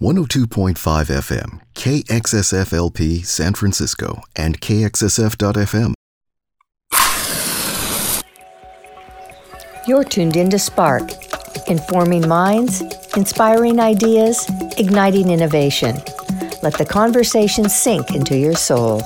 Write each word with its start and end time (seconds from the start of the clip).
102.5 0.00 0.76
FM, 0.76 1.60
KXSFLP 1.74 3.22
San 3.22 3.52
Francisco, 3.52 4.22
and 4.34 4.58
KXSF.FM. 4.58 5.92
You're 9.86 10.04
tuned 10.04 10.36
in 10.36 10.48
to 10.48 10.58
Spark, 10.58 11.02
informing 11.68 12.26
minds, 12.26 12.80
inspiring 13.14 13.78
ideas, 13.78 14.46
igniting 14.78 15.28
innovation. 15.28 15.96
Let 16.62 16.78
the 16.78 16.86
conversation 16.88 17.68
sink 17.68 18.12
into 18.12 18.38
your 18.38 18.54
soul. 18.54 19.02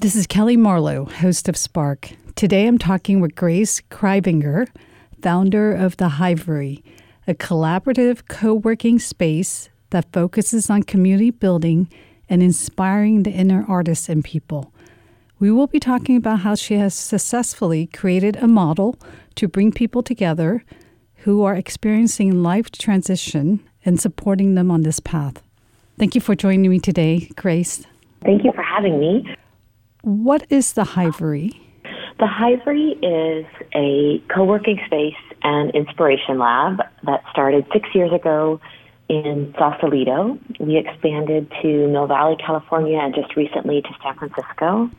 This 0.00 0.14
is 0.14 0.26
Kelly 0.26 0.58
Marlowe, 0.58 1.06
host 1.06 1.48
of 1.48 1.56
Spark. 1.56 2.10
Today 2.34 2.66
I'm 2.66 2.76
talking 2.76 3.22
with 3.22 3.34
Grace 3.34 3.80
Kraaijvanger, 3.90 4.68
founder 5.22 5.72
of 5.72 5.96
The 5.96 6.10
Hivery, 6.10 6.84
a 7.28 7.34
collaborative 7.34 8.26
co 8.26 8.54
working 8.54 8.98
space 8.98 9.68
that 9.90 10.10
focuses 10.12 10.70
on 10.70 10.82
community 10.82 11.30
building 11.30 11.88
and 12.28 12.42
inspiring 12.42 13.22
the 13.22 13.30
inner 13.30 13.66
artists 13.68 14.08
in 14.08 14.22
people. 14.22 14.72
We 15.38 15.50
will 15.50 15.66
be 15.66 15.78
talking 15.78 16.16
about 16.16 16.40
how 16.40 16.54
she 16.54 16.74
has 16.74 16.94
successfully 16.94 17.86
created 17.86 18.36
a 18.36 18.48
model 18.48 18.98
to 19.34 19.46
bring 19.46 19.72
people 19.72 20.02
together 20.02 20.64
who 21.24 21.42
are 21.44 21.54
experiencing 21.54 22.42
life 22.42 22.70
transition 22.70 23.60
and 23.84 24.00
supporting 24.00 24.54
them 24.54 24.70
on 24.70 24.82
this 24.82 24.98
path. 24.98 25.42
Thank 25.98 26.14
you 26.14 26.22
for 26.22 26.34
joining 26.34 26.70
me 26.70 26.80
today, 26.80 27.30
Grace. 27.36 27.84
Thank 28.24 28.42
you 28.42 28.52
for 28.52 28.62
having 28.62 28.98
me. 28.98 29.36
What 30.02 30.46
is 30.48 30.72
the 30.72 30.84
Hivery? 30.84 31.60
The 32.18 32.26
Hivery 32.26 32.96
is 33.02 33.44
a 33.74 34.22
co 34.34 34.44
working 34.44 34.80
space 34.86 35.14
and 35.42 35.70
inspiration 35.74 36.38
lab 36.38 36.78
that 37.04 37.22
started 37.30 37.66
six 37.72 37.88
years 37.94 38.12
ago 38.12 38.60
in 39.08 39.54
Sausalito. 39.58 40.38
We 40.60 40.76
expanded 40.76 41.50
to 41.62 41.88
Mill 41.88 42.06
Valley, 42.06 42.36
California, 42.44 42.98
and 42.98 43.14
just 43.14 43.36
recently 43.36 43.82
to 43.82 43.88
San 44.02 44.14
Francisco. 44.16 44.90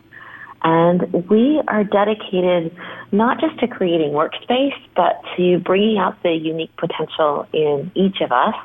And 0.61 1.29
we 1.29 1.61
are 1.67 1.83
dedicated 1.83 2.75
not 3.11 3.39
just 3.39 3.59
to 3.59 3.67
creating 3.67 4.11
workspace, 4.11 4.75
but 4.95 5.21
to 5.37 5.59
bringing 5.59 5.97
out 5.97 6.21
the 6.23 6.33
unique 6.33 6.75
potential 6.75 7.47
in 7.53 7.91
each 7.95 8.19
of 8.21 8.31
us 8.31 8.55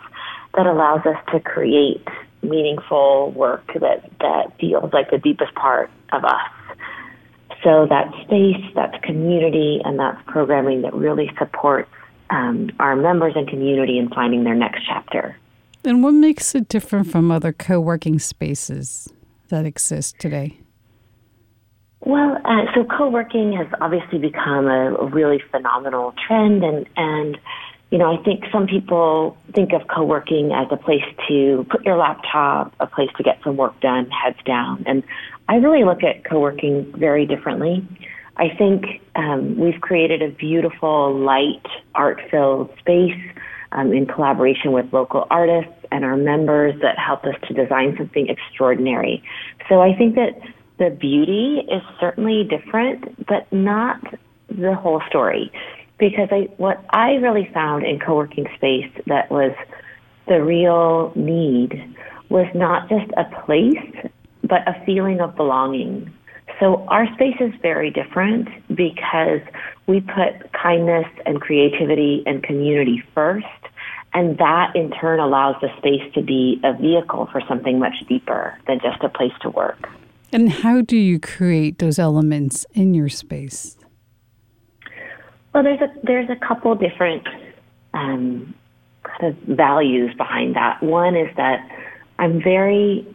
that 0.55 0.67
allows 0.67 1.07
us 1.07 1.17
to 1.33 1.41
create 1.41 2.07
meaningful 2.43 3.31
work 3.33 3.67
that, 3.75 4.11
that 4.21 4.53
feels 4.59 4.93
like 4.93 5.11
the 5.11 5.19
deepest 5.19 5.55
part 5.55 5.91
of 6.13 6.25
us. 6.25 6.51
So 7.65 7.87
that 7.89 8.13
space, 8.25 8.63
that's 8.75 8.97
community, 9.03 9.81
and 9.85 9.99
that's 9.99 10.21
programming 10.27 10.83
that 10.83 10.95
really 10.95 11.31
supports 11.39 11.91
um, 12.31 12.71
our 12.79 12.95
members 12.95 13.33
and 13.37 13.49
community 13.49 13.99
in 13.99 14.09
finding 14.11 14.45
their 14.45 14.55
next 14.55 14.83
chapter. 14.87 15.37
And 15.85 16.03
what 16.03 16.13
makes 16.13 16.55
it 16.55 16.69
different 16.69 17.11
from 17.11 17.31
other 17.31 17.53
co 17.53 17.81
working 17.81 18.19
spaces 18.19 19.09
that 19.49 19.67
exist 19.67 20.19
today? 20.19 20.59
Well, 22.01 22.37
uh, 22.45 22.67
so 22.75 22.85
co-working 22.85 23.55
has 23.55 23.67
obviously 23.81 24.19
become 24.19 24.67
a, 24.67 24.95
a 24.95 25.07
really 25.07 25.43
phenomenal 25.51 26.13
trend, 26.27 26.63
and 26.63 26.87
and 26.97 27.39
you 27.95 28.01
know 28.01 28.13
I 28.13 28.21
think 28.25 28.43
some 28.51 28.67
people 28.67 29.37
think 29.55 29.73
of 29.73 29.87
co-working 29.87 30.51
as 30.51 30.67
a 30.73 30.77
place 30.77 31.05
to 31.29 31.65
put 31.71 31.85
your 31.85 31.97
laptop, 31.97 32.75
a 32.81 32.89
place 32.89 33.11
to 33.19 33.23
get 33.23 33.39
some 33.45 33.57
work 33.57 33.79
done, 33.79 34.11
heads 34.11 34.39
down, 34.45 34.83
and 34.85 35.05
I 35.49 35.57
really 35.57 35.85
look 35.85 36.03
at 36.03 36.25
co-working 36.25 36.93
very 36.97 37.25
differently. 37.25 37.87
I 38.37 38.49
think 38.49 39.01
um, 39.15 39.57
we've 39.57 39.81
created 39.81 40.23
a 40.23 40.31
beautiful, 40.31 41.17
light, 41.17 41.65
art-filled 41.95 42.77
space 42.81 43.21
um, 43.71 43.93
in 43.93 44.07
collaboration 44.07 44.73
with 44.73 44.93
local 44.93 45.29
artists 45.31 45.73
and 45.93 46.05
our 46.05 46.17
members 46.17 46.75
that 46.83 46.99
help 46.99 47.23
us 47.23 47.37
to 47.47 47.55
design 47.55 47.95
something 47.97 48.27
extraordinary. 48.29 49.23
So 49.69 49.81
I 49.81 49.95
think 49.95 50.17
that 50.17 50.41
the 50.79 50.91
beauty 50.91 51.63
is 51.71 51.83
certainly 52.01 52.43
different, 52.43 53.25
but 53.29 53.53
not 53.53 54.01
the 54.49 54.75
whole 54.75 55.01
story. 55.09 55.53
Because 55.99 56.29
I, 56.31 56.49
what 56.57 56.85
I 56.91 57.13
really 57.15 57.49
found 57.55 57.85
in 57.85 58.01
co-working 58.01 58.47
space 58.57 58.91
that 59.07 59.31
was 59.31 59.53
the 60.27 60.43
real 60.43 61.13
need 61.15 61.95
was 62.29 62.47
not 62.55 62.89
just 62.89 63.11
a 63.17 63.25
place, 63.45 64.11
but 64.43 64.67
a 64.67 64.83
feeling 64.85 65.21
of 65.21 65.37
belonging. 65.37 66.13
So 66.61 66.85
our 66.89 67.07
space 67.15 67.37
is 67.41 67.53
very 67.63 67.91
different 67.91 68.49
because 68.69 69.41
we 69.87 70.01
put 70.01 70.53
kindness 70.53 71.07
and 71.27 71.41
creativity 71.41 72.23
and 72.27 72.43
community 72.43 73.03
first. 73.15 73.47
And 74.13 74.39
that 74.39 74.77
in 74.77 74.93
turn 74.93 75.19
allows 75.19 75.57
the 75.61 75.69
space 75.79 76.13
to 76.15 76.23
be 76.23 76.61
a 76.63 76.73
vehicle 76.73 77.29
for 77.33 77.41
something 77.49 77.79
much 77.79 77.95
deeper 78.09 78.57
than 78.67 78.79
just 78.81 79.03
a 79.03 79.09
place 79.09 79.33
to 79.43 79.51
work. 79.51 79.89
And 80.33 80.51
how 80.51 80.81
do 80.81 80.97
you 80.97 81.19
create 81.19 81.79
those 81.79 81.99
elements 81.99 82.65
in 82.73 82.95
your 82.95 83.09
space? 83.09 83.77
Well, 85.55 85.63
there's 85.63 85.81
a 85.81 85.93
there's 86.03 86.29
a 86.29 86.37
couple 86.37 86.75
different 86.75 87.29
um, 87.95 88.53
kind 89.05 89.33
of 89.33 89.57
values 89.57 90.13
behind 90.17 90.57
that. 90.57 90.83
One 90.83 91.17
is 91.17 91.29
that 91.37 91.69
I'm 92.19 92.43
very 92.43 93.07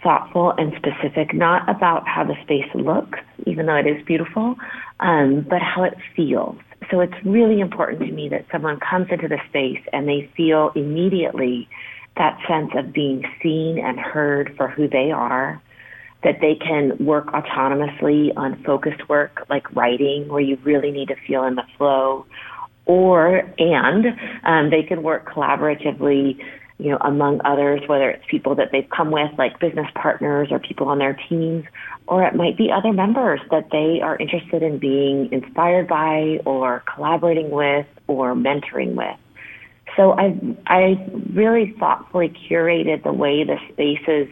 thoughtful 0.00 0.52
and 0.56 0.72
specific, 0.76 1.34
not 1.34 1.68
about 1.68 2.06
how 2.06 2.22
the 2.22 2.36
space 2.42 2.68
looks, 2.74 3.18
even 3.46 3.66
though 3.66 3.74
it 3.74 3.88
is 3.88 4.04
beautiful, 4.04 4.54
um, 5.00 5.44
but 5.50 5.60
how 5.60 5.82
it 5.82 5.94
feels. 6.14 6.56
So 6.90 7.00
it's 7.00 7.14
really 7.24 7.60
important 7.60 8.00
to 8.00 8.12
me 8.12 8.28
that 8.28 8.44
someone 8.52 8.78
comes 8.78 9.08
into 9.10 9.26
the 9.26 9.38
space 9.48 9.82
and 9.92 10.06
they 10.06 10.30
feel 10.36 10.70
immediately 10.76 11.68
that 12.16 12.38
sense 12.46 12.70
of 12.76 12.92
being 12.92 13.24
seen 13.42 13.78
and 13.78 13.98
heard 13.98 14.54
for 14.56 14.68
who 14.68 14.86
they 14.86 15.10
are, 15.10 15.60
that 16.24 16.40
they 16.40 16.54
can 16.54 16.96
work 17.04 17.26
autonomously 17.28 18.32
on 18.36 18.62
focused 18.64 19.08
work 19.08 19.46
like 19.48 19.74
writing, 19.76 20.26
where 20.28 20.40
you 20.40 20.58
really 20.64 20.90
need 20.90 21.08
to 21.08 21.16
feel 21.26 21.44
in 21.44 21.54
the 21.54 21.64
flow, 21.76 22.26
or 22.86 23.42
and 23.58 24.06
um, 24.44 24.70
they 24.70 24.82
can 24.82 25.02
work 25.02 25.30
collaboratively, 25.30 26.38
you 26.78 26.90
know, 26.90 26.98
among 27.02 27.40
others, 27.44 27.80
whether 27.86 28.10
it's 28.10 28.24
people 28.28 28.54
that 28.54 28.70
they've 28.72 28.88
come 28.88 29.10
with, 29.10 29.30
like 29.38 29.60
business 29.60 29.86
partners 29.94 30.48
or 30.50 30.58
people 30.58 30.88
on 30.88 30.98
their 30.98 31.18
teams, 31.28 31.64
or 32.08 32.24
it 32.24 32.34
might 32.34 32.56
be 32.56 32.70
other 32.72 32.92
members 32.92 33.40
that 33.50 33.68
they 33.70 34.00
are 34.02 34.16
interested 34.16 34.62
in 34.62 34.78
being 34.78 35.30
inspired 35.30 35.86
by, 35.86 36.40
or 36.44 36.82
collaborating 36.92 37.50
with, 37.50 37.86
or 38.06 38.34
mentoring 38.34 38.94
with. 38.94 39.16
So 39.96 40.12
I 40.12 40.36
I 40.66 41.06
really 41.32 41.74
thoughtfully 41.78 42.32
curated 42.48 43.02
the 43.04 43.12
way 43.12 43.44
the 43.44 43.58
spaces 43.72 44.28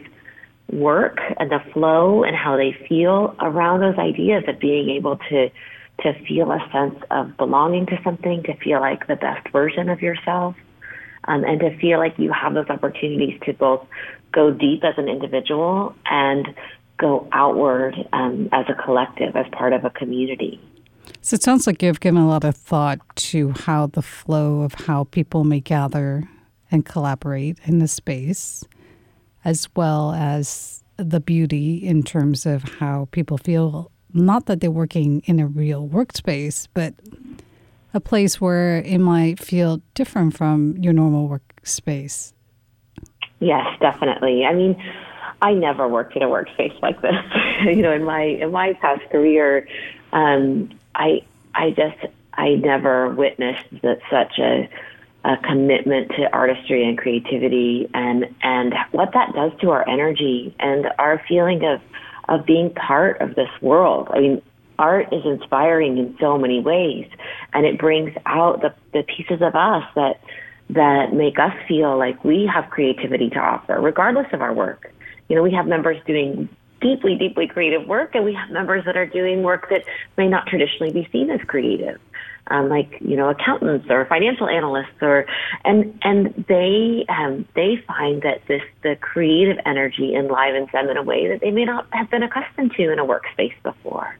work 0.71 1.19
and 1.37 1.51
the 1.51 1.59
flow 1.73 2.23
and 2.23 2.35
how 2.35 2.57
they 2.57 2.75
feel 2.87 3.35
around 3.39 3.81
those 3.81 3.97
ideas 3.97 4.43
of 4.47 4.59
being 4.59 4.89
able 4.89 5.17
to 5.29 5.49
to 6.01 6.13
feel 6.27 6.51
a 6.51 6.59
sense 6.71 6.95
of 7.11 7.37
belonging 7.37 7.85
to 7.85 7.99
something, 8.03 8.41
to 8.43 8.55
feel 8.57 8.79
like 8.79 9.05
the 9.07 9.15
best 9.15 9.47
version 9.49 9.89
of 9.89 10.01
yourself, 10.01 10.55
um, 11.25 11.43
and 11.43 11.59
to 11.59 11.77
feel 11.77 11.99
like 11.99 12.17
you 12.17 12.31
have 12.31 12.55
those 12.55 12.67
opportunities 12.69 13.39
to 13.45 13.53
both 13.53 13.85
go 14.31 14.51
deep 14.51 14.83
as 14.83 14.95
an 14.97 15.07
individual 15.07 15.95
and 16.05 16.47
go 16.97 17.27
outward 17.31 17.95
um, 18.11 18.49
as 18.51 18.65
a 18.69 18.73
collective, 18.83 19.35
as 19.35 19.45
part 19.51 19.71
of 19.71 19.85
a 19.85 19.91
community. 19.91 20.59
So 21.21 21.35
it 21.35 21.43
sounds 21.43 21.67
like 21.67 21.81
you've 21.83 21.99
given 21.99 22.21
a 22.21 22.27
lot 22.27 22.43
of 22.43 22.55
thought 22.55 22.99
to 23.15 23.51
how 23.51 23.87
the 23.87 24.01
flow 24.01 24.61
of 24.61 24.73
how 24.73 25.05
people 25.05 25.43
may 25.43 25.59
gather 25.59 26.27
and 26.71 26.85
collaborate 26.85 27.59
in 27.65 27.79
the 27.79 27.87
space 27.87 28.65
as 29.45 29.67
well 29.75 30.13
as 30.13 30.83
the 30.97 31.19
beauty 31.19 31.75
in 31.77 32.03
terms 32.03 32.45
of 32.45 32.63
how 32.63 33.07
people 33.11 33.37
feel 33.37 33.91
not 34.13 34.45
that 34.45 34.61
they're 34.61 34.71
working 34.71 35.21
in 35.25 35.39
a 35.39 35.47
real 35.47 35.87
workspace, 35.87 36.67
but 36.73 36.93
a 37.93 37.99
place 37.99 38.39
where 38.39 38.77
it 38.77 38.99
might 38.99 39.39
feel 39.39 39.81
different 39.95 40.35
from 40.35 40.77
your 40.77 40.93
normal 40.93 41.27
workspace. 41.27 42.33
Yes, 43.39 43.65
definitely. 43.79 44.45
I 44.45 44.53
mean, 44.53 44.81
I 45.41 45.53
never 45.53 45.87
worked 45.87 46.15
in 46.15 46.23
a 46.23 46.27
workspace 46.27 46.79
like 46.81 47.01
this. 47.01 47.15
you 47.65 47.81
know, 47.81 47.91
in 47.91 48.03
my 48.03 48.21
in 48.21 48.51
my 48.51 48.73
past 48.73 49.01
career, 49.09 49.67
um, 50.13 50.69
I 50.95 51.23
I 51.53 51.71
just 51.71 51.97
I 52.33 52.55
never 52.55 53.09
witnessed 53.09 53.65
that 53.81 53.99
such 54.09 54.39
a 54.39 54.69
a 55.25 55.37
commitment 55.37 56.09
to 56.09 56.31
artistry 56.33 56.87
and 56.87 56.97
creativity 56.97 57.89
and 57.93 58.25
and 58.41 58.73
what 58.91 59.13
that 59.13 59.33
does 59.33 59.51
to 59.61 59.71
our 59.71 59.87
energy 59.87 60.53
and 60.59 60.87
our 60.99 61.21
feeling 61.27 61.63
of 61.63 61.81
of 62.29 62.45
being 62.45 62.69
part 62.71 63.19
of 63.21 63.35
this 63.35 63.49
world. 63.61 64.07
I 64.11 64.19
mean, 64.19 64.41
art 64.79 65.13
is 65.13 65.25
inspiring 65.25 65.97
in 65.97 66.15
so 66.19 66.37
many 66.37 66.59
ways 66.59 67.07
and 67.53 67.65
it 67.65 67.77
brings 67.77 68.13
out 68.25 68.61
the, 68.61 68.73
the 68.91 69.03
pieces 69.03 69.41
of 69.41 69.55
us 69.55 69.83
that 69.95 70.19
that 70.69 71.13
make 71.13 71.39
us 71.39 71.53
feel 71.67 71.97
like 71.97 72.23
we 72.23 72.49
have 72.51 72.69
creativity 72.69 73.29
to 73.29 73.39
offer, 73.39 73.79
regardless 73.79 74.27
of 74.33 74.41
our 74.41 74.53
work. 74.53 74.91
You 75.29 75.35
know, 75.35 75.43
we 75.43 75.51
have 75.51 75.67
members 75.67 75.97
doing 76.05 76.49
deeply, 76.81 77.15
deeply 77.15 77.47
creative 77.47 77.87
work, 77.87 78.15
and 78.15 78.25
we 78.25 78.33
have 78.33 78.49
members 78.49 78.83
that 78.85 78.97
are 78.97 79.05
doing 79.05 79.43
work 79.43 79.69
that 79.69 79.83
may 80.17 80.27
not 80.27 80.47
traditionally 80.47 80.91
be 80.91 81.07
seen 81.11 81.29
as 81.29 81.41
creative. 81.47 81.99
Um, 82.47 82.69
like 82.69 82.97
you 82.99 83.15
know 83.15 83.29
accountants 83.29 83.87
or 83.89 84.05
financial 84.05 84.47
analysts 84.47 85.01
or 85.01 85.25
and 85.63 85.97
and 86.03 86.45
they 86.47 87.05
um, 87.09 87.45
they 87.55 87.81
find 87.87 88.21
that 88.23 88.41
this 88.47 88.61
the 88.81 88.95
creative 88.99 89.57
energy 89.65 90.13
enlivens 90.13 90.69
them 90.71 90.89
in 90.89 90.97
a 90.97 91.03
way 91.03 91.27
that 91.29 91.39
they 91.41 91.51
may 91.51 91.65
not 91.65 91.87
have 91.91 92.09
been 92.09 92.23
accustomed 92.23 92.73
to 92.75 92.91
in 92.91 92.99
a 92.99 93.05
workspace 93.05 93.55
before. 93.63 94.17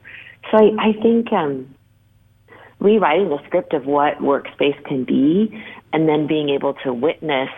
So 0.50 0.58
I, 0.58 0.88
I 0.88 0.92
think 1.02 1.32
um, 1.32 1.74
rewriting 2.78 3.28
the 3.28 3.42
script 3.46 3.72
of 3.74 3.86
what 3.86 4.18
workspace 4.18 4.82
can 4.84 5.04
be, 5.04 5.62
and 5.92 6.08
then 6.08 6.26
being 6.26 6.48
able 6.48 6.74
to 6.84 6.92
witness 6.92 7.50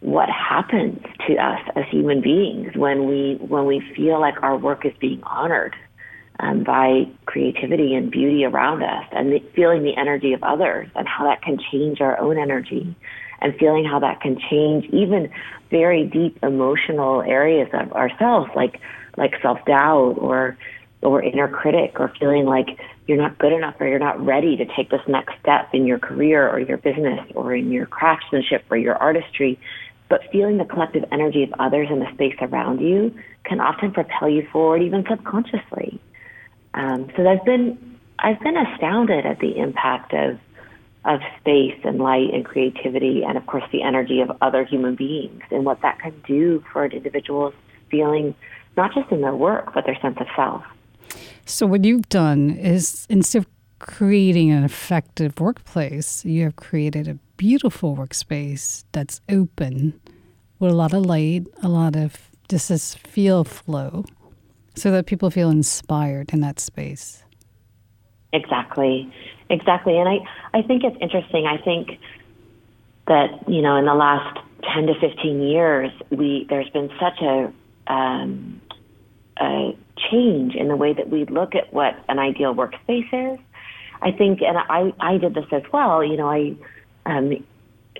what 0.00 0.28
happens 0.28 1.00
to 1.28 1.36
us 1.36 1.60
as 1.76 1.84
human 1.88 2.20
beings 2.20 2.76
when 2.76 3.06
we 3.06 3.36
when 3.40 3.66
we 3.66 3.80
feel 3.94 4.20
like 4.20 4.34
our 4.42 4.56
work 4.56 4.84
is 4.84 4.92
being 5.00 5.22
honored 5.22 5.74
um, 6.40 6.64
by 6.64 7.04
creativity 7.26 7.94
and 7.94 8.10
beauty 8.10 8.44
around 8.44 8.82
us, 8.82 9.04
and 9.12 9.32
the, 9.32 9.40
feeling 9.54 9.82
the 9.82 9.96
energy 9.96 10.32
of 10.32 10.42
others, 10.42 10.88
and 10.94 11.06
how 11.06 11.24
that 11.24 11.42
can 11.42 11.58
change 11.70 12.00
our 12.00 12.18
own 12.18 12.38
energy, 12.38 12.94
and 13.40 13.54
feeling 13.58 13.84
how 13.84 13.98
that 14.00 14.20
can 14.20 14.38
change 14.50 14.84
even 14.86 15.30
very 15.70 16.04
deep 16.04 16.38
emotional 16.42 17.22
areas 17.22 17.68
of 17.72 17.92
ourselves, 17.92 18.50
like 18.54 18.80
like 19.16 19.34
self 19.42 19.58
doubt 19.66 20.16
or 20.18 20.56
or 21.02 21.22
inner 21.22 21.48
critic, 21.48 21.98
or 21.98 22.12
feeling 22.18 22.44
like 22.44 22.78
you're 23.06 23.18
not 23.18 23.38
good 23.38 23.52
enough 23.52 23.74
or 23.80 23.88
you're 23.88 23.98
not 23.98 24.24
ready 24.24 24.56
to 24.56 24.64
take 24.76 24.90
this 24.90 25.00
next 25.08 25.34
step 25.40 25.68
in 25.74 25.86
your 25.86 25.98
career 25.98 26.48
or 26.48 26.60
your 26.60 26.78
business 26.78 27.20
or 27.34 27.54
in 27.54 27.72
your 27.72 27.86
craftsmanship 27.86 28.64
or 28.70 28.76
your 28.76 28.96
artistry. 28.96 29.58
But 30.08 30.20
feeling 30.30 30.58
the 30.58 30.64
collective 30.64 31.04
energy 31.10 31.42
of 31.42 31.52
others 31.58 31.88
in 31.90 31.98
the 31.98 32.12
space 32.14 32.36
around 32.40 32.80
you 32.80 33.14
can 33.44 33.60
often 33.60 33.92
propel 33.92 34.28
you 34.28 34.46
forward, 34.52 34.82
even 34.82 35.04
subconsciously. 35.08 36.00
Um, 36.74 37.10
so 37.16 37.26
I've 37.26 37.44
been 37.44 37.98
I've 38.18 38.40
been 38.40 38.56
astounded 38.56 39.26
at 39.26 39.40
the 39.40 39.58
impact 39.58 40.12
of 40.14 40.38
of 41.04 41.20
space 41.40 41.78
and 41.84 41.98
light 41.98 42.32
and 42.32 42.44
creativity, 42.44 43.22
and 43.24 43.36
of 43.36 43.46
course 43.46 43.64
the 43.72 43.82
energy 43.82 44.20
of 44.20 44.30
other 44.40 44.64
human 44.64 44.94
beings, 44.94 45.42
and 45.50 45.64
what 45.64 45.82
that 45.82 45.98
can 45.98 46.14
do 46.26 46.64
for 46.72 46.84
an 46.84 46.92
individual's 46.92 47.54
feeling, 47.90 48.34
not 48.76 48.94
just 48.94 49.10
in 49.10 49.20
their 49.20 49.34
work, 49.34 49.74
but 49.74 49.84
their 49.84 49.98
sense 50.00 50.16
of 50.20 50.26
self. 50.36 50.64
So 51.44 51.66
what 51.66 51.84
you've 51.84 52.08
done 52.08 52.50
is 52.50 53.06
instead 53.10 53.42
of 53.42 53.46
creating 53.80 54.52
an 54.52 54.62
effective 54.62 55.40
workplace, 55.40 56.24
you 56.24 56.44
have 56.44 56.54
created 56.54 57.08
a 57.08 57.14
beautiful 57.36 57.96
workspace 57.96 58.84
that's 58.92 59.20
open 59.28 60.00
with 60.60 60.70
a 60.70 60.74
lot 60.74 60.94
of 60.94 61.04
light, 61.04 61.46
a 61.64 61.68
lot 61.68 61.96
of 61.96 62.30
this 62.48 62.94
feel 62.94 63.42
flow 63.42 64.04
so 64.74 64.90
that 64.90 65.06
people 65.06 65.30
feel 65.30 65.50
inspired 65.50 66.32
in 66.32 66.40
that 66.40 66.60
space. 66.60 67.22
Exactly. 68.32 69.12
Exactly. 69.50 69.98
And 69.98 70.08
I, 70.08 70.18
I 70.58 70.62
think 70.62 70.82
it's 70.84 70.96
interesting. 71.00 71.46
I 71.46 71.62
think 71.62 71.98
that, 73.06 73.48
you 73.48 73.60
know, 73.60 73.76
in 73.76 73.84
the 73.84 73.94
last 73.94 74.38
10 74.74 74.86
to 74.86 74.94
15 74.98 75.42
years, 75.42 75.90
we, 76.10 76.46
there's 76.48 76.70
been 76.70 76.90
such 76.98 77.20
a, 77.20 77.52
um, 77.92 78.60
a 79.38 79.76
change 80.10 80.54
in 80.54 80.68
the 80.68 80.76
way 80.76 80.94
that 80.94 81.10
we 81.10 81.26
look 81.26 81.54
at 81.54 81.72
what 81.72 81.94
an 82.08 82.18
ideal 82.18 82.54
workspace 82.54 83.34
is. 83.34 83.38
I 84.00 84.10
think, 84.10 84.40
and 84.40 84.56
I, 84.56 84.92
I 84.98 85.18
did 85.18 85.34
this 85.34 85.44
as 85.52 85.62
well, 85.72 86.02
you 86.02 86.16
know, 86.16 86.28
I, 86.28 86.54
um, 87.06 87.44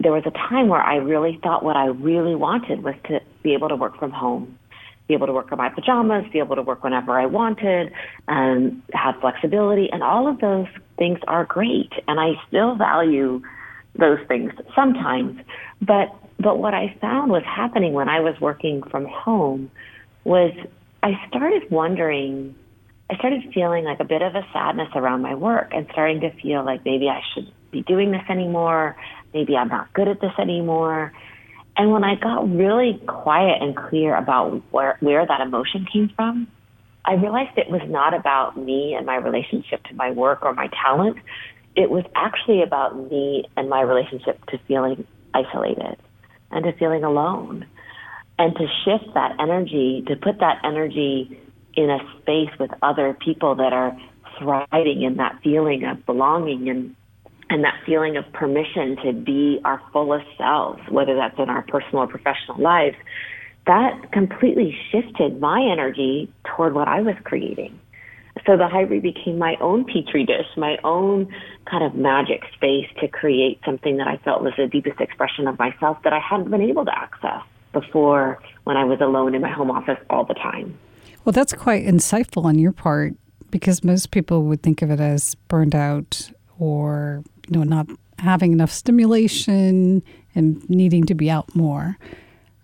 there 0.00 0.12
was 0.12 0.24
a 0.26 0.30
time 0.30 0.68
where 0.68 0.80
I 0.80 0.96
really 0.96 1.38
thought 1.42 1.62
what 1.62 1.76
I 1.76 1.86
really 1.86 2.34
wanted 2.34 2.82
was 2.82 2.94
to 3.08 3.20
be 3.42 3.52
able 3.52 3.68
to 3.68 3.76
work 3.76 3.98
from 3.98 4.10
home 4.10 4.58
be 5.08 5.14
able 5.14 5.26
to 5.26 5.32
work 5.32 5.50
in 5.50 5.58
my 5.58 5.68
pajamas, 5.68 6.24
be 6.32 6.38
able 6.38 6.56
to 6.56 6.62
work 6.62 6.84
whenever 6.84 7.18
I 7.18 7.26
wanted, 7.26 7.92
and 8.28 8.82
have 8.94 9.16
flexibility. 9.20 9.90
And 9.92 10.02
all 10.02 10.28
of 10.28 10.40
those 10.40 10.66
things 10.96 11.18
are 11.26 11.44
great. 11.44 11.92
And 12.08 12.20
I 12.20 12.34
still 12.48 12.76
value 12.76 13.42
those 13.98 14.18
things 14.28 14.52
sometimes. 14.74 15.40
But 15.80 16.14
but 16.38 16.58
what 16.58 16.74
I 16.74 16.96
found 17.00 17.30
was 17.30 17.44
happening 17.44 17.92
when 17.92 18.08
I 18.08 18.20
was 18.20 18.34
working 18.40 18.82
from 18.82 19.06
home 19.06 19.70
was 20.24 20.52
I 21.02 21.12
started 21.28 21.70
wondering 21.70 22.54
I 23.10 23.16
started 23.16 23.42
feeling 23.52 23.84
like 23.84 24.00
a 24.00 24.04
bit 24.04 24.22
of 24.22 24.34
a 24.34 24.46
sadness 24.52 24.88
around 24.94 25.20
my 25.20 25.34
work 25.34 25.72
and 25.72 25.86
starting 25.92 26.20
to 26.20 26.30
feel 26.40 26.64
like 26.64 26.84
maybe 26.84 27.08
I 27.08 27.20
should 27.34 27.52
be 27.70 27.82
doing 27.82 28.10
this 28.10 28.22
anymore. 28.30 28.96
Maybe 29.34 29.54
I'm 29.54 29.68
not 29.68 29.92
good 29.92 30.08
at 30.08 30.20
this 30.20 30.32
anymore. 30.38 31.12
And 31.76 31.90
when 31.90 32.04
I 32.04 32.16
got 32.16 32.50
really 32.54 33.00
quiet 33.06 33.62
and 33.62 33.74
clear 33.74 34.14
about 34.14 34.62
where, 34.72 34.96
where 35.00 35.26
that 35.26 35.40
emotion 35.40 35.86
came 35.90 36.10
from, 36.14 36.48
I 37.04 37.14
realized 37.14 37.56
it 37.56 37.70
was 37.70 37.82
not 37.86 38.14
about 38.14 38.56
me 38.56 38.94
and 38.94 39.06
my 39.06 39.16
relationship 39.16 39.82
to 39.84 39.94
my 39.94 40.10
work 40.10 40.42
or 40.42 40.52
my 40.52 40.68
talent. 40.68 41.16
It 41.74 41.90
was 41.90 42.04
actually 42.14 42.62
about 42.62 43.10
me 43.10 43.44
and 43.56 43.68
my 43.68 43.80
relationship 43.80 44.44
to 44.46 44.58
feeling 44.68 45.06
isolated 45.34 45.96
and 46.50 46.64
to 46.64 46.72
feeling 46.72 47.04
alone. 47.04 47.66
And 48.38 48.54
to 48.56 48.66
shift 48.84 49.14
that 49.14 49.36
energy, 49.40 50.04
to 50.08 50.16
put 50.16 50.40
that 50.40 50.60
energy 50.64 51.40
in 51.74 51.90
a 51.90 51.98
space 52.20 52.50
with 52.58 52.70
other 52.82 53.14
people 53.14 53.54
that 53.56 53.72
are 53.72 53.96
thriving 54.38 55.02
in 55.02 55.16
that 55.16 55.38
feeling 55.42 55.84
of 55.84 56.04
belonging 56.06 56.68
and 56.68 56.96
and 57.52 57.62
that 57.64 57.78
feeling 57.84 58.16
of 58.16 58.24
permission 58.32 58.96
to 59.04 59.12
be 59.12 59.60
our 59.64 59.80
fullest 59.92 60.26
selves, 60.38 60.80
whether 60.88 61.14
that's 61.14 61.38
in 61.38 61.50
our 61.50 61.60
personal 61.62 61.98
or 61.98 62.06
professional 62.06 62.58
lives, 62.58 62.96
that 63.66 64.10
completely 64.10 64.74
shifted 64.90 65.38
my 65.38 65.60
energy 65.70 66.32
toward 66.44 66.74
what 66.74 66.88
I 66.88 67.02
was 67.02 67.14
creating. 67.24 67.78
So 68.46 68.56
the 68.56 68.66
Hivery 68.66 69.00
became 69.00 69.36
my 69.36 69.56
own 69.60 69.84
petri 69.84 70.24
dish, 70.24 70.46
my 70.56 70.78
own 70.82 71.28
kind 71.70 71.84
of 71.84 71.94
magic 71.94 72.42
space 72.54 72.86
to 73.00 73.06
create 73.06 73.60
something 73.66 73.98
that 73.98 74.08
I 74.08 74.16
felt 74.24 74.42
was 74.42 74.54
the 74.56 74.66
deepest 74.66 74.98
expression 74.98 75.46
of 75.46 75.58
myself 75.58 75.98
that 76.04 76.14
I 76.14 76.18
hadn't 76.18 76.50
been 76.50 76.62
able 76.62 76.86
to 76.86 76.98
access 76.98 77.42
before 77.74 78.40
when 78.64 78.78
I 78.78 78.84
was 78.84 79.00
alone 79.02 79.34
in 79.34 79.42
my 79.42 79.50
home 79.50 79.70
office 79.70 79.98
all 80.08 80.24
the 80.24 80.34
time. 80.34 80.78
Well, 81.26 81.34
that's 81.34 81.52
quite 81.52 81.84
insightful 81.84 82.44
on 82.46 82.58
your 82.58 82.72
part 82.72 83.14
because 83.50 83.84
most 83.84 84.10
people 84.10 84.44
would 84.44 84.62
think 84.62 84.80
of 84.80 84.90
it 84.90 85.00
as 85.00 85.34
burned 85.48 85.74
out 85.74 86.30
or 86.58 87.22
you 87.48 87.58
know 87.58 87.64
not 87.64 87.86
having 88.18 88.52
enough 88.52 88.70
stimulation 88.70 90.02
and 90.34 90.68
needing 90.70 91.04
to 91.06 91.14
be 91.14 91.30
out 91.30 91.54
more. 91.54 91.98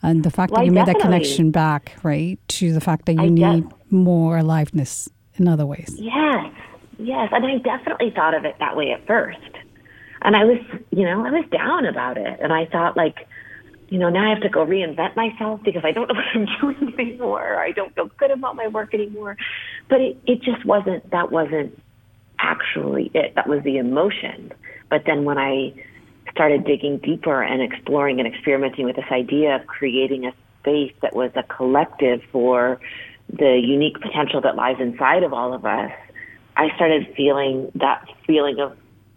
And 0.02 0.22
the 0.22 0.30
fact 0.30 0.52
well, 0.52 0.60
that 0.60 0.66
you 0.66 0.72
made 0.72 0.86
that 0.86 1.00
connection 1.00 1.50
back 1.50 1.96
right 2.04 2.38
to 2.48 2.72
the 2.72 2.80
fact 2.80 3.06
that 3.06 3.14
you 3.14 3.22
I 3.22 3.28
need 3.28 3.64
more 3.90 4.38
aliveness 4.38 5.08
in 5.34 5.48
other 5.48 5.66
ways. 5.66 5.96
Yes 5.98 6.54
yes 6.98 7.28
and 7.32 7.46
i 7.46 7.58
definitely 7.58 8.10
thought 8.10 8.34
of 8.34 8.44
it 8.44 8.56
that 8.58 8.76
way 8.76 8.90
at 8.90 9.06
first. 9.06 9.38
And 10.22 10.36
i 10.36 10.44
was 10.44 10.58
you 10.90 11.04
know 11.04 11.24
i 11.24 11.30
was 11.30 11.44
down 11.50 11.86
about 11.86 12.18
it 12.18 12.38
and 12.40 12.52
i 12.52 12.66
thought 12.66 12.96
like 12.96 13.28
you 13.88 13.98
know 13.98 14.08
now 14.08 14.26
i 14.26 14.34
have 14.34 14.42
to 14.42 14.48
go 14.48 14.66
reinvent 14.66 15.14
myself 15.16 15.60
because 15.62 15.84
i 15.84 15.92
don't 15.92 16.08
know 16.08 16.14
what 16.20 16.26
i'm 16.34 16.46
doing 16.60 16.94
anymore 16.98 17.56
i 17.56 17.70
don't 17.70 17.94
feel 17.94 18.10
good 18.18 18.30
about 18.30 18.56
my 18.56 18.66
work 18.66 18.94
anymore. 18.94 19.36
But 19.88 20.00
it, 20.00 20.18
it 20.26 20.42
just 20.42 20.64
wasn't 20.64 21.08
that 21.10 21.30
wasn't 21.30 21.80
actually 22.38 23.10
it 23.14 23.34
that 23.34 23.48
was 23.48 23.62
the 23.64 23.78
emotion 23.78 24.52
but 24.88 25.02
then 25.06 25.24
when 25.24 25.38
I 25.38 25.74
started 26.30 26.64
digging 26.64 26.98
deeper 26.98 27.42
and 27.42 27.62
exploring 27.62 28.20
and 28.20 28.32
experimenting 28.32 28.84
with 28.84 28.96
this 28.96 29.10
idea 29.10 29.56
of 29.56 29.66
creating 29.66 30.26
a 30.26 30.32
space 30.60 30.92
that 31.02 31.14
was 31.14 31.30
a 31.34 31.42
collective 31.42 32.20
for 32.30 32.80
the 33.30 33.60
unique 33.62 34.00
potential 34.00 34.40
that 34.40 34.56
lies 34.56 34.76
inside 34.80 35.22
of 35.22 35.32
all 35.32 35.52
of 35.52 35.64
us, 35.64 35.92
I 36.56 36.74
started 36.76 37.12
feeling 37.16 37.70
that 37.74 38.06
feeling 38.26 38.58
of 38.60 38.76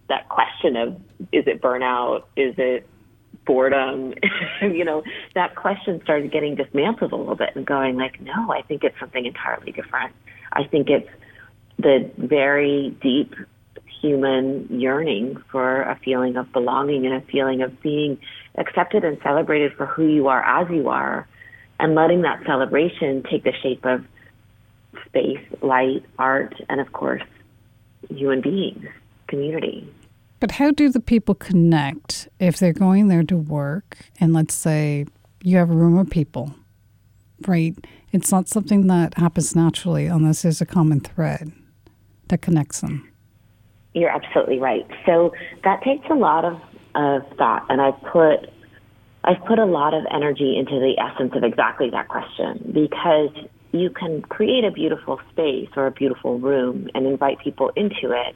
that 0.10 0.30
question 0.30 0.76
of 0.76 0.96
is 1.32 1.48
it 1.48 1.62
burnout? 1.62 2.24
Is 2.36 2.56
it 2.58 2.88
boredom? 3.46 4.14
you 4.62 4.84
know, 4.84 5.04
that 5.36 5.56
question 5.56 6.02
started 6.04 6.32
getting 6.32 6.56
dismantled 6.56 7.12
a 7.12 7.16
little 7.16 7.36
bit 7.36 7.56
and 7.56 7.66
going 7.66 7.98
like, 7.98 8.20
no, 8.22 8.52
I 8.52 8.62
think 8.62 8.84
it's 8.84 9.00
something 9.00 9.26
entirely 9.26 9.72
different. 9.72 10.14
I 10.52 10.66
think 10.66 10.90
it's 10.90 11.10
the 11.82 12.10
very 12.18 12.96
deep 13.02 13.34
human 14.02 14.68
yearning 14.70 15.42
for 15.52 15.84
a 15.84 15.96
feeling 16.04 16.36
of 16.36 16.52
belonging 16.52 17.06
and 17.06 17.16
a 17.16 17.22
feeling 17.22 17.62
of 17.62 17.82
being 17.82 18.18
accepted 18.56 19.04
and 19.04 19.18
celebrated 19.24 19.74
for 19.74 19.86
who 19.86 20.08
you 20.08 20.28
are 20.28 20.44
as 20.44 20.70
you 20.70 20.90
are, 20.90 21.28
and 21.80 21.96
letting 21.96 22.22
that 22.22 22.44
celebration 22.46 23.24
take 23.30 23.44
the 23.44 23.54
shape 23.62 23.86
of 23.86 24.04
space, 25.06 25.40
light, 25.62 26.04
art, 26.20 26.54
and 26.70 26.82
of 26.82 26.92
course, 26.94 27.24
human 28.10 28.42
beings, 28.42 28.86
community. 29.28 29.92
But 30.40 30.52
how 30.52 30.72
do 30.72 30.90
the 30.90 31.00
people 31.00 31.36
connect 31.36 32.28
if 32.40 32.58
they're 32.58 32.74
going 32.74 33.08
there 33.08 33.24
to 33.24 33.38
work 33.38 33.98
and 34.20 34.34
let's 34.34 34.56
say 34.56 35.06
you 35.44 35.58
have 35.58 35.70
a 35.70 35.76
room 35.76 35.98
of 35.98 36.10
people, 36.10 36.54
right? 37.48 37.76
It's 38.12 38.32
not 38.32 38.50
something 38.50 38.88
that 38.88 39.18
happens 39.18 39.56
naturally 39.56 40.08
unless 40.08 40.42
there's 40.42 40.62
a 40.62 40.66
common 40.66 41.00
thread 41.00 41.52
that 42.32 42.42
connects 42.42 42.82
them. 42.82 43.08
You're 43.94 44.10
absolutely 44.10 44.60
right. 44.60 44.88
So 45.06 45.34
that 45.64 45.84
takes 45.84 46.06
a 46.10 46.16
lot 46.16 46.44
of, 46.46 46.56
of 46.96 47.22
thought, 47.38 47.66
and 47.70 47.80
I've 47.80 48.02
put 48.12 48.50
I've 49.24 49.46
put 49.46 49.60
a 49.60 49.66
lot 49.66 49.94
of 49.94 50.04
energy 50.12 50.58
into 50.58 50.80
the 50.80 50.96
essence 51.00 51.34
of 51.36 51.44
exactly 51.44 51.92
that 51.92 52.08
question 52.08 52.72
because 52.74 53.30
you 53.72 53.92
can 53.92 54.24
create 54.24 54.64
a 54.64 54.72
beautiful 54.72 55.20
space 55.32 55.70
or 55.76 55.86
a 55.86 55.92
beautiful 55.92 56.40
room 56.40 56.90
and 56.96 57.06
invite 57.06 57.38
people 57.40 57.72
into 57.76 58.12
it, 58.12 58.36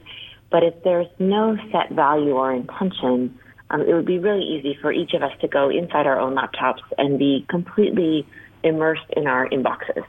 But 0.50 0.62
if 0.62 0.74
there's 0.84 1.08
no 1.18 1.56
set 1.72 1.90
value 1.90 2.34
or 2.34 2.54
intention, 2.54 3.36
um, 3.70 3.80
it 3.80 3.92
would 3.92 4.06
be 4.06 4.20
really 4.20 4.44
easy 4.44 4.78
for 4.80 4.92
each 4.92 5.12
of 5.12 5.22
us 5.22 5.32
to 5.40 5.48
go 5.48 5.68
inside 5.70 6.06
our 6.06 6.20
own 6.20 6.36
laptops 6.36 6.82
and 6.98 7.18
be 7.18 7.44
completely 7.48 8.24
immersed 8.62 9.10
in 9.16 9.26
our 9.26 9.48
inboxes 9.48 10.04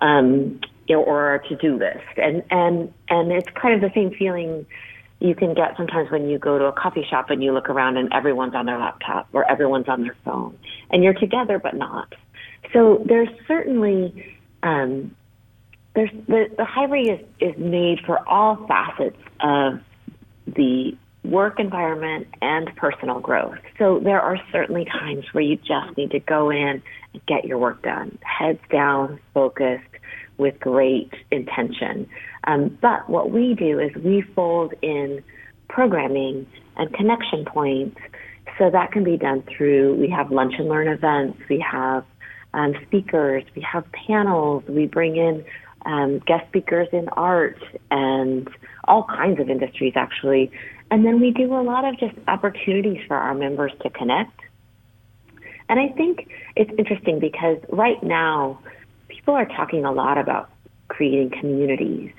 um, 0.00 0.60
or 0.98 1.26
our 1.26 1.38
to-do 1.38 1.78
list. 1.78 1.98
And, 2.16 2.42
and, 2.50 2.92
and 3.08 3.32
it's 3.32 3.48
kind 3.60 3.74
of 3.74 3.80
the 3.80 3.94
same 3.94 4.10
feeling 4.16 4.66
you 5.20 5.34
can 5.34 5.54
get 5.54 5.76
sometimes 5.76 6.10
when 6.10 6.28
you 6.28 6.38
go 6.38 6.58
to 6.58 6.64
a 6.64 6.72
coffee 6.72 7.06
shop 7.08 7.30
and 7.30 7.42
you 7.44 7.52
look 7.52 7.68
around 7.68 7.98
and 7.98 8.12
everyone's 8.12 8.54
on 8.54 8.66
their 8.66 8.78
laptop 8.78 9.28
or 9.32 9.48
everyone's 9.50 9.88
on 9.88 10.02
their 10.02 10.16
phone 10.24 10.58
and 10.90 11.04
you're 11.04 11.14
together 11.14 11.58
but 11.58 11.74
not. 11.74 12.14
So 12.72 13.04
there's 13.06 13.28
certainly 13.46 14.36
um, 14.62 15.14
there's 15.94 16.10
the, 16.26 16.46
the 16.56 16.64
Hivery 16.64 17.08
is, 17.08 17.20
is 17.40 17.58
made 17.58 18.00
for 18.06 18.26
all 18.28 18.66
facets 18.66 19.18
of 19.40 19.80
the 20.46 20.96
work 21.24 21.60
environment 21.60 22.28
and 22.40 22.74
personal 22.76 23.20
growth. 23.20 23.58
So 23.78 23.98
there 23.98 24.20
are 24.20 24.38
certainly 24.52 24.86
times 24.86 25.24
where 25.32 25.44
you 25.44 25.56
just 25.56 25.96
need 25.96 26.12
to 26.12 26.20
go 26.20 26.50
in 26.50 26.82
and 27.12 27.26
get 27.26 27.44
your 27.44 27.58
work 27.58 27.82
done, 27.82 28.18
heads 28.22 28.60
down, 28.70 29.20
focused, 29.34 29.84
with 30.40 30.58
great 30.58 31.12
intention. 31.30 32.08
Um, 32.44 32.76
but 32.80 33.08
what 33.08 33.30
we 33.30 33.54
do 33.54 33.78
is 33.78 33.94
we 34.02 34.22
fold 34.34 34.74
in 34.82 35.22
programming 35.68 36.46
and 36.76 36.92
connection 36.94 37.44
points. 37.44 37.98
So 38.58 38.70
that 38.70 38.92
can 38.92 39.04
be 39.04 39.16
done 39.16 39.42
through, 39.56 39.94
we 39.94 40.10
have 40.10 40.30
lunch 40.32 40.54
and 40.58 40.68
learn 40.68 40.88
events, 40.88 41.38
we 41.48 41.60
have 41.60 42.04
um, 42.52 42.74
speakers, 42.86 43.44
we 43.54 43.62
have 43.62 43.84
panels, 43.92 44.64
we 44.68 44.86
bring 44.86 45.16
in 45.16 45.44
um, 45.86 46.18
guest 46.26 46.46
speakers 46.48 46.88
in 46.92 47.08
art 47.10 47.58
and 47.90 48.48
all 48.84 49.04
kinds 49.04 49.40
of 49.40 49.48
industries 49.48 49.92
actually. 49.96 50.50
And 50.90 51.06
then 51.06 51.20
we 51.20 51.30
do 51.30 51.54
a 51.54 51.62
lot 51.62 51.84
of 51.84 51.98
just 51.98 52.14
opportunities 52.26 53.00
for 53.06 53.16
our 53.16 53.34
members 53.34 53.72
to 53.82 53.90
connect. 53.90 54.38
And 55.68 55.78
I 55.78 55.88
think 55.88 56.28
it's 56.56 56.70
interesting 56.76 57.20
because 57.20 57.58
right 57.68 58.02
now, 58.02 58.58
people 59.30 59.38
are 59.38 59.56
talking 59.56 59.84
a 59.84 59.92
lot 59.92 60.18
about 60.18 60.50
creating 60.88 61.30
communities. 61.38 62.10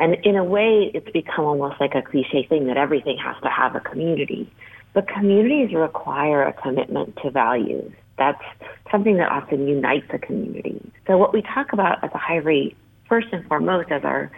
And 0.00 0.14
in 0.24 0.34
a 0.34 0.44
way, 0.44 0.90
it's 0.94 1.10
become 1.10 1.44
almost 1.44 1.78
like 1.78 1.94
a 1.94 2.00
cliche 2.00 2.46
thing 2.48 2.68
that 2.68 2.78
everything 2.78 3.18
has 3.22 3.36
to 3.42 3.50
have 3.50 3.76
a 3.76 3.80
community. 3.80 4.50
But 4.94 5.06
communities 5.06 5.74
require 5.74 6.42
a 6.42 6.54
commitment 6.54 7.18
to 7.22 7.30
values. 7.30 7.92
That's 8.16 8.42
something 8.90 9.18
that 9.18 9.30
often 9.30 9.68
unites 9.68 10.06
a 10.10 10.18
community. 10.18 10.80
So 11.06 11.18
what 11.18 11.34
we 11.34 11.42
talk 11.42 11.74
about 11.74 12.02
at 12.02 12.14
the 12.14 12.18
Hivery, 12.18 12.74
first 13.10 13.26
and 13.32 13.46
foremost, 13.46 13.90
as 13.90 14.02
our 14.02 14.32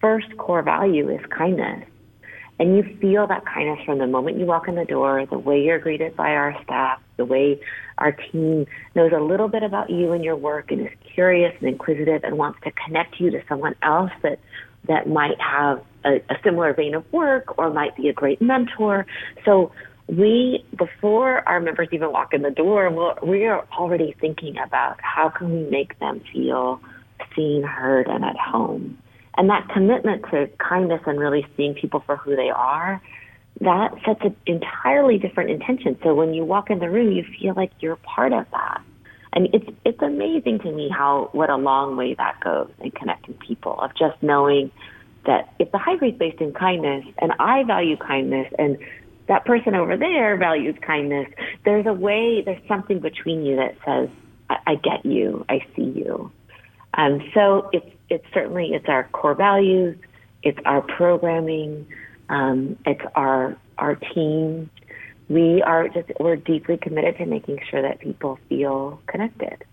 first 0.00 0.36
core 0.36 0.62
value 0.62 1.08
is 1.08 1.20
kindness. 1.30 1.84
And 2.58 2.76
you 2.76 2.82
feel 3.00 3.28
that 3.28 3.46
kindness 3.46 3.78
from 3.86 3.98
the 3.98 4.08
moment 4.08 4.36
you 4.36 4.46
walk 4.46 4.66
in 4.66 4.74
the 4.74 4.84
door, 4.84 5.24
the 5.26 5.38
way 5.38 5.62
you're 5.62 5.78
greeted 5.78 6.16
by 6.16 6.30
our 6.30 6.60
staff, 6.64 7.00
the 7.18 7.24
way 7.24 7.60
our 7.98 8.12
team 8.12 8.66
knows 8.94 9.12
a 9.12 9.20
little 9.20 9.48
bit 9.48 9.62
about 9.62 9.90
you 9.90 10.12
and 10.12 10.24
your 10.24 10.36
work 10.36 10.70
and 10.70 10.80
is 10.82 10.92
curious 11.14 11.54
and 11.60 11.68
inquisitive 11.68 12.24
and 12.24 12.38
wants 12.38 12.58
to 12.64 12.70
connect 12.70 13.20
you 13.20 13.30
to 13.30 13.42
someone 13.48 13.74
else 13.82 14.12
that 14.22 14.38
that 14.86 15.08
might 15.08 15.38
have 15.40 15.82
a, 16.04 16.16
a 16.30 16.36
similar 16.42 16.72
vein 16.72 16.94
of 16.94 17.10
work 17.12 17.58
or 17.58 17.70
might 17.70 17.94
be 17.96 18.08
a 18.08 18.12
great 18.12 18.40
mentor. 18.40 19.06
So 19.44 19.72
we, 20.06 20.64
before 20.76 21.46
our 21.46 21.60
members 21.60 21.88
even 21.92 22.10
walk 22.12 22.32
in 22.32 22.42
the 22.42 22.50
door, 22.50 22.90
we 22.90 23.28
we 23.28 23.46
are 23.46 23.66
already 23.72 24.16
thinking 24.20 24.56
about 24.58 24.98
how 25.00 25.28
can 25.28 25.52
we 25.52 25.70
make 25.70 25.98
them 25.98 26.22
feel 26.32 26.80
seen, 27.36 27.62
heard, 27.62 28.06
and 28.06 28.24
at 28.24 28.36
home. 28.36 28.98
And 29.36 29.50
that 29.50 29.68
commitment 29.68 30.24
to 30.30 30.48
kindness 30.58 31.02
and 31.06 31.18
really 31.18 31.46
seeing 31.56 31.74
people 31.74 32.02
for 32.06 32.16
who 32.16 32.34
they 32.34 32.50
are, 32.50 33.00
that 33.60 33.92
sets 34.04 34.20
an 34.22 34.36
entirely 34.46 35.18
different 35.18 35.50
intention. 35.50 35.98
So 36.02 36.14
when 36.14 36.34
you 36.34 36.44
walk 36.44 36.70
in 36.70 36.78
the 36.78 36.88
room, 36.88 37.12
you 37.12 37.24
feel 37.40 37.54
like 37.54 37.72
you're 37.80 37.96
part 37.96 38.32
of 38.32 38.46
that. 38.52 38.82
And 39.32 39.48
it's 39.52 39.68
it's 39.84 40.00
amazing 40.00 40.60
to 40.60 40.72
me 40.72 40.88
how 40.88 41.28
what 41.32 41.50
a 41.50 41.56
long 41.56 41.96
way 41.96 42.14
that 42.14 42.40
goes 42.40 42.70
in 42.80 42.90
connecting 42.92 43.34
people 43.34 43.78
of 43.80 43.90
just 43.94 44.22
knowing 44.22 44.70
that 45.26 45.52
if 45.58 45.70
the 45.70 45.78
high 45.78 45.94
is 45.94 46.14
based 46.14 46.40
in 46.40 46.52
kindness 46.52 47.04
and 47.18 47.32
I 47.38 47.62
value 47.64 47.96
kindness 47.96 48.52
and 48.58 48.78
that 49.28 49.44
person 49.44 49.74
over 49.74 49.96
there 49.96 50.36
values 50.38 50.76
kindness, 50.80 51.28
there's 51.64 51.84
a 51.86 51.92
way, 51.92 52.42
there's 52.42 52.66
something 52.66 53.00
between 53.00 53.44
you 53.44 53.56
that 53.56 53.76
says, 53.84 54.08
I, 54.48 54.56
I 54.66 54.74
get 54.76 55.04
you, 55.04 55.44
I 55.48 55.60
see 55.76 55.82
you. 55.82 56.32
Um, 56.94 57.20
so 57.34 57.68
it's 57.72 57.90
it's 58.08 58.24
certainly 58.32 58.70
it's 58.72 58.88
our 58.88 59.04
core 59.12 59.34
values, 59.34 59.98
it's 60.42 60.58
our 60.64 60.80
programming, 60.80 61.86
um, 62.28 62.76
it's 62.86 63.02
our 63.14 63.56
our 63.78 63.94
team. 63.94 64.70
We 65.28 65.62
are 65.62 65.88
just 65.88 66.10
we're 66.18 66.36
deeply 66.36 66.76
committed 66.76 67.18
to 67.18 67.26
making 67.26 67.60
sure 67.70 67.82
that 67.82 68.00
people 68.00 68.38
feel 68.48 69.00
connected. 69.06 69.64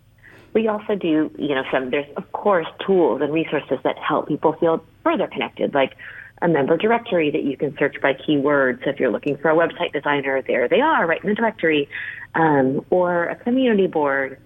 We 0.53 0.67
also 0.67 0.95
do, 0.95 1.31
you 1.38 1.55
know, 1.55 1.63
some 1.71 1.91
there's 1.91 2.07
of 2.17 2.31
course 2.31 2.67
tools 2.85 3.21
and 3.21 3.33
resources 3.33 3.77
that 3.83 3.97
help 3.97 4.27
people 4.27 4.53
feel 4.53 4.83
further 5.03 5.27
connected, 5.27 5.74
like 5.74 5.97
a 6.41 6.47
member 6.47 6.77
directory 6.77 7.31
that 7.31 7.43
you 7.43 7.57
can 7.57 7.75
search 7.77 7.95
by 8.01 8.13
keywords. 8.13 8.83
So 8.83 8.89
if 8.89 9.00
you're 9.00 9.12
looking 9.12 9.38
for 9.38 9.50
a 9.50 9.55
website 9.55 9.93
designer, 9.93 10.41
there 10.41 10.67
they 10.67 10.81
are, 10.81 11.07
right 11.07 11.21
in 11.24 11.29
the 11.29 11.35
directory, 11.35 11.89
um, 12.35 12.85
or 12.89 13.25
a 13.25 13.35
community 13.35 13.88
board. 13.88 14.39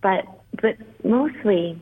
But 0.00 0.26
but 0.60 0.76
mostly 1.04 1.80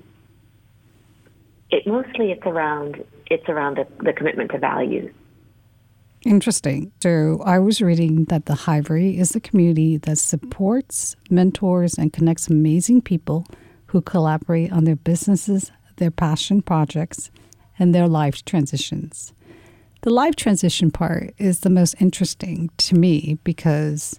it 1.70 1.86
mostly 1.86 2.32
it's 2.32 2.46
around 2.46 3.04
it's 3.30 3.48
around 3.48 3.76
the, 3.76 3.86
the 4.02 4.12
commitment 4.12 4.50
to 4.50 4.58
values. 4.58 5.12
Interesting. 6.24 6.92
So 7.02 7.40
I 7.44 7.58
was 7.58 7.80
reading 7.80 8.24
that 8.26 8.46
the 8.46 8.54
Hivery 8.54 9.18
is 9.18 9.34
a 9.34 9.40
community 9.40 9.96
that 9.98 10.18
supports, 10.18 11.16
mentors, 11.30 11.94
and 11.96 12.12
connects 12.12 12.48
amazing 12.48 13.02
people 13.02 13.46
who 13.86 14.02
collaborate 14.02 14.70
on 14.70 14.84
their 14.84 14.96
businesses, 14.96 15.72
their 15.96 16.10
passion 16.10 16.60
projects, 16.62 17.30
and 17.78 17.94
their 17.94 18.06
life 18.06 18.44
transitions. 18.44 19.32
The 20.02 20.10
life 20.10 20.36
transition 20.36 20.90
part 20.90 21.34
is 21.38 21.60
the 21.60 21.70
most 21.70 21.94
interesting 22.00 22.70
to 22.78 22.94
me 22.94 23.38
because 23.44 24.18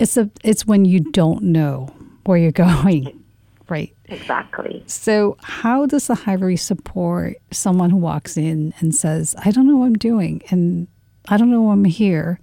it's 0.00 0.16
a 0.16 0.28
it's 0.42 0.66
when 0.66 0.84
you 0.84 1.00
don't 1.00 1.42
know 1.42 1.94
where 2.24 2.38
you're 2.38 2.52
going 2.52 3.24
Right. 3.68 3.93
Exactly. 4.06 4.84
So, 4.86 5.36
how 5.42 5.86
does 5.86 6.08
the 6.08 6.14
Hivery 6.14 6.56
support 6.56 7.36
someone 7.50 7.90
who 7.90 7.96
walks 7.96 8.36
in 8.36 8.74
and 8.80 8.94
says, 8.94 9.34
I 9.44 9.50
don't 9.50 9.66
know 9.66 9.76
what 9.76 9.86
I'm 9.86 9.94
doing 9.94 10.42
and 10.50 10.88
I 11.28 11.36
don't 11.36 11.50
know 11.50 11.70
I'm 11.70 11.84
here, 11.84 12.38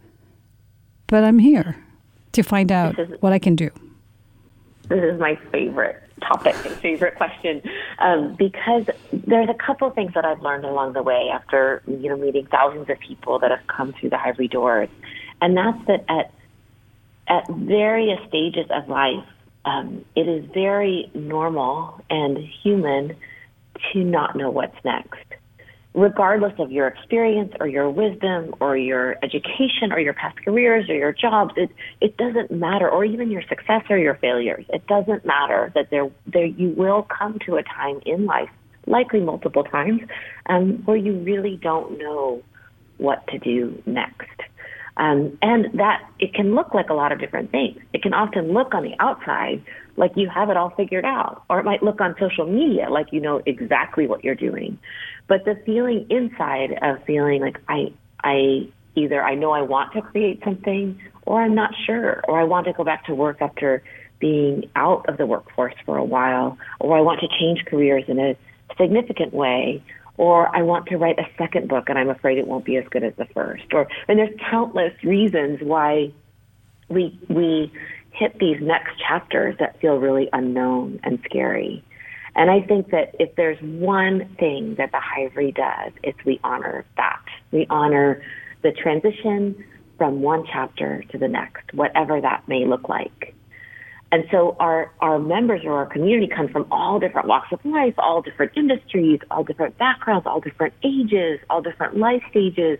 but 1.08 1.24
I'm 1.24 1.40
here 1.40 1.78
to 2.32 2.42
find 2.42 2.72
out 2.72 2.98
is, 2.98 3.10
what 3.20 3.32
I 3.32 3.40
can 3.40 3.56
do? 3.56 3.70
This 4.88 5.04
is 5.04 5.20
my 5.20 5.36
favorite 5.52 6.02
topic 6.22 6.56
and 6.66 6.76
favorite 6.78 7.16
question 7.16 7.62
um, 8.00 8.36
because 8.36 8.86
there's 9.12 9.50
a 9.50 9.54
couple 9.54 9.88
of 9.88 9.96
things 9.96 10.14
that 10.14 10.26
I've 10.26 10.42
learned 10.42 10.66
along 10.66 10.94
the 10.94 11.04
way 11.04 11.30
after 11.32 11.82
you 11.88 12.10
know 12.10 12.18
meeting 12.18 12.48
thousands 12.48 12.90
of 12.90 13.00
people 13.00 13.40
that 13.40 13.52
have 13.52 13.66
come 13.68 13.94
through 13.94 14.10
the 14.10 14.18
Hivery 14.18 14.48
doors, 14.48 14.90
and 15.42 15.56
that's 15.58 15.86
that 15.88 16.06
at 16.10 16.34
at 17.28 17.48
various 17.50 18.20
stages 18.28 18.66
of 18.72 18.90
life, 18.90 19.26
um, 19.66 20.04
it 20.16 20.28
is 20.28 20.50
very 20.54 21.10
normal 21.14 22.02
and 22.10 22.38
human 22.64 23.16
to 23.94 24.04
not 24.04 24.36
know 24.36 24.50
what's 24.50 24.76
next. 24.84 25.20
Regardless 25.94 26.54
of 26.58 26.72
your 26.72 26.88
experience 26.88 27.54
or 27.60 27.68
your 27.68 27.90
wisdom 27.90 28.56
or 28.62 28.78
your 28.78 29.18
education 29.22 29.92
or 29.92 30.00
your 30.00 30.14
past 30.14 30.38
careers 30.44 30.90
or 30.90 30.96
your 30.96 31.12
jobs, 31.12 31.54
it, 31.58 31.70
it 32.00 32.16
doesn't 32.16 32.50
matter, 32.50 32.90
or 32.90 33.04
even 33.04 33.30
your 33.30 33.42
success 33.42 33.84
or 33.90 33.98
your 33.98 34.16
failures. 34.16 34.66
It 34.70 34.88
doesn't 34.88 35.26
matter 35.26 35.72
that 35.76 35.90
there, 35.90 36.10
there 36.26 36.46
you 36.46 36.70
will 36.70 37.04
come 37.04 37.40
to 37.46 37.58
a 37.58 37.64
time 37.64 38.00
in 38.06 38.26
life, 38.26 38.50
likely 38.88 39.20
multiple 39.20 39.66
times, 39.66 40.02
um, 40.46 40.82
where 40.86 40.96
you 40.96 41.14
really 41.20 41.58
don't 41.58 41.98
know 41.98 42.42
what 42.98 43.28
to 43.28 43.38
do 43.38 43.82
next. 43.86 44.30
Um, 45.02 45.36
and 45.42 45.80
that 45.80 46.08
it 46.20 46.32
can 46.36 46.54
look 46.54 46.76
like 46.76 46.92
a 46.92 46.94
lot 46.94 47.12
of 47.12 47.20
different 47.20 47.50
things. 47.50 47.82
It 47.92 48.04
can 48.04 48.14
often 48.14 48.54
look 48.54 48.76
on 48.76 48.84
the 48.84 48.94
outside 49.00 49.64
like 49.98 50.12
you 50.16 50.30
have 50.30 50.52
it 50.52 50.58
all 50.58 50.70
figured 50.70 51.06
out, 51.06 51.44
or 51.50 51.60
it 51.60 51.66
might 51.66 51.82
look 51.82 52.00
on 52.00 52.16
social 52.20 52.46
media 52.46 52.88
like 52.88 53.08
you 53.12 53.20
know 53.20 53.42
exactly 53.48 54.06
what 54.06 54.24
you're 54.24 54.36
doing. 54.36 54.78
But 55.28 55.44
the 55.44 55.56
feeling 55.66 56.06
inside 56.12 56.78
of 56.84 57.04
feeling 57.06 57.42
like 57.42 57.58
I, 57.68 57.92
I 58.24 58.70
either 58.96 59.24
I 59.24 59.34
know 59.34 59.52
I 59.52 59.64
want 59.64 59.92
to 59.94 60.04
create 60.04 60.40
something, 60.44 61.02
or 61.26 61.42
I'm 61.42 61.56
not 61.56 61.72
sure, 61.88 62.22
or 62.28 62.40
I 62.40 62.44
want 62.44 62.68
to 62.68 62.74
go 62.74 62.84
back 62.84 63.06
to 63.06 63.16
work 63.16 63.42
after 63.42 63.82
being 64.20 64.70
out 64.76 65.10
of 65.10 65.18
the 65.18 65.26
workforce 65.26 65.74
for 65.84 65.98
a 65.98 66.06
while, 66.06 66.60
or 66.80 66.96
I 66.96 67.02
want 67.02 67.22
to 67.22 67.28
change 67.40 67.66
careers 67.66 68.04
in 68.08 68.20
a 68.20 68.38
significant 68.80 69.34
way, 69.34 69.84
or 70.18 70.54
I 70.56 70.62
want 70.62 70.88
to 70.88 70.98
write 70.98 71.20
a 71.20 71.28
second 71.38 71.68
book 71.68 71.86
and 71.88 71.98
I'm 71.98 72.10
afraid 72.10 72.38
it 72.38 72.48
won't 72.48 72.66
be 72.66 72.78
as 72.78 72.86
good 72.90 73.04
as 73.04 73.14
the 73.18 73.26
first. 73.26 73.66
Or 73.74 73.88
and 74.08 74.20
there's 74.20 74.36
countless 74.50 74.94
reasons 75.04 75.60
why 75.62 76.12
we 76.90 77.18
we 77.30 77.72
hit 78.12 78.38
these 78.40 78.58
next 78.62 79.00
chapters 79.00 79.56
that 79.60 79.80
feel 79.80 79.96
really 79.98 80.30
unknown 80.34 81.00
and 81.04 81.20
scary. 81.26 81.84
And 82.36 82.50
I 82.50 82.62
think 82.62 82.92
that 82.92 83.16
if 83.20 83.36
there's 83.36 83.62
one 83.62 84.36
thing 84.40 84.76
that 84.76 84.92
the 84.92 85.00
Hivery 85.02 85.52
does, 85.52 85.92
it's 86.04 86.18
we 86.26 86.40
honor 86.44 86.86
that. 86.98 87.24
We 87.52 87.66
honor 87.70 88.22
the 88.62 88.72
transition 88.72 89.64
from 89.98 90.22
one 90.22 90.46
chapter 90.52 91.04
to 91.12 91.18
the 91.18 91.28
next, 91.28 91.74
whatever 91.74 92.22
that 92.22 92.48
may 92.48 92.66
look 92.66 92.88
like. 92.88 93.36
And 94.12 94.26
so 94.30 94.58
our, 94.60 94.92
our 95.00 95.20
members 95.20 95.62
or 95.64 95.74
our 95.78 95.86
community 95.86 96.28
come 96.28 96.50
from 96.50 96.68
all 96.70 97.00
different 97.00 97.28
walks 97.28 97.48
of 97.54 97.64
life, 97.64 97.94
all 97.98 98.22
different 98.22 98.52
industries, 98.58 99.20
all 99.32 99.44
different 99.44 99.78
backgrounds, 99.78 100.28
all 100.28 100.42
different 100.42 100.74
ages, 100.84 101.40
all 101.50 101.62
different 101.62 101.98
life 101.98 102.22
stages, 102.30 102.78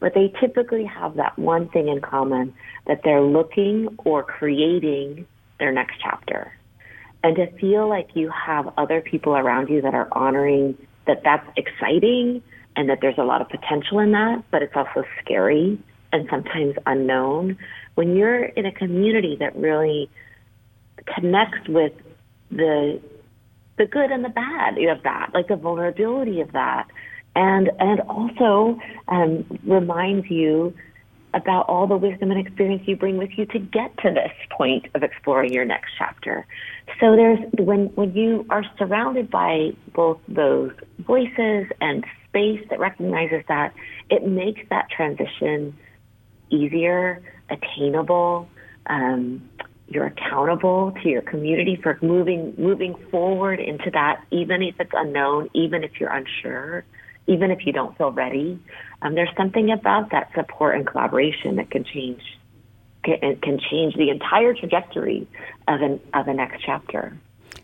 but 0.00 0.14
they 0.14 0.32
typically 0.40 0.84
have 0.84 1.16
that 1.16 1.38
one 1.38 1.68
thing 1.68 1.88
in 1.88 2.00
common 2.00 2.54
that 2.86 3.02
they're 3.04 3.22
looking 3.22 3.88
or 4.04 4.22
creating 4.22 5.26
their 5.58 5.70
next 5.70 5.96
chapter. 6.02 6.50
And 7.22 7.36
to 7.36 7.50
feel 7.58 7.86
like 7.86 8.08
you 8.14 8.30
have 8.30 8.72
other 8.78 9.02
people 9.02 9.36
around 9.36 9.68
you 9.68 9.82
that 9.82 9.94
are 9.94 10.08
honoring 10.12 10.78
that 11.06 11.22
that's 11.22 11.46
exciting 11.58 12.42
and 12.76 12.88
that 12.88 13.00
there's 13.02 13.18
a 13.18 13.24
lot 13.24 13.42
of 13.42 13.50
potential 13.50 13.98
in 13.98 14.12
that, 14.12 14.42
but 14.50 14.62
it's 14.62 14.74
also 14.74 15.04
scary 15.22 15.78
and 16.12 16.26
sometimes 16.30 16.76
unknown. 16.86 17.58
When 17.96 18.16
you're 18.16 18.44
in 18.44 18.64
a 18.64 18.72
community 18.72 19.36
that 19.40 19.54
really 19.54 20.08
connects 21.06 21.68
with 21.68 21.92
the 22.50 23.00
the 23.78 23.86
good 23.86 24.10
and 24.10 24.22
the 24.24 24.28
bad 24.28 24.76
of 24.76 25.02
that, 25.04 25.30
like 25.32 25.48
the 25.48 25.56
vulnerability 25.56 26.40
of 26.40 26.52
that, 26.52 26.86
and 27.34 27.70
and 27.78 28.00
also 28.02 28.78
um, 29.08 29.44
reminds 29.64 30.30
you 30.30 30.74
about 31.32 31.68
all 31.68 31.86
the 31.86 31.96
wisdom 31.96 32.30
and 32.30 32.44
experience 32.44 32.82
you 32.86 32.96
bring 32.96 33.16
with 33.16 33.30
you 33.36 33.46
to 33.46 33.58
get 33.58 33.96
to 33.98 34.10
this 34.10 34.32
point 34.50 34.86
of 34.94 35.02
exploring 35.02 35.52
your 35.52 35.64
next 35.64 35.92
chapter. 35.96 36.46
So 37.00 37.16
there's 37.16 37.38
when 37.58 37.86
when 37.94 38.12
you 38.14 38.46
are 38.50 38.64
surrounded 38.78 39.30
by 39.30 39.70
both 39.94 40.18
those 40.28 40.72
voices 40.98 41.66
and 41.80 42.04
space 42.28 42.64
that 42.70 42.78
recognizes 42.78 43.44
that, 43.48 43.72
it 44.08 44.26
makes 44.26 44.60
that 44.70 44.90
transition 44.90 45.76
easier, 46.50 47.22
attainable. 47.48 48.48
Um, 48.86 49.48
you're 49.90 50.06
accountable 50.06 50.92
to 51.02 51.08
your 51.08 51.22
community 51.22 51.78
for 51.82 51.98
moving 52.00 52.54
moving 52.56 52.94
forward 53.10 53.58
into 53.58 53.90
that, 53.90 54.24
even 54.30 54.62
if 54.62 54.76
it's 54.78 54.92
unknown, 54.94 55.50
even 55.52 55.82
if 55.82 55.98
you're 55.98 56.12
unsure, 56.12 56.84
even 57.26 57.50
if 57.50 57.66
you 57.66 57.72
don't 57.72 57.96
feel 57.98 58.12
ready. 58.12 58.58
Um, 59.02 59.14
there's 59.14 59.34
something 59.36 59.70
about 59.72 60.12
that 60.12 60.30
support 60.34 60.76
and 60.76 60.86
collaboration 60.86 61.56
that 61.56 61.70
can 61.70 61.84
change 61.84 62.22
can, 63.02 63.36
can 63.42 63.58
change 63.70 63.96
the 63.96 64.10
entire 64.10 64.54
trajectory 64.54 65.26
of 65.66 65.80
an 65.82 66.00
of 66.14 66.28
a 66.28 66.34
next 66.34 66.62
chapter. 66.64 67.16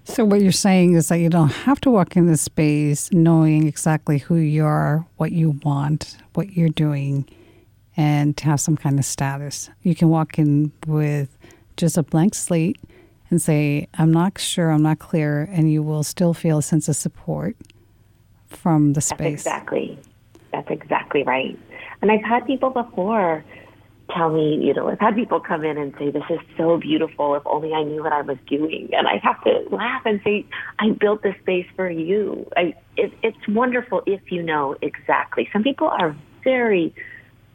So 0.02 0.24
what 0.24 0.40
you're 0.40 0.52
saying 0.52 0.94
is 0.94 1.08
that 1.08 1.18
you 1.18 1.28
don't 1.28 1.50
have 1.50 1.80
to 1.82 1.90
walk 1.90 2.16
in 2.16 2.26
this 2.26 2.40
space 2.40 3.12
knowing 3.12 3.66
exactly 3.66 4.18
who 4.18 4.36
you 4.36 4.64
are, 4.64 5.04
what 5.16 5.32
you 5.32 5.58
want, 5.64 6.16
what 6.34 6.56
you're 6.56 6.68
doing, 6.68 7.28
and 7.96 8.36
to 8.36 8.44
have 8.44 8.60
some 8.60 8.76
kind 8.76 8.98
of 8.98 9.04
status. 9.04 9.68
You 9.82 9.94
can 9.94 10.08
walk 10.08 10.38
in 10.38 10.72
with 10.86 11.35
just 11.76 11.96
a 11.96 12.02
blank 12.02 12.34
slate 12.34 12.78
and 13.30 13.40
say, 13.40 13.88
I'm 13.94 14.12
not 14.12 14.38
sure, 14.38 14.70
I'm 14.70 14.82
not 14.82 14.98
clear, 14.98 15.48
and 15.50 15.70
you 15.70 15.82
will 15.82 16.02
still 16.02 16.34
feel 16.34 16.58
a 16.58 16.62
sense 16.62 16.88
of 16.88 16.96
support 16.96 17.56
from 18.46 18.92
the 18.92 19.00
space. 19.00 19.44
That's 19.44 19.46
exactly. 19.46 19.98
That's 20.52 20.70
exactly 20.70 21.22
right. 21.24 21.58
And 22.02 22.10
I've 22.10 22.24
had 22.24 22.46
people 22.46 22.70
before 22.70 23.44
tell 24.14 24.30
me, 24.30 24.64
you 24.64 24.72
know, 24.72 24.88
I've 24.88 25.00
had 25.00 25.16
people 25.16 25.40
come 25.40 25.64
in 25.64 25.76
and 25.76 25.92
say, 25.98 26.10
This 26.10 26.22
is 26.30 26.38
so 26.56 26.78
beautiful. 26.78 27.34
If 27.34 27.42
only 27.46 27.72
I 27.72 27.82
knew 27.82 28.02
what 28.02 28.12
I 28.12 28.22
was 28.22 28.38
doing. 28.46 28.90
And 28.92 29.08
I 29.08 29.18
have 29.22 29.42
to 29.44 29.74
laugh 29.74 30.02
and 30.04 30.20
say, 30.24 30.46
I 30.78 30.90
built 30.90 31.22
this 31.22 31.34
space 31.42 31.66
for 31.74 31.90
you. 31.90 32.48
I, 32.56 32.74
it, 32.96 33.12
it's 33.22 33.48
wonderful 33.48 34.02
if 34.06 34.30
you 34.30 34.42
know 34.42 34.76
exactly. 34.82 35.48
Some 35.52 35.62
people 35.62 35.88
are 35.88 36.16
very 36.44 36.94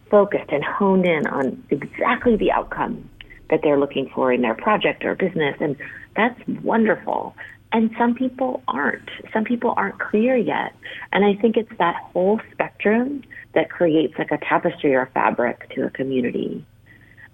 focused 0.10 0.52
and 0.52 0.64
honed 0.64 1.06
in 1.06 1.26
on 1.28 1.64
exactly 1.70 2.36
the 2.36 2.52
outcome 2.52 3.10
that 3.52 3.60
they're 3.62 3.80
looking 3.80 4.10
for 4.16 4.34
in 4.34 4.42
their 4.42 4.56
project 4.56 5.06
or 5.06 5.14
business. 5.14 5.56
And 5.60 5.76
that's 6.16 6.40
wonderful. 6.64 7.36
And 7.74 7.92
some 7.98 8.16
people 8.16 8.64
aren't. 8.68 9.10
Some 9.32 9.44
people 9.44 9.74
aren't 9.78 10.00
clear 10.00 10.36
yet. 10.36 10.74
And 11.14 11.24
I 11.24 11.40
think 11.40 11.56
it's 11.56 11.72
that 11.78 11.96
whole 12.12 12.42
spectrum 12.52 13.24
that 13.54 13.70
creates 13.70 14.16
like 14.18 14.32
a 14.32 14.38
tapestry 14.38 14.96
or 14.96 15.10
fabric 15.14 15.70
to 15.76 15.86
a 15.86 15.90
community. 15.90 16.66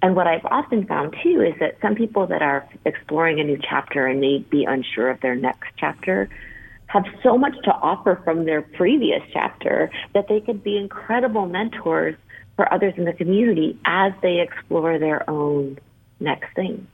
And 0.01 0.15
what 0.15 0.27
I've 0.27 0.45
often 0.45 0.85
found 0.85 1.15
too 1.23 1.41
is 1.41 1.59
that 1.59 1.77
some 1.81 1.95
people 1.95 2.27
that 2.27 2.41
are 2.41 2.67
exploring 2.85 3.39
a 3.39 3.43
new 3.43 3.57
chapter 3.57 4.05
and 4.05 4.19
may 4.19 4.39
be 4.39 4.63
unsure 4.63 5.09
of 5.09 5.21
their 5.21 5.35
next 5.35 5.69
chapter 5.77 6.29
have 6.87 7.03
so 7.23 7.37
much 7.37 7.53
to 7.63 7.71
offer 7.71 8.21
from 8.23 8.45
their 8.45 8.61
previous 8.61 9.21
chapter 9.33 9.89
that 10.13 10.27
they 10.29 10.39
could 10.39 10.63
be 10.63 10.77
incredible 10.77 11.47
mentors 11.47 12.15
for 12.55 12.71
others 12.71 12.93
in 12.97 13.05
the 13.05 13.13
community 13.13 13.77
as 13.85 14.13
they 14.21 14.39
explore 14.39 14.97
their 14.99 15.27
own 15.29 15.77
next 16.19 16.53
thing. 16.55 16.87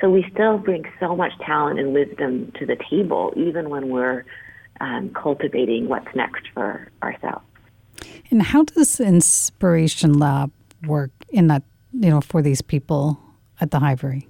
So 0.00 0.10
we 0.10 0.26
still 0.32 0.58
bring 0.58 0.84
so 0.98 1.14
much 1.14 1.32
talent 1.38 1.78
and 1.78 1.92
wisdom 1.92 2.52
to 2.58 2.66
the 2.66 2.76
table, 2.90 3.32
even 3.36 3.70
when 3.70 3.88
we're 3.88 4.24
um, 4.80 5.10
cultivating 5.10 5.88
what's 5.88 6.12
next 6.14 6.48
for 6.54 6.88
ourselves. 7.02 7.44
And 8.30 8.42
how 8.42 8.64
does 8.64 8.98
Inspiration 8.98 10.18
Lab 10.18 10.50
work 10.86 11.10
in 11.28 11.46
that, 11.48 11.62
you 11.92 12.10
know, 12.10 12.20
for 12.20 12.42
these 12.42 12.62
people 12.62 13.20
at 13.60 13.70
the 13.70 13.78
Hivery? 13.78 14.28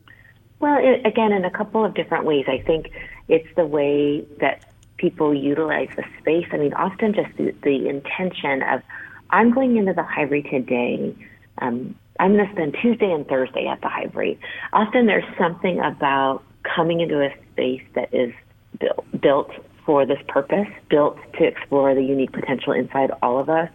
Well, 0.61 0.79
it, 0.83 1.07
again, 1.07 1.33
in 1.33 1.45
a 1.45 1.51
couple 1.51 1.85
of 1.85 1.95
different 1.95 2.25
ways. 2.25 2.45
I 2.49 2.59
think 2.59 2.90
it's 3.29 3.49
the 3.57 3.66
way 3.66 4.27
that 4.40 4.64
people 4.97 5.35
utilize 5.35 5.88
the 5.97 6.05
space. 6.21 6.47
I 6.53 6.59
mean, 6.59 6.75
often 6.75 7.14
just 7.14 7.35
the, 7.37 7.55
the 7.62 7.88
intention 7.88 8.62
of, 8.62 8.83
I'm 9.31 9.53
going 9.53 9.77
into 9.77 9.92
the 9.95 10.05
Hivery 10.05 10.42
today 10.42 11.16
um, 11.59 11.95
I'm 12.23 12.35
going 12.35 12.47
to 12.47 12.53
spend 12.53 12.77
Tuesday 12.81 13.11
and 13.11 13.27
Thursday 13.27 13.67
at 13.67 13.81
the 13.81 13.89
Hivery. 13.89 14.39
Often 14.73 15.07
there's 15.07 15.25
something 15.37 15.81
about 15.81 16.45
coming 16.63 17.01
into 17.01 17.21
a 17.21 17.35
space 17.51 17.83
that 17.97 18.15
is 18.15 18.33
built, 18.79 19.05
built 19.21 19.51
for 19.85 20.07
this 20.07 20.21
purpose, 20.29 20.69
built 20.89 21.19
to 21.41 21.45
explore 21.45 21.97
the 21.97 22.03
unique 22.05 22.31
potential 22.31 22.75
inside 22.75 23.11
all 23.25 23.41
of 23.41 23.51
us. 23.51 23.69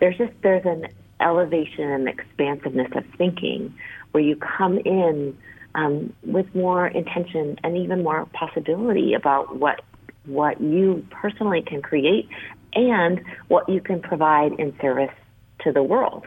There's 0.00 0.16
just 0.16 0.32
there's 0.42 0.64
an 0.64 0.86
elevation 1.20 1.84
and 1.84 2.08
expansiveness 2.08 2.88
of 2.96 3.04
thinking 3.18 3.74
where 4.12 4.22
you 4.22 4.36
come 4.36 4.78
in 4.78 5.36
um, 5.74 6.14
with 6.22 6.46
more 6.54 6.86
intention 6.86 7.58
and 7.62 7.76
even 7.76 8.02
more 8.02 8.24
possibility 8.32 9.12
about 9.12 9.56
what 9.56 9.82
what 10.24 10.58
you 10.62 11.06
personally 11.10 11.60
can 11.60 11.82
create 11.82 12.26
and 12.72 13.20
what 13.48 13.68
you 13.68 13.82
can 13.82 14.00
provide 14.00 14.58
in 14.58 14.74
service 14.80 15.14
to 15.60 15.72
the 15.72 15.82
world. 15.82 16.26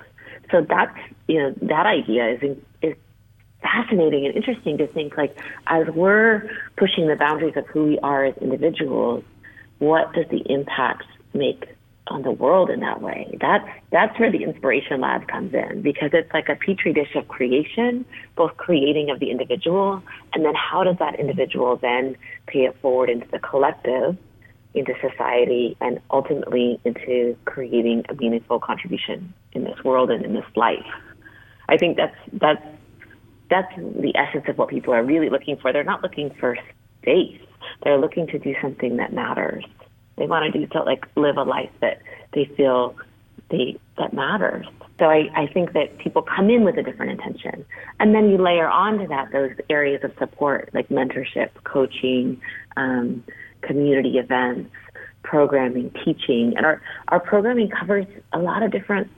So 0.51 0.61
that's 0.61 0.95
you 1.27 1.41
know 1.41 1.53
that 1.61 1.85
idea 1.85 2.33
is 2.33 2.57
is 2.81 2.95
fascinating 3.61 4.25
and 4.25 4.35
interesting 4.35 4.77
to 4.77 4.87
think 4.87 5.17
like 5.17 5.37
as 5.67 5.87
we're 5.87 6.49
pushing 6.77 7.07
the 7.07 7.15
boundaries 7.15 7.55
of 7.55 7.65
who 7.67 7.85
we 7.85 7.99
are 7.99 8.25
as 8.25 8.37
individuals, 8.37 9.23
what 9.79 10.13
does 10.13 10.25
the 10.29 10.43
impact 10.51 11.05
make 11.33 11.65
on 12.07 12.21
the 12.21 12.31
world 12.31 12.69
in 12.69 12.81
that 12.81 13.01
way? 13.01 13.35
That's 13.41 13.67
that's 13.91 14.19
where 14.19 14.31
the 14.31 14.43
inspiration 14.43 15.01
lab 15.01 15.27
comes 15.27 15.53
in 15.53 15.81
because 15.81 16.11
it's 16.13 16.31
like 16.33 16.49
a 16.49 16.55
petri 16.55 16.93
dish 16.93 17.15
of 17.15 17.27
creation, 17.27 18.05
both 18.35 18.55
creating 18.57 19.09
of 19.09 19.19
the 19.19 19.31
individual 19.31 20.03
and 20.33 20.45
then 20.45 20.53
how 20.53 20.83
does 20.83 20.97
that 20.99 21.19
individual 21.19 21.77
then 21.77 22.15
pay 22.45 22.65
it 22.65 22.75
forward 22.81 23.09
into 23.09 23.27
the 23.31 23.39
collective 23.39 24.17
into 24.75 24.93
society 25.01 25.75
and 25.79 25.99
ultimately 26.11 26.79
into 26.83 27.35
creating 27.45 28.03
a 28.09 28.13
meaningful 28.13 28.59
contribution 28.59 29.33
in 29.53 29.63
this 29.63 29.81
world 29.83 30.11
and 30.11 30.23
in 30.23 30.33
this 30.33 30.45
life. 30.55 30.85
I 31.69 31.77
think 31.77 31.97
that's 31.97 32.15
that's 32.33 32.65
that's 33.49 33.75
the 33.75 34.13
essence 34.15 34.45
of 34.47 34.57
what 34.57 34.69
people 34.69 34.93
are 34.93 35.03
really 35.03 35.29
looking 35.29 35.57
for. 35.57 35.71
They're 35.71 35.83
not 35.83 36.01
looking 36.01 36.31
for 36.39 36.57
space. 37.01 37.39
They're 37.83 37.99
looking 37.99 38.27
to 38.27 38.39
do 38.39 38.55
something 38.61 38.97
that 38.97 39.13
matters. 39.13 39.63
They 40.17 40.27
want 40.27 40.51
to 40.51 40.59
do 40.59 40.67
so 40.73 40.83
like 40.83 41.05
live 41.15 41.37
a 41.37 41.43
life 41.43 41.69
that 41.81 42.01
they 42.33 42.45
feel 42.57 42.95
they 43.49 43.77
that 43.97 44.13
matters. 44.13 44.65
So 44.97 45.05
I, 45.05 45.29
I 45.35 45.47
think 45.47 45.73
that 45.73 45.97
people 45.97 46.21
come 46.21 46.49
in 46.49 46.63
with 46.63 46.77
a 46.77 46.83
different 46.83 47.11
intention. 47.11 47.65
And 47.99 48.15
then 48.15 48.29
you 48.29 48.37
layer 48.37 48.67
onto 48.67 49.07
that 49.07 49.31
those 49.31 49.51
areas 49.69 50.03
of 50.03 50.11
support 50.17 50.69
like 50.73 50.87
mentorship, 50.89 51.49
coaching, 51.63 52.41
um, 52.77 53.23
community 53.61 54.17
events, 54.17 54.71
programming, 55.23 55.91
teaching, 56.05 56.53
and 56.55 56.65
our, 56.65 56.81
our 57.09 57.19
programming 57.19 57.69
covers 57.69 58.05
a 58.31 58.39
lot 58.39 58.63
of 58.63 58.71
different 58.71 59.09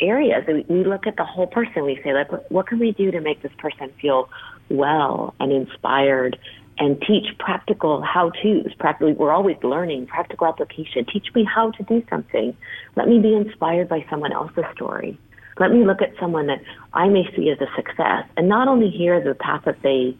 areas. 0.00 0.44
We, 0.46 0.84
look 0.84 1.06
at 1.06 1.16
the 1.16 1.24
whole 1.24 1.46
person. 1.46 1.84
We 1.84 2.00
say, 2.02 2.12
like, 2.12 2.30
what 2.50 2.66
can 2.66 2.78
we 2.78 2.92
do 2.92 3.10
to 3.10 3.20
make 3.20 3.42
this 3.42 3.52
person 3.58 3.92
feel 4.00 4.28
well 4.68 5.34
and 5.40 5.52
inspired 5.52 6.38
and 6.78 7.00
teach 7.00 7.26
practical 7.38 8.02
how 8.02 8.30
to's. 8.42 8.72
Practically, 8.78 9.12
we're 9.12 9.32
always 9.32 9.56
learning 9.62 10.06
practical 10.06 10.46
application. 10.46 11.04
Teach 11.12 11.26
me 11.34 11.44
how 11.44 11.72
to 11.72 11.82
do 11.84 12.02
something. 12.08 12.56
Let 12.96 13.08
me 13.08 13.18
be 13.18 13.34
inspired 13.34 13.88
by 13.88 14.04
someone 14.08 14.32
else's 14.32 14.64
story. 14.74 15.18
Let 15.58 15.72
me 15.72 15.84
look 15.84 16.00
at 16.00 16.12
someone 16.20 16.46
that 16.46 16.60
I 16.94 17.08
may 17.08 17.24
see 17.34 17.50
as 17.50 17.58
a 17.60 17.66
success 17.74 18.24
and 18.36 18.48
not 18.48 18.68
only 18.68 18.90
hear 18.90 19.20
the 19.20 19.34
path 19.34 19.62
that 19.64 19.82
they 19.82 20.16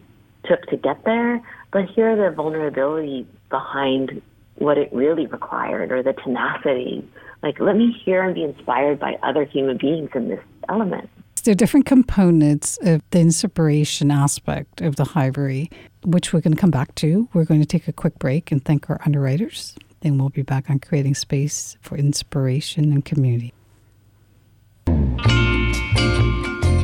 took 0.46 0.62
to 0.66 0.76
get 0.76 1.04
there, 1.04 1.40
but 1.72 1.84
hear 1.84 2.16
the 2.16 2.34
vulnerability 2.34 3.26
behind 3.50 4.20
what 4.56 4.78
it 4.78 4.92
really 4.92 5.26
required 5.26 5.92
or 5.92 6.02
the 6.02 6.12
tenacity. 6.12 7.08
Like, 7.42 7.60
let 7.60 7.76
me 7.76 7.92
hear 8.04 8.22
and 8.22 8.34
be 8.34 8.42
inspired 8.42 8.98
by 8.98 9.16
other 9.22 9.44
human 9.44 9.76
beings 9.78 10.10
in 10.14 10.28
this 10.28 10.40
element. 10.68 11.08
There 11.44 11.52
are 11.52 11.54
different 11.54 11.86
components 11.86 12.78
of 12.82 13.00
the 13.10 13.20
inspiration 13.20 14.10
aspect 14.10 14.80
of 14.80 14.96
the 14.96 15.04
Hivery, 15.04 15.70
which 16.04 16.32
we're 16.32 16.40
going 16.40 16.54
to 16.54 16.60
come 16.60 16.70
back 16.70 16.94
to. 16.96 17.28
We're 17.32 17.44
going 17.44 17.60
to 17.60 17.66
take 17.66 17.88
a 17.88 17.92
quick 17.92 18.18
break 18.18 18.50
and 18.52 18.62
thank 18.64 18.90
our 18.90 19.00
underwriters. 19.06 19.76
Then 20.00 20.18
we'll 20.18 20.28
be 20.28 20.42
back 20.42 20.68
on 20.68 20.78
creating 20.78 21.14
space 21.14 21.76
for 21.80 21.96
inspiration 21.96 22.92
and 22.92 23.04
community. 23.04 23.52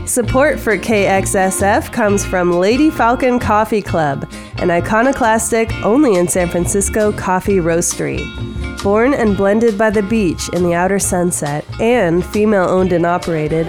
Support 0.07 0.61
for 0.61 0.77
KXSF 0.77 1.91
comes 1.91 2.27
from 2.27 2.53
Lady 2.53 2.91
Falcon 2.91 3.39
Coffee 3.39 3.81
Club, 3.81 4.31
an 4.59 4.71
iconoclastic, 4.71 5.73
only 5.83 6.17
in 6.17 6.29
San 6.29 6.47
Francisco 6.49 7.11
coffee 7.11 7.57
roastery. 7.57 8.23
Born 8.83 9.15
and 9.15 9.35
blended 9.35 9.79
by 9.79 9.89
the 9.89 10.03
beach 10.03 10.51
in 10.51 10.63
the 10.63 10.75
outer 10.75 10.99
sunset 10.99 11.65
and 11.81 12.23
female 12.23 12.69
owned 12.69 12.93
and 12.93 13.07
operated, 13.07 13.67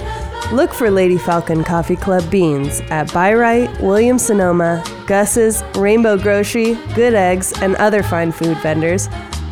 look 0.52 0.74
for 0.74 0.92
Lady 0.92 1.18
Falcon 1.18 1.64
Coffee 1.64 1.96
Club 1.96 2.30
beans 2.30 2.82
at 2.90 3.14
Bi-Rite, 3.14 3.80
Williams 3.80 4.26
Sonoma, 4.26 4.84
Gus's, 5.08 5.64
Rainbow 5.78 6.18
Grocery, 6.18 6.76
Good 6.96 7.14
Eggs, 7.14 7.54
and 7.62 7.78
other 7.78 8.04
fine 8.04 8.34
food 8.34 8.58
vendors, 8.58 9.08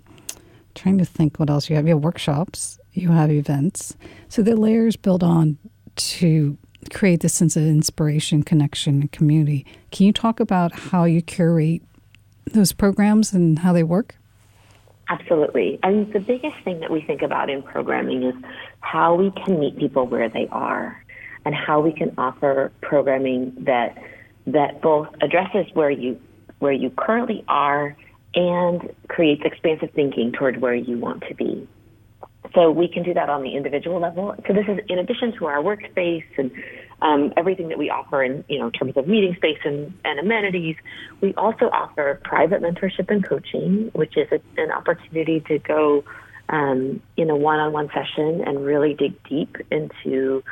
trying 0.75 0.99
to 0.99 1.05
think 1.05 1.39
what 1.39 1.49
else 1.49 1.71
you 1.71 1.77
have. 1.77 1.87
You 1.87 1.95
have 1.95 2.03
workshops, 2.03 2.81
you 2.93 3.11
have 3.11 3.31
events. 3.31 3.97
So 4.29 4.43
the 4.43 4.57
layers 4.57 4.97
build 4.97 5.23
on 5.23 5.59
to 5.97 6.59
create 6.93 7.21
this 7.21 7.35
sense 7.35 7.57
of 7.57 7.63
inspiration, 7.65 8.43
connection, 8.43 9.03
and 9.03 9.13
community. 9.13 9.67
Can 9.91 10.07
you 10.07 10.13
talk 10.13 10.41
about 10.41 10.73
how 10.73 11.05
you 11.05 11.23
curate 11.23 11.83
those 12.47 12.73
programs 12.73 13.33
and 13.33 13.59
how 13.61 13.73
they 13.73 13.83
work? 13.83 14.17
Absolutely. 15.09 15.79
And 15.83 16.13
the 16.13 16.21
biggest 16.21 16.57
thing 16.65 16.81
that 16.81 16.91
we 16.91 17.01
think 17.01 17.23
about 17.23 17.51
in 17.51 17.63
programming 17.63 18.23
is 18.23 18.35
how 18.81 19.15
we 19.15 19.33
can 19.33 19.59
meet 19.59 19.77
people 19.77 20.07
where 20.07 20.29
they 20.29 20.47
are 20.53 21.05
and 21.45 21.55
how 21.55 21.81
we 21.81 21.93
can 21.93 22.15
offer 22.17 22.71
programming 22.81 23.53
that 23.61 23.99
that 24.47 24.81
both 24.81 25.09
addresses 25.21 25.67
where 25.75 25.91
you 25.91 26.21
where 26.61 26.73
you 26.73 26.91
currently 26.91 27.45
are 27.49 27.97
and 28.35 28.91
creates 29.09 29.43
expansive 29.45 29.91
thinking 29.95 30.33
toward 30.33 30.61
where 30.61 30.75
you 30.75 30.99
want 30.99 31.25
to 31.29 31.35
be. 31.35 31.67
So 32.55 32.71
we 32.71 32.89
can 32.89 33.03
do 33.03 33.15
that 33.15 33.29
on 33.29 33.43
the 33.43 33.57
individual 33.57 34.01
level. 34.01 34.35
So 34.47 34.53
this 34.53 34.67
is 34.67 34.79
in 34.89 34.99
addition 34.99 35.33
to 35.39 35.47
our 35.47 35.59
workspace 35.59 36.25
and 36.37 36.51
um, 37.03 37.33
everything 37.37 37.69
that 37.69 37.79
we 37.79 37.91
offer 37.91 38.23
in 38.23 38.45
you 38.49 38.59
know 38.59 38.71
terms 38.71 38.97
of 38.97 39.07
meeting 39.07 39.35
space 39.37 39.59
and, 39.65 39.95
and 40.05 40.19
amenities. 40.19 40.77
We 41.21 41.35
also 41.35 41.67
offer 41.67 42.21
private 42.25 42.63
mentorship 42.63 43.11
and 43.11 43.27
coaching, 43.27 43.91
which 43.95 44.17
is 44.17 44.29
a, 44.33 44.41
an 44.61 44.71
opportunity 44.71 45.41
to 45.49 45.59
go 45.59 46.05
um, 46.49 47.01
in 47.17 47.31
a 47.31 47.37
one-on-one 47.37 47.89
session 47.95 48.43
and 48.47 48.65
really 48.65 48.95
dig 48.95 49.23
deep 49.25 49.57
into 49.71 50.43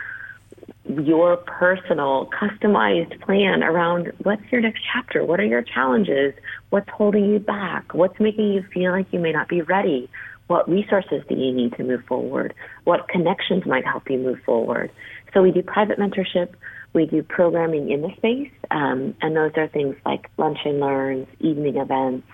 your 0.88 1.37
personal 1.37 2.30
customized 2.30 3.20
plan 3.20 3.62
around 3.62 4.12
what's 4.22 4.42
your 4.50 4.61
next 4.61 4.80
chapter 4.92 5.24
what 5.24 5.38
are 5.38 5.44
your 5.44 5.62
challenges 5.62 6.32
what's 6.70 6.88
holding 6.88 7.30
you 7.30 7.38
back 7.38 7.92
what's 7.92 8.18
making 8.18 8.52
you 8.52 8.62
feel 8.72 8.90
like 8.90 9.06
you 9.12 9.18
may 9.18 9.32
not 9.32 9.48
be 9.48 9.61
ready 9.62 10.08
what 10.48 10.68
resources 10.68 11.22
do 11.28 11.37
you 11.37 11.52
need 11.52 11.74
to 11.74 11.84
move 11.84 12.04
forward? 12.06 12.54
What 12.84 13.08
connections 13.08 13.64
might 13.66 13.87
help 13.87 14.11
you 14.11 14.18
move 14.18 14.40
forward? 14.44 14.90
So 15.32 15.42
we 15.42 15.52
do 15.52 15.62
private 15.62 15.98
mentorship. 15.98 16.54
We 16.94 17.06
do 17.06 17.22
programming 17.22 17.90
in 17.90 18.00
the 18.00 18.11
space, 18.16 18.50
um, 18.70 19.14
and 19.20 19.37
those 19.37 19.52
are 19.56 19.68
things 19.68 19.94
like 20.06 20.30
lunch 20.38 20.58
and 20.64 20.80
learns, 20.80 21.26
evening 21.38 21.76
events, 21.76 22.26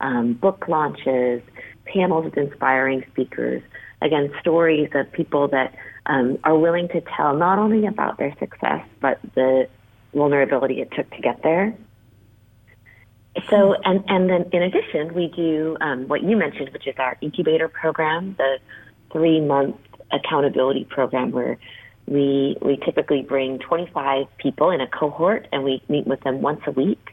um, 0.00 0.34
book 0.34 0.66
launches, 0.68 1.40
panels 1.86 2.26
with 2.26 2.36
inspiring 2.36 3.02
speakers. 3.10 3.62
Again, 4.02 4.30
stories 4.40 4.90
of 4.94 5.10
people 5.10 5.48
that 5.48 5.74
um, 6.04 6.38
are 6.44 6.56
willing 6.56 6.88
to 6.88 7.00
tell 7.16 7.34
not 7.34 7.58
only 7.58 7.86
about 7.86 8.18
their 8.18 8.36
success, 8.38 8.86
but 9.00 9.18
the 9.34 9.68
vulnerability 10.12 10.82
it 10.82 10.90
took 10.94 11.10
to 11.10 11.22
get 11.22 11.42
there 11.42 11.74
so, 13.50 13.74
and, 13.84 14.04
and 14.08 14.30
then 14.30 14.48
in 14.52 14.62
addition, 14.62 15.12
we 15.14 15.28
do 15.28 15.76
um, 15.80 16.06
what 16.08 16.22
you 16.22 16.36
mentioned, 16.36 16.70
which 16.72 16.86
is 16.86 16.94
our 16.98 17.16
incubator 17.20 17.68
program, 17.68 18.34
the 18.38 18.58
three 19.12 19.40
month 19.40 19.76
accountability 20.12 20.84
program 20.84 21.32
where 21.32 21.58
we, 22.06 22.56
we 22.62 22.76
typically 22.84 23.22
bring 23.22 23.58
25 23.58 24.26
people 24.38 24.70
in 24.70 24.80
a 24.80 24.86
cohort 24.86 25.48
and 25.52 25.64
we 25.64 25.82
meet 25.88 26.06
with 26.06 26.20
them 26.20 26.42
once 26.42 26.60
a 26.66 26.70
week. 26.70 27.10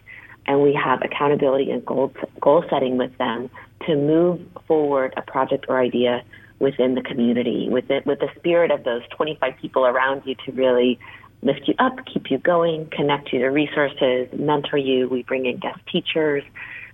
And 0.47 0.62
we 0.62 0.73
have 0.73 1.01
accountability 1.03 1.69
and 1.71 1.86
goal, 1.86 2.13
goal 2.39 2.65
setting 2.69 2.97
with 2.97 3.15
them 3.17 3.49
to 3.86 3.95
move 3.95 4.41
forward 4.67 5.13
a 5.15 5.21
project 5.21 5.65
or 5.69 5.79
idea 5.79 6.23
within 6.60 6.95
the 6.95 7.01
community 7.01 7.67
with 7.69 7.89
it, 7.89 8.05
with 8.05 8.19
the 8.19 8.29
spirit 8.38 8.69
of 8.69 8.84
those 8.84 9.01
25 9.15 9.53
people 9.60 9.86
around 9.86 10.23
you 10.25 10.36
to 10.45 10.51
really 10.51 10.99
lift 11.41 11.67
you 11.67 11.73
up, 11.80 11.97
keep 12.12 12.30
you 12.30 12.38
going, 12.38 12.88
connect 12.91 13.34
you 13.34 13.39
to 13.39 13.47
resources, 13.47 14.27
mentor 14.38 14.77
you. 14.77 15.10
We 15.10 15.23
bring 15.23 15.45
in 15.45 15.58
guest 15.58 15.80
teachers 15.91 16.43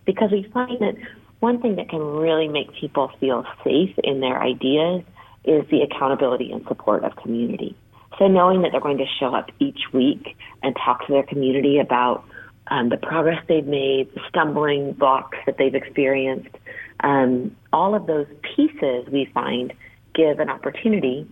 because 0.06 0.32
we 0.32 0.50
find 0.54 0.80
that 0.80 0.96
one 1.40 1.62
thing 1.62 1.76
that 1.76 1.90
can 1.90 2.00
really 2.00 2.48
make 2.48 2.74
people 2.74 3.12
feel 3.20 3.46
safe 3.64 3.94
in 4.04 4.22
their 4.22 4.42
ideas 4.42 5.04
is 5.44 5.64
the 5.70 5.82
accountability 5.82 6.52
and 6.52 6.66
support 6.68 7.04
of 7.04 7.16
community. 7.18 7.76
So 8.18 8.28
knowing 8.28 8.64
that 8.64 8.72
they're 8.72 8.82
going 8.82 8.98
to 8.98 9.06
show 9.20 9.36
up 9.36 9.50
each 9.60 9.80
week 9.94 10.36
and 10.64 10.76
talk 10.76 11.06
to 11.08 11.14
their 11.14 11.24
community 11.24 11.80
about 11.80 12.24
um, 12.68 12.90
the 12.90 12.98
progress 12.98 13.44
they've 13.48 13.66
made, 13.66 14.14
the 14.14 14.22
stumbling 14.30 14.94
blocks 14.94 15.38
that 15.46 15.58
they've 15.58 15.76
experienced, 15.76 16.56
um, 17.02 17.56
all 17.72 17.94
of 17.94 18.08
those 18.08 18.28
pieces 18.56 19.08
we 19.12 19.30
find 19.34 19.74
give 20.16 20.40
an 20.40 20.50
opportunity 20.50 21.28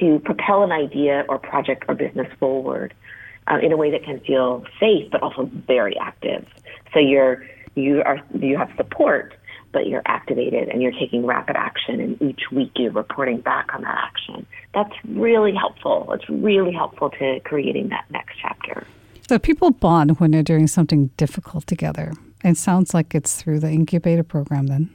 to 0.00 0.18
propel 0.20 0.62
an 0.62 0.72
idea 0.72 1.24
or 1.28 1.38
project 1.38 1.84
or 1.88 1.94
business 1.94 2.28
forward 2.38 2.94
uh, 3.50 3.58
in 3.62 3.72
a 3.72 3.76
way 3.76 3.90
that 3.90 4.04
can 4.04 4.20
feel 4.20 4.64
safe 4.80 5.10
but 5.10 5.22
also 5.22 5.50
very 5.66 5.96
active. 5.98 6.46
So 6.92 7.00
you're 7.00 7.44
you 7.74 8.02
are 8.02 8.20
you 8.38 8.56
have 8.56 8.70
support, 8.76 9.34
but 9.72 9.86
you're 9.86 10.02
activated 10.06 10.68
and 10.68 10.80
you're 10.80 10.92
taking 10.92 11.26
rapid 11.26 11.56
action, 11.56 12.00
and 12.00 12.22
each 12.22 12.50
week 12.52 12.72
you're 12.76 12.92
reporting 12.92 13.40
back 13.40 13.74
on 13.74 13.82
that 13.82 13.98
action. 13.98 14.46
That's 14.72 14.94
really 15.08 15.54
helpful. 15.54 16.12
It's 16.12 16.28
really 16.28 16.72
helpful 16.72 17.10
to 17.10 17.40
creating 17.40 17.88
that 17.88 18.04
next 18.10 18.36
chapter. 18.40 18.86
So 19.28 19.38
people 19.38 19.70
bond 19.70 20.20
when 20.20 20.30
they're 20.30 20.42
doing 20.42 20.66
something 20.66 21.06
difficult 21.16 21.66
together. 21.66 22.12
It 22.44 22.58
sounds 22.58 22.92
like 22.92 23.14
it's 23.14 23.40
through 23.40 23.60
the 23.60 23.70
incubator 23.70 24.22
program 24.22 24.66
then. 24.66 24.90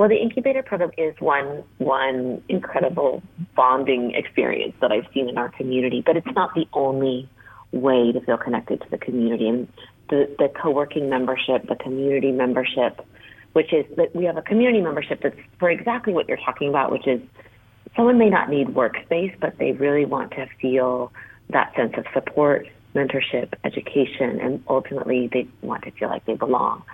Well, 0.00 0.08
the 0.08 0.16
incubator 0.16 0.62
program 0.62 0.92
is 0.96 1.14
one 1.20 1.62
one 1.76 2.42
incredible 2.48 3.22
bonding 3.54 4.12
experience 4.14 4.72
that 4.80 4.90
I've 4.90 5.04
seen 5.12 5.28
in 5.28 5.36
our 5.36 5.50
community, 5.50 6.02
but 6.06 6.16
it's 6.16 6.34
not 6.34 6.54
the 6.54 6.66
only 6.72 7.28
way 7.72 8.10
to 8.10 8.18
feel 8.22 8.38
connected 8.38 8.80
to 8.80 8.88
the 8.88 8.96
community. 8.96 9.46
And 9.46 9.68
the, 10.08 10.34
the 10.38 10.48
co-working 10.48 11.10
membership, 11.10 11.68
the 11.68 11.76
community 11.76 12.32
membership, 12.32 13.04
which 13.52 13.74
is 13.74 13.84
that 13.98 14.16
we 14.16 14.24
have 14.24 14.38
a 14.38 14.42
community 14.42 14.80
membership 14.80 15.20
that's 15.22 15.36
for 15.58 15.68
exactly 15.68 16.14
what 16.14 16.26
you're 16.28 16.38
talking 16.46 16.70
about, 16.70 16.90
which 16.90 17.06
is 17.06 17.20
someone 17.94 18.16
may 18.16 18.30
not 18.30 18.48
need 18.48 18.68
workspace, 18.68 19.38
but 19.38 19.58
they 19.58 19.72
really 19.72 20.06
want 20.06 20.30
to 20.30 20.46
feel 20.62 21.12
that 21.50 21.74
sense 21.76 21.92
of 21.98 22.06
support, 22.14 22.66
mentorship, 22.94 23.52
education, 23.64 24.40
and 24.40 24.64
ultimately 24.66 25.28
they 25.30 25.46
want 25.60 25.84
to 25.84 25.90
feel 25.90 26.08
like 26.08 26.24
they 26.24 26.36
belong. 26.36 26.84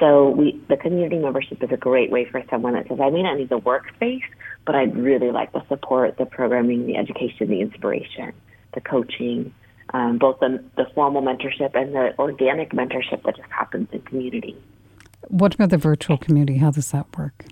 So 0.00 0.30
we, 0.30 0.60
the 0.68 0.78
community 0.78 1.18
membership 1.18 1.62
is 1.62 1.70
a 1.70 1.76
great 1.76 2.10
way 2.10 2.24
for 2.24 2.42
someone 2.50 2.72
that 2.72 2.88
says, 2.88 2.98
I 3.00 3.10
may 3.10 3.22
not 3.22 3.36
need 3.36 3.50
the 3.50 3.60
workspace, 3.60 4.22
but 4.64 4.74
I'd 4.74 4.96
really 4.96 5.30
like 5.30 5.52
the 5.52 5.62
support, 5.68 6.16
the 6.16 6.24
programming, 6.26 6.86
the 6.86 6.96
education, 6.96 7.48
the 7.48 7.60
inspiration, 7.60 8.32
the 8.72 8.80
coaching, 8.80 9.54
um, 9.92 10.18
both 10.18 10.40
the, 10.40 10.64
the 10.76 10.86
formal 10.94 11.20
mentorship 11.20 11.74
and 11.74 11.94
the 11.94 12.18
organic 12.18 12.70
mentorship 12.70 13.22
that 13.24 13.36
just 13.36 13.50
happens 13.50 13.88
in 13.92 14.00
community. 14.02 14.56
What 15.28 15.54
about 15.54 15.70
the 15.70 15.78
virtual 15.78 16.16
community? 16.16 16.58
How 16.58 16.70
does 16.70 16.90
that 16.92 17.06
work? 17.18 17.44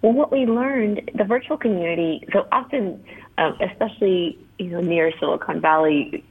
Well, 0.00 0.12
what 0.12 0.32
we 0.32 0.46
learned, 0.46 1.10
the 1.14 1.24
virtual 1.24 1.58
community, 1.58 2.26
so 2.32 2.46
often, 2.52 3.04
um, 3.36 3.58
especially 3.60 4.38
you 4.58 4.70
know 4.70 4.80
near 4.80 5.12
Silicon 5.18 5.60
Valley, 5.60 6.24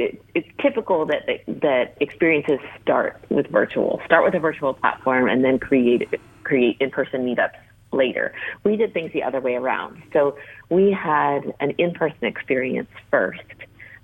it, 0.00 0.22
it's 0.34 0.48
typical 0.60 1.06
that 1.06 1.22
that 1.46 1.96
experiences 2.00 2.58
start 2.82 3.22
with 3.28 3.46
virtual, 3.48 4.00
start 4.04 4.24
with 4.24 4.34
a 4.34 4.40
virtual 4.40 4.74
platform, 4.74 5.28
and 5.28 5.44
then 5.44 5.58
create 5.58 6.08
create 6.42 6.76
in-person 6.80 7.24
meetups 7.24 7.58
later. 7.92 8.32
We 8.64 8.76
did 8.76 8.92
things 8.94 9.12
the 9.12 9.22
other 9.22 9.40
way 9.40 9.54
around. 9.54 10.02
So 10.12 10.36
we 10.68 10.90
had 10.92 11.52
an 11.60 11.70
in-person 11.78 12.24
experience 12.24 12.88
first, 13.10 13.40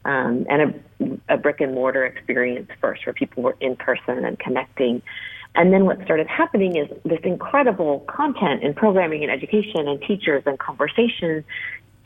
um, 0.04 0.46
and 0.48 0.59
a, 1.28 1.35
a 1.35 1.37
brick 1.37 1.61
and 1.61 1.74
mortar 1.74 2.04
experience 2.04 2.70
first, 2.80 3.06
where 3.06 3.12
people 3.14 3.42
were 3.42 3.56
in 3.61 3.76
person 3.76 4.24
and 4.24 4.38
connecting. 4.38 5.02
And 5.54 5.72
then 5.72 5.87
what 5.87 6.02
started 6.04 6.26
happening 6.26 6.76
is 6.76 6.88
this 7.04 7.20
incredible 7.24 8.00
content 8.00 8.62
and 8.62 8.76
programming 8.76 9.22
and 9.22 9.32
education 9.32 9.88
and 9.88 10.02
teachers 10.02 10.42
and 10.44 10.59
conversation 10.59 11.44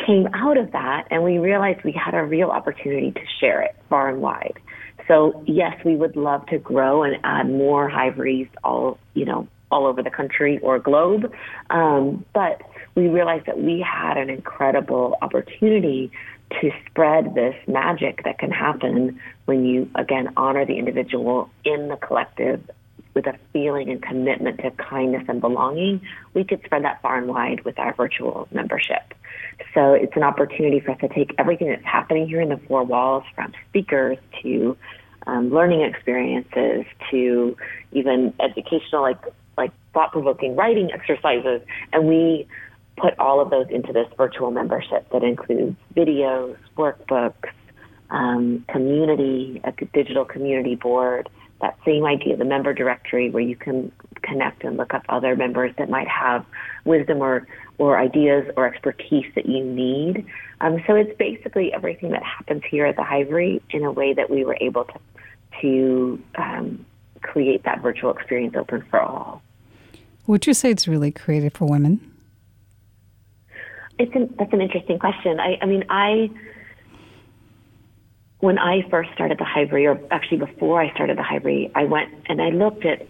came 0.06 0.28
out 0.34 0.56
of 0.56 0.72
that, 0.72 1.06
and 1.10 1.22
we 1.22 1.38
realized 1.38 1.82
we 1.84 1.92
had 1.92 2.14
a 2.14 2.22
real 2.22 2.50
opportunity 2.50 3.12
to 3.12 3.20
share 3.40 3.62
it 3.62 3.74
far 3.88 4.08
and 4.08 4.20
wide. 4.20 4.58
So 5.08 5.42
yes, 5.46 5.76
we 5.84 5.96
would 5.96 6.16
love 6.16 6.46
to 6.46 6.58
grow 6.58 7.02
and 7.02 7.18
add 7.24 7.48
more 7.48 7.88
Hiveries 7.88 8.48
all 8.62 8.98
you 9.14 9.24
know 9.24 9.48
all 9.70 9.86
over 9.86 10.02
the 10.02 10.10
country 10.10 10.58
or 10.60 10.78
globe, 10.78 11.32
um, 11.70 12.24
but 12.34 12.62
we 12.94 13.08
realized 13.08 13.46
that 13.46 13.58
we 13.58 13.80
had 13.80 14.16
an 14.16 14.28
incredible 14.28 15.16
opportunity 15.22 16.10
to 16.60 16.70
spread 16.86 17.34
this 17.34 17.54
magic 17.68 18.24
that 18.24 18.38
can 18.38 18.50
happen 18.50 19.20
when 19.44 19.64
you 19.64 19.88
again 19.94 20.28
honor 20.36 20.66
the 20.66 20.76
individual 20.76 21.48
in 21.64 21.88
the 21.88 21.96
collective 21.96 22.60
with 23.14 23.26
a 23.26 23.38
feeling 23.52 23.90
and 23.90 24.02
commitment 24.02 24.58
to 24.58 24.70
kindness 24.72 25.24
and 25.28 25.40
belonging, 25.40 26.00
we 26.34 26.44
could 26.44 26.62
spread 26.64 26.84
that 26.84 27.02
far 27.02 27.18
and 27.18 27.28
wide 27.28 27.64
with 27.64 27.78
our 27.78 27.94
virtual 27.94 28.48
membership. 28.50 29.14
So 29.74 29.92
it's 29.92 30.16
an 30.16 30.22
opportunity 30.22 30.80
for 30.80 30.92
us 30.92 30.98
to 31.00 31.08
take 31.08 31.32
everything 31.38 31.68
that's 31.68 31.84
happening 31.84 32.26
here 32.26 32.40
in 32.40 32.48
the 32.48 32.60
four 32.68 32.82
walls, 32.84 33.24
from 33.34 33.52
speakers 33.68 34.18
to 34.42 34.76
um, 35.26 35.50
learning 35.50 35.82
experiences 35.82 36.86
to 37.10 37.56
even 37.92 38.32
educational, 38.40 39.02
like 39.02 39.20
like 39.58 39.72
thought-provoking 39.92 40.56
writing 40.56 40.90
exercises, 40.92 41.60
and 41.92 42.08
we 42.08 42.48
put 42.96 43.18
all 43.18 43.40
of 43.40 43.50
those 43.50 43.66
into 43.68 43.92
this 43.92 44.06
virtual 44.16 44.50
membership 44.50 45.06
that 45.12 45.22
includes 45.22 45.76
videos, 45.94 46.56
workbooks, 46.76 47.50
um, 48.10 48.64
community, 48.68 49.60
a 49.64 49.72
digital 49.92 50.24
community 50.24 50.74
board, 50.74 51.28
that 51.60 51.76
same 51.84 52.04
idea, 52.04 52.36
the 52.36 52.44
member 52.44 52.72
directory 52.72 53.30
where 53.30 53.42
you 53.42 53.56
can 53.56 53.92
connect 54.22 54.64
and 54.64 54.76
look 54.76 54.94
up 54.94 55.02
other 55.08 55.36
members 55.36 55.74
that 55.78 55.90
might 55.90 56.08
have 56.08 56.44
wisdom 56.84 57.18
or, 57.18 57.46
or 57.78 57.98
ideas 57.98 58.50
or 58.56 58.66
expertise 58.66 59.26
that 59.34 59.46
you 59.46 59.62
need. 59.62 60.26
Um, 60.60 60.82
so 60.86 60.94
it's 60.94 61.16
basically 61.18 61.72
everything 61.72 62.10
that 62.10 62.22
happens 62.22 62.62
here 62.70 62.86
at 62.86 62.96
the 62.96 63.04
Hivery 63.04 63.62
in 63.70 63.84
a 63.84 63.92
way 63.92 64.14
that 64.14 64.30
we 64.30 64.44
were 64.44 64.56
able 64.60 64.84
to, 64.84 64.98
to 65.60 66.22
um, 66.36 66.84
create 67.22 67.64
that 67.64 67.82
virtual 67.82 68.10
experience 68.10 68.54
open 68.56 68.82
for 68.90 69.00
all. 69.00 69.42
Would 70.26 70.46
you 70.46 70.54
say 70.54 70.70
it's 70.70 70.88
really 70.88 71.10
created 71.10 71.52
for 71.54 71.66
women? 71.66 72.00
It's 73.98 74.14
an, 74.14 74.34
that's 74.38 74.52
an 74.52 74.62
interesting 74.62 74.98
question. 74.98 75.40
I, 75.40 75.58
I 75.60 75.66
mean, 75.66 75.84
I 75.90 76.30
when 78.40 78.58
I 78.58 78.88
first 78.90 79.10
started 79.14 79.38
the 79.38 79.44
Hivery, 79.44 79.86
or 79.86 80.00
actually 80.10 80.38
before 80.38 80.80
I 80.80 80.92
started 80.94 81.16
the 81.18 81.22
Hivery, 81.22 81.70
I 81.74 81.84
went 81.84 82.12
and 82.26 82.40
I 82.40 82.50
looked 82.50 82.84
at 82.84 83.06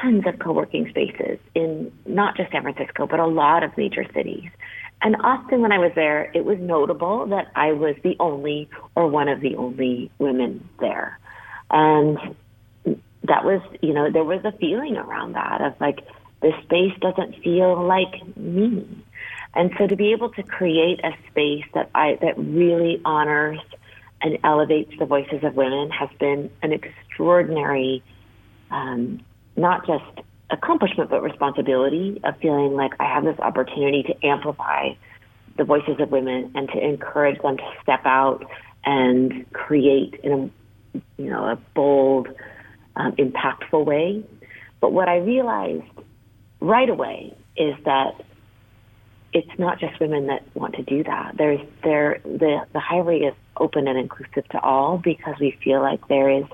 tons 0.00 0.24
of 0.26 0.38
co-working 0.38 0.88
spaces 0.88 1.38
in 1.54 1.92
not 2.06 2.36
just 2.36 2.50
San 2.52 2.62
Francisco, 2.62 3.06
but 3.06 3.20
a 3.20 3.26
lot 3.26 3.62
of 3.62 3.76
major 3.76 4.04
cities. 4.14 4.48
And 5.02 5.16
often 5.22 5.60
when 5.60 5.72
I 5.72 5.78
was 5.78 5.92
there, 5.94 6.30
it 6.34 6.44
was 6.44 6.58
notable 6.58 7.26
that 7.26 7.50
I 7.54 7.72
was 7.72 7.96
the 8.02 8.16
only 8.18 8.68
or 8.94 9.08
one 9.08 9.28
of 9.28 9.40
the 9.40 9.56
only 9.56 10.10
women 10.18 10.68
there. 10.80 11.18
And 11.70 12.18
that 12.84 13.44
was, 13.44 13.60
you 13.82 13.92
know, 13.92 14.10
there 14.10 14.24
was 14.24 14.44
a 14.44 14.52
feeling 14.52 14.96
around 14.96 15.32
that 15.32 15.60
of 15.60 15.80
like, 15.80 16.00
this 16.40 16.54
space 16.62 16.92
doesn't 17.00 17.42
feel 17.42 17.80
like 17.84 18.36
me. 18.36 18.86
And 19.54 19.72
so 19.78 19.86
to 19.86 19.96
be 19.96 20.12
able 20.12 20.30
to 20.30 20.42
create 20.42 21.00
a 21.04 21.12
space 21.30 21.64
that 21.74 21.90
I, 21.94 22.18
that 22.20 22.38
really 22.38 23.00
honors 23.04 23.58
and 24.20 24.38
elevates 24.44 24.92
the 24.98 25.06
voices 25.06 25.44
of 25.44 25.54
women 25.54 25.90
has 25.90 26.08
been 26.18 26.50
an 26.62 26.72
extraordinary, 26.72 28.02
um, 28.70 29.20
not 29.56 29.86
just 29.86 30.26
accomplishment, 30.50 31.10
but 31.10 31.22
responsibility 31.22 32.20
of 32.24 32.36
feeling 32.38 32.74
like 32.74 32.92
I 32.98 33.04
have 33.04 33.24
this 33.24 33.38
opportunity 33.38 34.02
to 34.04 34.26
amplify 34.26 34.90
the 35.56 35.64
voices 35.64 35.96
of 36.00 36.10
women 36.10 36.52
and 36.54 36.68
to 36.68 36.78
encourage 36.78 37.40
them 37.42 37.56
to 37.56 37.72
step 37.82 38.00
out 38.04 38.44
and 38.84 39.50
create 39.52 40.14
in 40.22 40.32
a, 40.32 41.00
you 41.20 41.30
know, 41.30 41.44
a 41.44 41.56
bold, 41.74 42.28
um, 42.96 43.12
impactful 43.12 43.84
way. 43.84 44.24
But 44.80 44.92
what 44.92 45.08
I 45.08 45.18
realized 45.18 45.84
right 46.60 46.88
away 46.88 47.36
is 47.56 47.74
that 47.84 48.24
it's 49.32 49.58
not 49.58 49.78
just 49.78 50.00
women 50.00 50.28
that 50.28 50.42
want 50.54 50.74
to 50.76 50.82
do 50.82 51.04
that. 51.04 51.36
There's 51.36 51.60
there 51.82 52.20
the 52.24 52.66
the 52.72 52.80
Hivery 52.80 53.20
is 53.20 53.34
open 53.60 53.88
and 53.88 53.98
inclusive 53.98 54.48
to 54.50 54.60
all 54.60 54.98
because 54.98 55.34
we 55.40 55.56
feel 55.62 55.80
like 55.80 56.06
there 56.08 56.30
is 56.30 56.44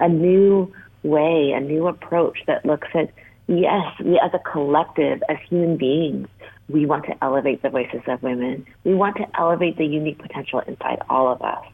a 0.00 0.08
new 0.08 0.72
way, 1.02 1.52
a 1.52 1.60
new 1.60 1.86
approach 1.88 2.38
that 2.46 2.64
looks 2.64 2.88
at 2.94 3.10
yes, 3.48 3.84
we 4.04 4.18
as 4.18 4.30
a 4.34 4.38
collective, 4.38 5.22
as 5.28 5.36
human 5.48 5.76
beings, 5.76 6.28
we 6.68 6.86
want 6.86 7.04
to 7.06 7.24
elevate 7.24 7.62
the 7.62 7.70
voices 7.70 8.00
of 8.06 8.22
women. 8.22 8.66
We 8.84 8.94
want 8.94 9.16
to 9.16 9.26
elevate 9.38 9.76
the 9.76 9.86
unique 9.86 10.18
potential 10.18 10.60
inside 10.60 11.02
all 11.10 11.30
of 11.30 11.42
us. 11.42 11.64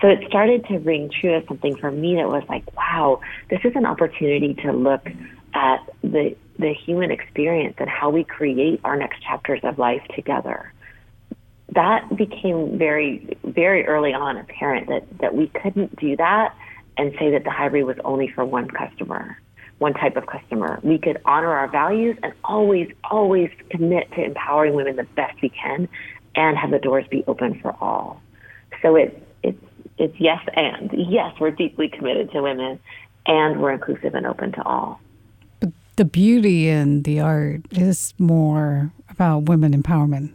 So 0.00 0.08
it 0.08 0.20
started 0.28 0.64
to 0.66 0.78
ring 0.78 1.10
true 1.20 1.36
as 1.36 1.46
something 1.48 1.76
for 1.76 1.90
me 1.90 2.16
that 2.16 2.28
was 2.28 2.44
like, 2.48 2.64
wow, 2.76 3.20
this 3.50 3.60
is 3.64 3.72
an 3.74 3.84
opportunity 3.84 4.54
to 4.62 4.72
look 4.72 5.06
at 5.54 5.78
the 6.02 6.36
the 6.58 6.74
human 6.74 7.10
experience 7.12 7.76
and 7.78 7.88
how 7.88 8.10
we 8.10 8.24
create 8.24 8.80
our 8.82 8.96
next 8.96 9.22
chapters 9.22 9.60
of 9.62 9.78
life 9.78 10.02
together. 10.14 10.72
That 11.78 12.16
became 12.16 12.76
very, 12.76 13.38
very 13.44 13.86
early 13.86 14.12
on 14.12 14.36
apparent 14.36 14.88
that, 14.88 15.04
that 15.20 15.36
we 15.36 15.46
couldn't 15.46 15.94
do 15.94 16.16
that 16.16 16.52
and 16.96 17.14
say 17.20 17.30
that 17.30 17.44
the 17.44 17.52
Hivery 17.52 17.84
was 17.84 17.96
only 18.04 18.26
for 18.26 18.44
one 18.44 18.68
customer, 18.68 19.38
one 19.78 19.94
type 19.94 20.16
of 20.16 20.26
customer. 20.26 20.80
We 20.82 20.98
could 20.98 21.20
honor 21.24 21.52
our 21.52 21.68
values 21.68 22.18
and 22.24 22.32
always, 22.42 22.90
always 23.08 23.48
commit 23.70 24.10
to 24.14 24.24
empowering 24.24 24.74
women 24.74 24.96
the 24.96 25.04
best 25.04 25.40
we 25.40 25.50
can 25.50 25.88
and 26.34 26.58
have 26.58 26.72
the 26.72 26.80
doors 26.80 27.06
be 27.12 27.22
open 27.28 27.60
for 27.60 27.76
all. 27.80 28.20
So 28.82 28.96
it's, 28.96 29.14
it's, 29.44 29.64
it's 29.98 30.18
yes 30.18 30.44
and. 30.56 30.90
Yes, 30.92 31.32
we're 31.38 31.52
deeply 31.52 31.88
committed 31.88 32.32
to 32.32 32.42
women 32.42 32.80
and 33.24 33.62
we're 33.62 33.70
inclusive 33.70 34.16
and 34.16 34.26
open 34.26 34.50
to 34.50 34.64
all 34.64 35.00
the 35.94 36.04
beauty 36.04 36.68
in 36.68 37.02
the 37.02 37.18
art 37.18 37.62
is 37.72 38.14
more 38.18 38.92
about 39.10 39.48
women 39.48 39.82
empowerment. 39.82 40.32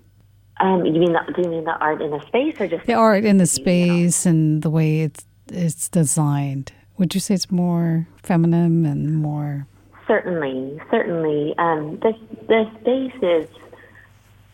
Um, 0.59 0.85
you 0.85 0.93
mean 0.93 1.13
the, 1.13 1.33
do 1.35 1.41
you 1.41 1.49
mean 1.49 1.63
the 1.65 1.77
art 1.77 2.01
in 2.01 2.11
the 2.11 2.25
space 2.27 2.55
or 2.59 2.67
just 2.67 2.85
the 2.85 2.93
art 2.93 3.25
in 3.25 3.37
the 3.37 3.45
space 3.45 4.25
and 4.25 4.61
the 4.61 4.69
way 4.69 5.01
it's 5.01 5.25
it's 5.51 5.89
designed? 5.89 6.71
Would 6.97 7.15
you 7.15 7.19
say 7.19 7.33
it's 7.33 7.51
more 7.51 8.07
feminine 8.21 8.85
and 8.85 9.15
more? 9.15 9.67
Certainly, 10.07 10.79
certainly. 10.91 11.55
Um, 11.57 11.99
the 12.01 12.13
the 12.47 12.69
space 12.81 13.21
is. 13.21 13.49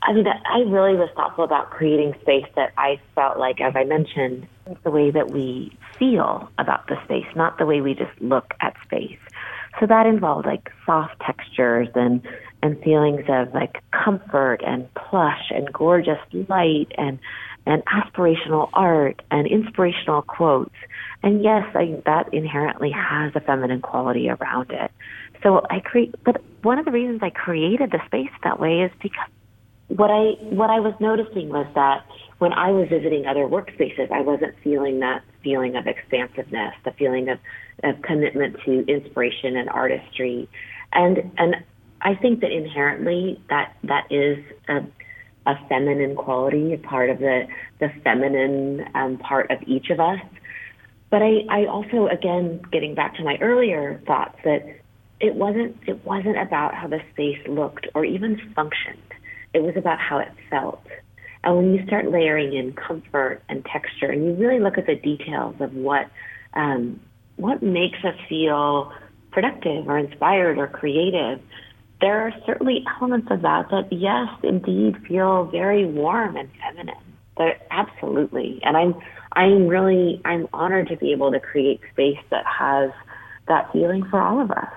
I 0.01 0.13
mean, 0.13 0.25
I 0.27 0.59
really 0.59 0.95
was 0.95 1.09
thoughtful 1.13 1.43
about 1.43 1.71
creating 1.71 2.15
space 2.21 2.45
that 2.55 2.71
I 2.77 3.01
felt 3.15 3.38
like, 3.38 3.59
as 3.59 3.73
I 3.75 3.83
mentioned, 3.83 4.47
the 4.85 4.89
way 4.89 5.12
that 5.12 5.31
we 5.31 5.77
feel 5.97 6.49
about 6.57 6.88
the 6.88 6.97
space, 7.03 7.25
not 7.35 7.57
the 7.57 7.65
way 7.65 7.81
we 7.81 7.95
just 7.95 8.21
look 8.21 8.53
at 8.62 8.77
space. 8.85 9.19
So 9.79 9.85
that 9.88 10.05
involved 10.05 10.45
like 10.45 10.71
soft 10.85 11.19
textures 11.19 11.89
and 11.95 12.25
and 12.62 12.82
feelings 12.82 13.24
of 13.30 13.54
like 13.54 13.82
comfort 13.91 14.62
and 14.65 14.91
plush 14.93 15.52
and 15.52 15.72
gorgeous 15.72 16.19
light 16.48 16.88
and 16.98 17.19
and 17.65 17.84
aspirational 17.86 18.69
art 18.74 19.22
and 19.30 19.45
inspirational 19.45 20.22
quotes. 20.24 20.74
And 21.22 21.43
yes, 21.43 21.65
I, 21.76 22.02
that 22.06 22.34
inherently 22.34 22.89
has 22.89 23.34
a 23.36 23.41
feminine 23.41 23.82
quality 23.82 24.30
around 24.30 24.72
it. 24.72 24.91
So 25.43 25.65
I 25.69 25.80
create, 25.80 26.15
but 26.24 26.41
one 26.63 26.80
of 26.80 26.86
the 26.86 26.91
reasons 26.91 27.19
I 27.22 27.30
created 27.30 27.91
the 27.91 28.00
space 28.06 28.32
that 28.43 28.60
way 28.60 28.82
is 28.82 28.91
because 29.02 29.28
what 29.88 30.10
I 30.10 30.36
what 30.54 30.69
I 30.69 30.80
was 30.80 30.93
noticing 31.00 31.50
was 31.50 31.67
that 31.76 32.06
when 32.39 32.54
I 32.54 32.72
was 32.72 32.88
visiting 32.89 33.26
other 33.26 33.45
workspaces, 33.45 34.12
I 34.12 34.22
wasn't 34.22 34.56
feeling 34.63 35.00
that 35.00 35.24
feeling 35.43 35.76
of 35.76 35.88
expansiveness, 35.88 36.74
the 36.86 36.91
feeling 36.91 37.30
of 37.30 37.39
a 37.84 37.93
commitment 38.02 38.58
to 38.65 38.86
inspiration 38.88 39.56
and 39.56 39.69
artistry. 39.69 40.50
And, 40.91 41.32
and 41.38 41.56
I 42.01 42.15
think 42.15 42.41
that 42.41 42.51
inherently 42.51 43.41
that, 43.49 43.75
that 43.83 44.12
is 44.12 44.38
a, 44.67 44.85
a 45.45 45.55
feminine 45.67 46.15
quality, 46.15 46.73
a 46.73 46.77
part 46.77 47.09
of 47.09 47.19
the, 47.19 47.47
the 47.79 47.89
feminine 48.03 48.85
um, 48.95 49.17
part 49.17 49.51
of 49.51 49.59
each 49.67 49.89
of 49.89 49.99
us. 49.99 50.19
But 51.09 51.21
I, 51.21 51.39
I 51.49 51.65
also, 51.65 52.07
again, 52.07 52.62
getting 52.71 52.95
back 52.95 53.15
to 53.15 53.23
my 53.23 53.38
earlier 53.41 54.01
thoughts 54.05 54.38
that 54.43 54.65
it 55.19 55.35
wasn't, 55.35 55.77
it 55.88 56.05
wasn't 56.05 56.38
about 56.38 56.73
how 56.73 56.88
the 56.88 57.01
space 57.13 57.39
looked 57.47 57.88
or 57.95 58.05
even 58.05 58.39
functioned. 58.55 59.01
It 59.53 59.63
was 59.63 59.75
about 59.75 59.99
how 59.99 60.19
it 60.19 60.29
felt. 60.49 60.85
And 61.43 61.57
when 61.57 61.73
you 61.73 61.85
start 61.85 62.12
layering 62.12 62.53
in 62.53 62.73
comfort 62.73 63.41
and 63.49 63.65
texture, 63.65 64.12
and 64.12 64.25
you 64.25 64.33
really 64.33 64.59
look 64.59 64.77
at 64.77 64.85
the 64.85 64.95
details 64.95 65.55
of 65.59 65.73
what 65.73 66.09
um, 66.53 66.99
what 67.38 67.63
makes 67.63 67.99
us 68.03 68.15
feel 68.27 68.91
productive 69.31 69.88
or 69.88 69.97
inspired 69.97 70.57
or 70.57 70.67
creative, 70.67 71.39
there 72.01 72.19
are 72.21 72.33
certainly 72.45 72.85
elements 72.97 73.27
of 73.31 73.41
that 73.41 73.69
that, 73.69 73.91
yes, 73.91 74.29
indeed, 74.43 74.97
feel 75.07 75.45
very 75.45 75.85
warm 75.85 76.35
and 76.38 76.49
feminine. 76.62 76.95
But 77.35 77.65
absolutely, 77.71 78.59
and 78.63 78.75
I'm 78.75 78.95
I'm 79.33 79.67
really 79.67 80.21
I'm 80.25 80.47
honored 80.53 80.89
to 80.89 80.97
be 80.97 81.12
able 81.13 81.31
to 81.31 81.39
create 81.39 81.79
space 81.93 82.19
that 82.31 82.45
has 82.45 82.91
that 83.47 83.71
feeling 83.71 84.03
for 84.09 84.21
all 84.21 84.41
of 84.41 84.51
us. 84.51 84.67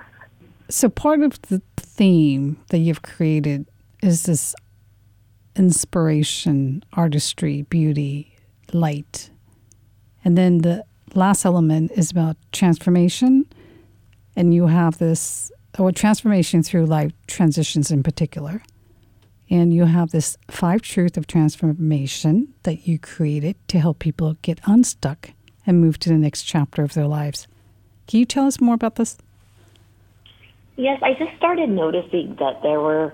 So 0.69 0.87
part 0.87 1.21
of 1.21 1.41
the 1.43 1.61
theme 1.77 2.57
that 2.69 2.79
you've 2.79 3.01
created 3.01 3.67
is 4.01 4.23
this 4.23 4.55
inspiration, 5.55 6.83
artistry, 6.93 7.63
beauty, 7.63 8.35
light. 8.71 9.29
And 10.25 10.37
then 10.37 10.59
the 10.59 10.83
last 11.13 11.45
element 11.45 11.91
is 11.95 12.11
about 12.11 12.37
transformation. 12.51 13.45
And 14.35 14.53
you 14.53 14.67
have 14.67 14.97
this, 14.97 15.51
or 15.77 15.91
transformation 15.91 16.63
through 16.63 16.85
life 16.85 17.11
transitions 17.27 17.91
in 17.91 18.03
particular. 18.03 18.61
And 19.49 19.73
you 19.73 19.85
have 19.85 20.11
this 20.11 20.37
five 20.49 20.81
truth 20.81 21.17
of 21.17 21.27
transformation 21.27 22.53
that 22.63 22.87
you 22.87 22.97
created 22.97 23.55
to 23.67 23.79
help 23.79 23.99
people 23.99 24.37
get 24.41 24.59
unstuck 24.65 25.31
and 25.65 25.79
move 25.79 25.99
to 25.99 26.09
the 26.09 26.15
next 26.15 26.43
chapter 26.43 26.83
of 26.83 26.93
their 26.93 27.07
lives. 27.07 27.47
Can 28.07 28.19
you 28.19 28.25
tell 28.25 28.45
us 28.45 28.59
more 28.59 28.75
about 28.75 28.95
this? 28.95 29.17
Yes, 30.75 30.99
I 31.03 31.13
just 31.13 31.37
started 31.37 31.69
noticing 31.69 32.35
that 32.39 32.61
there 32.63 32.79
were 32.79 33.13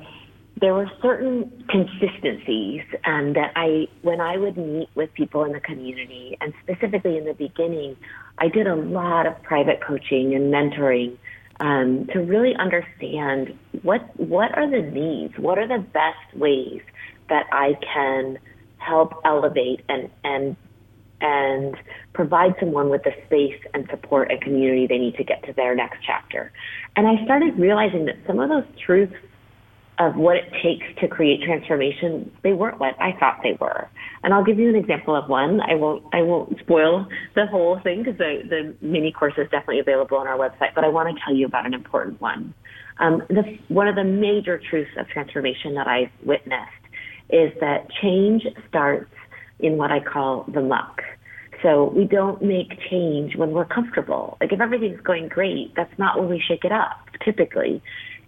there 0.61 0.73
were 0.73 0.91
certain 1.01 1.63
consistencies 1.69 2.81
um, 3.05 3.33
that 3.33 3.53
I, 3.55 3.87
when 4.01 4.19
I 4.19 4.35
would 4.35 4.57
meet 4.57 4.89
with 4.93 5.13
people 5.13 5.45
in 5.45 5.53
the 5.53 5.61
community, 5.61 6.37
and 6.41 6.53
specifically 6.63 7.17
in 7.17 7.23
the 7.23 7.33
beginning, 7.33 7.95
I 8.39 8.49
did 8.49 8.67
a 8.67 8.75
lot 8.75 9.25
of 9.25 9.41
private 9.41 9.81
coaching 9.81 10.35
and 10.35 10.53
mentoring 10.53 11.17
um, 11.59 12.07
to 12.13 12.19
really 12.19 12.55
understand 12.55 13.57
what 13.81 14.01
what 14.19 14.57
are 14.57 14.69
the 14.69 14.81
needs, 14.81 15.37
what 15.37 15.57
are 15.57 15.67
the 15.67 15.79
best 15.79 16.35
ways 16.35 16.81
that 17.29 17.45
I 17.51 17.75
can 17.93 18.39
help 18.77 19.13
elevate 19.25 19.81
and 19.89 20.09
and 20.23 20.55
and 21.21 21.75
provide 22.13 22.55
someone 22.59 22.89
with 22.89 23.03
the 23.03 23.11
space 23.25 23.59
and 23.73 23.87
support 23.89 24.31
and 24.31 24.39
community 24.41 24.87
they 24.87 24.97
need 24.97 25.15
to 25.15 25.23
get 25.23 25.43
to 25.43 25.53
their 25.53 25.75
next 25.75 25.97
chapter. 26.05 26.51
And 26.95 27.07
I 27.07 27.23
started 27.25 27.59
realizing 27.59 28.05
that 28.05 28.15
some 28.25 28.39
of 28.39 28.49
those 28.49 28.63
truths 28.85 29.15
of 29.99 30.15
what 30.15 30.37
it 30.37 30.49
takes 30.63 30.85
to 31.01 31.07
create 31.07 31.41
transformation, 31.43 32.31
they 32.41 32.53
weren't 32.53 32.79
what 32.79 32.95
I 33.01 33.11
thought 33.19 33.41
they 33.43 33.57
were. 33.59 33.89
And 34.23 34.33
I'll 34.33 34.45
give 34.45 34.57
you 34.57 34.69
an 34.69 34.75
example 34.75 35.15
of 35.15 35.29
one. 35.29 35.59
I 35.61 35.75
won't 35.75 36.03
I 36.13 36.21
won't 36.21 36.57
spoil 36.59 37.05
the 37.35 37.45
whole 37.45 37.79
thing 37.83 38.03
because 38.03 38.17
the, 38.17 38.41
the 38.49 38.75
mini 38.85 39.11
course 39.11 39.33
is 39.37 39.45
definitely 39.51 39.79
available 39.79 40.17
on 40.17 40.27
our 40.27 40.37
website. 40.37 40.73
But 40.73 40.85
I 40.85 40.87
want 40.87 41.15
to 41.15 41.21
tell 41.23 41.35
you 41.35 41.45
about 41.45 41.65
an 41.65 41.73
important 41.73 42.21
one. 42.21 42.53
Um, 42.99 43.23
the, 43.29 43.57
one 43.67 43.87
of 43.87 43.95
the 43.95 44.03
major 44.03 44.61
truths 44.69 44.91
of 44.97 45.07
transformation 45.07 45.75
that 45.75 45.87
I've 45.87 46.11
witnessed 46.25 46.71
is 47.29 47.51
that 47.59 47.87
change 48.01 48.43
starts 48.67 49.11
in 49.59 49.77
what 49.77 49.91
I 49.91 49.99
call 49.99 50.45
the 50.53 50.61
muck. 50.61 51.01
So 51.61 51.91
we 51.95 52.05
don't 52.05 52.41
make 52.41 52.69
change 52.89 53.35
when 53.35 53.51
we're 53.51 53.65
comfortable. 53.65 54.37
Like 54.39 54.53
if 54.53 54.61
everything's 54.61 55.01
going 55.01 55.27
great, 55.27 55.73
that's 55.75 55.93
not 55.97 56.19
when 56.19 56.29
we 56.29 56.41
shake 56.45 56.63
it 56.63 56.71
up. 56.71 56.97
Typically, 57.23 57.81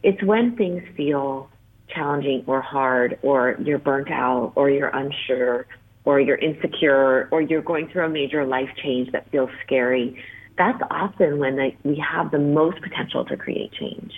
it's 0.04 0.22
when 0.24 0.56
things 0.58 0.84
feel 0.98 1.50
challenging 1.94 2.44
or 2.48 2.62
hard 2.62 3.20
or 3.22 3.56
you're 3.64 3.80
burnt 3.80 4.12
out 4.12 4.54
or 4.56 4.70
you're 4.70 4.90
unsure 4.90 5.66
or 6.06 6.20
you're 6.20 6.38
insecure 6.38 7.28
or 7.32 7.42
you're 7.42 7.62
going 7.62 7.88
through 7.90 8.06
a 8.06 8.10
major 8.10 8.46
life 8.46 8.70
change 8.82 9.12
that 9.12 9.30
feels 9.32 9.50
scary, 9.66 10.22
that's 10.58 10.82
often 10.90 11.40
when 11.40 11.58
we 11.84 12.04
have 12.12 12.32
the 12.32 12.40
most 12.40 12.82
potential 12.82 13.26
to 13.26 13.38
create 13.38 13.72
change. 13.74 14.12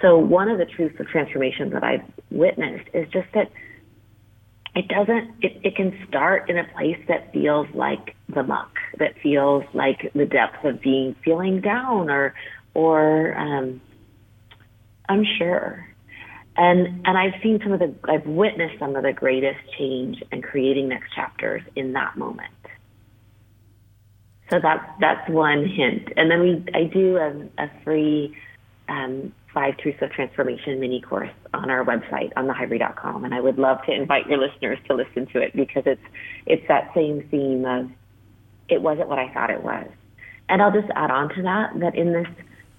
So 0.00 0.18
one 0.18 0.48
of 0.48 0.58
the 0.58 0.66
truths 0.66 0.98
of 1.00 1.06
transformation 1.08 1.70
that 1.70 1.84
I've 1.84 2.04
witnessed 2.30 2.88
is 2.92 3.08
just 3.12 3.28
that 3.34 3.50
it 4.74 4.88
doesn't 4.88 5.30
it, 5.40 5.60
it 5.62 5.76
can 5.76 5.96
start 6.08 6.50
in 6.50 6.58
a 6.58 6.64
place 6.64 6.98
that 7.06 7.32
feels 7.32 7.68
like 7.74 8.16
the 8.28 8.42
muck, 8.42 8.72
that 8.98 9.14
feels 9.22 9.64
like 9.72 10.10
the 10.14 10.26
depths 10.26 10.64
of 10.64 10.80
being 10.80 11.14
feeling 11.24 11.60
down 11.60 12.10
or 12.10 12.34
or 12.74 13.36
um, 13.38 13.80
unsure 15.08 15.93
and 16.56 17.06
and 17.06 17.18
I've 17.18 17.40
seen 17.42 17.60
some 17.62 17.72
of 17.72 17.80
the 17.80 17.94
I've 18.04 18.26
witnessed 18.26 18.78
some 18.78 18.94
of 18.96 19.02
the 19.02 19.12
greatest 19.12 19.60
change 19.78 20.22
and 20.30 20.42
creating 20.42 20.88
next 20.88 21.12
chapters 21.14 21.62
in 21.74 21.92
that 21.94 22.16
moment. 22.16 22.50
So 24.50 24.60
that's 24.62 24.84
that's 25.00 25.28
one 25.28 25.66
hint. 25.66 26.12
And 26.16 26.30
then 26.30 26.40
we 26.40 26.64
I 26.74 26.84
do 26.84 27.16
a, 27.16 27.62
a 27.62 27.70
free 27.82 28.36
um, 28.88 29.32
five 29.52 29.76
truths 29.78 29.98
of 30.02 30.10
transformation 30.10 30.78
mini 30.80 31.00
course 31.00 31.30
on 31.54 31.70
our 31.70 31.84
website 31.84 32.32
on 32.36 32.46
thehivery.com, 32.46 33.24
and 33.24 33.34
I 33.34 33.40
would 33.40 33.58
love 33.58 33.78
to 33.86 33.92
invite 33.92 34.26
your 34.28 34.38
listeners 34.38 34.78
to 34.88 34.94
listen 34.94 35.26
to 35.32 35.40
it 35.40 35.56
because 35.56 35.84
it's 35.86 36.02
it's 36.46 36.66
that 36.68 36.92
same 36.94 37.26
theme 37.30 37.64
of 37.64 37.90
it 38.68 38.80
wasn't 38.80 39.08
what 39.08 39.18
I 39.18 39.32
thought 39.32 39.50
it 39.50 39.62
was. 39.62 39.88
And 40.48 40.62
I'll 40.62 40.72
just 40.72 40.90
add 40.94 41.10
on 41.10 41.30
to 41.30 41.42
that 41.42 41.80
that 41.80 41.94
in 41.96 42.12
this 42.12 42.28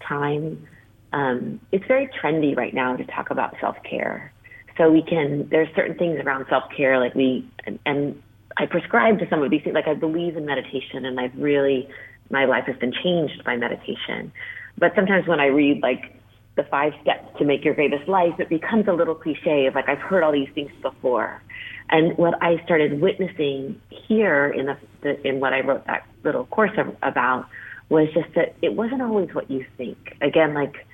time 0.07 0.65
um, 1.13 1.59
it's 1.71 1.85
very 1.87 2.09
trendy 2.21 2.55
right 2.55 2.73
now 2.73 2.95
to 2.95 3.05
talk 3.05 3.29
about 3.31 3.55
self 3.59 3.77
care. 3.89 4.33
So 4.77 4.91
we 4.91 5.01
can 5.01 5.47
there's 5.49 5.69
certain 5.75 5.97
things 5.97 6.19
around 6.19 6.45
self 6.49 6.63
care 6.75 6.99
like 6.99 7.15
we 7.15 7.49
and, 7.65 7.79
and 7.85 8.21
I 8.57 8.65
prescribe 8.65 9.19
to 9.19 9.29
some 9.29 9.41
of 9.41 9.51
these 9.51 9.63
things. 9.63 9.73
Like 9.73 9.87
I 9.87 9.93
believe 9.93 10.37
in 10.37 10.45
meditation, 10.45 11.05
and 11.05 11.19
I've 11.19 11.35
really 11.37 11.87
my 12.29 12.45
life 12.45 12.65
has 12.67 12.75
been 12.77 12.93
changed 13.03 13.43
by 13.43 13.55
meditation. 13.55 14.31
But 14.77 14.93
sometimes 14.95 15.27
when 15.27 15.39
I 15.39 15.47
read 15.47 15.81
like 15.81 16.15
the 16.55 16.63
five 16.63 16.93
steps 17.01 17.27
to 17.37 17.45
make 17.45 17.65
your 17.65 17.73
greatest 17.73 18.07
life, 18.07 18.39
it 18.39 18.49
becomes 18.49 18.87
a 18.87 18.93
little 18.93 19.15
cliche 19.15 19.67
of 19.67 19.75
like 19.75 19.89
I've 19.89 19.99
heard 19.99 20.23
all 20.23 20.31
these 20.31 20.49
things 20.55 20.71
before. 20.81 21.41
And 21.89 22.17
what 22.17 22.41
I 22.41 22.63
started 22.63 22.99
witnessing 22.99 23.79
here 23.89 24.47
in 24.47 24.65
the, 24.65 24.77
the 25.01 25.27
in 25.27 25.39
what 25.39 25.53
I 25.53 25.61
wrote 25.61 25.85
that 25.87 26.05
little 26.23 26.45
course 26.45 26.71
about 27.03 27.47
was 27.89 28.07
just 28.13 28.33
that 28.35 28.55
it 28.61 28.73
wasn't 28.73 29.01
always 29.01 29.29
what 29.33 29.49
you 29.51 29.65
think. 29.77 29.97
Again, 30.21 30.53
like 30.53 30.85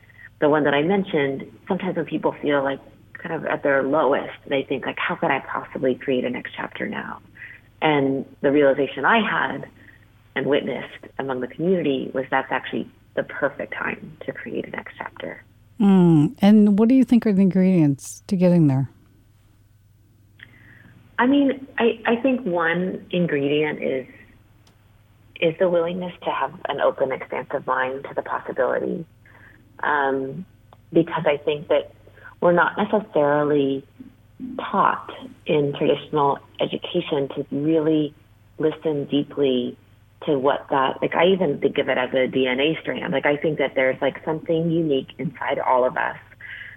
the 0.41 0.49
one 0.49 0.63
that 0.65 0.73
I 0.73 0.81
mentioned, 0.81 1.49
sometimes 1.67 1.95
when 1.95 2.05
people 2.05 2.35
feel 2.41 2.63
like 2.63 2.79
kind 3.13 3.35
of 3.35 3.45
at 3.45 3.63
their 3.63 3.83
lowest, 3.83 4.33
they 4.47 4.63
think 4.63 4.85
like, 4.85 4.97
how 4.97 5.15
could 5.15 5.31
I 5.31 5.39
possibly 5.39 5.95
create 5.95 6.25
a 6.25 6.29
next 6.29 6.51
chapter 6.55 6.87
now? 6.87 7.21
And 7.81 8.25
the 8.41 8.51
realization 8.51 9.05
I 9.05 9.21
had 9.21 9.69
and 10.35 10.47
witnessed 10.47 11.05
among 11.19 11.41
the 11.41 11.47
community 11.47 12.11
was 12.13 12.25
that's 12.31 12.51
actually 12.51 12.89
the 13.15 13.23
perfect 13.23 13.73
time 13.73 14.17
to 14.25 14.31
create 14.31 14.67
a 14.67 14.71
next 14.71 14.95
chapter. 14.97 15.43
Mm. 15.79 16.35
And 16.41 16.79
what 16.79 16.89
do 16.89 16.95
you 16.95 17.03
think 17.03 17.25
are 17.25 17.33
the 17.33 17.41
ingredients 17.41 18.23
to 18.27 18.35
getting 18.35 18.67
there? 18.67 18.89
I 21.19 21.27
mean, 21.27 21.67
I, 21.77 21.99
I 22.05 22.15
think 22.15 22.45
one 22.45 23.05
ingredient 23.11 23.81
is 23.81 24.07
is 25.39 25.55
the 25.57 25.67
willingness 25.67 26.13
to 26.23 26.29
have 26.29 26.53
an 26.69 26.79
open, 26.81 27.11
expansive 27.11 27.65
mind 27.65 28.05
to 28.07 28.13
the 28.13 28.21
possibility 28.21 29.05
um, 29.83 30.45
because 30.91 31.23
I 31.25 31.37
think 31.37 31.67
that 31.69 31.91
we're 32.41 32.53
not 32.53 32.77
necessarily 32.77 33.85
taught 34.59 35.11
in 35.45 35.73
traditional 35.77 36.39
education 36.59 37.29
to 37.35 37.45
really 37.51 38.13
listen 38.57 39.05
deeply 39.05 39.77
to 40.25 40.37
what 40.37 40.65
that 40.69 41.01
like 41.01 41.15
I 41.15 41.27
even 41.27 41.59
think 41.59 41.77
of 41.77 41.89
it 41.89 41.97
as 41.97 42.09
a 42.11 42.27
DNA 42.27 42.79
strand. 42.81 43.11
Like 43.11 43.25
I 43.25 43.37
think 43.37 43.57
that 43.59 43.73
there's 43.75 43.99
like 44.01 44.23
something 44.23 44.69
unique 44.69 45.09
inside 45.17 45.59
all 45.59 45.85
of 45.85 45.97
us 45.97 46.17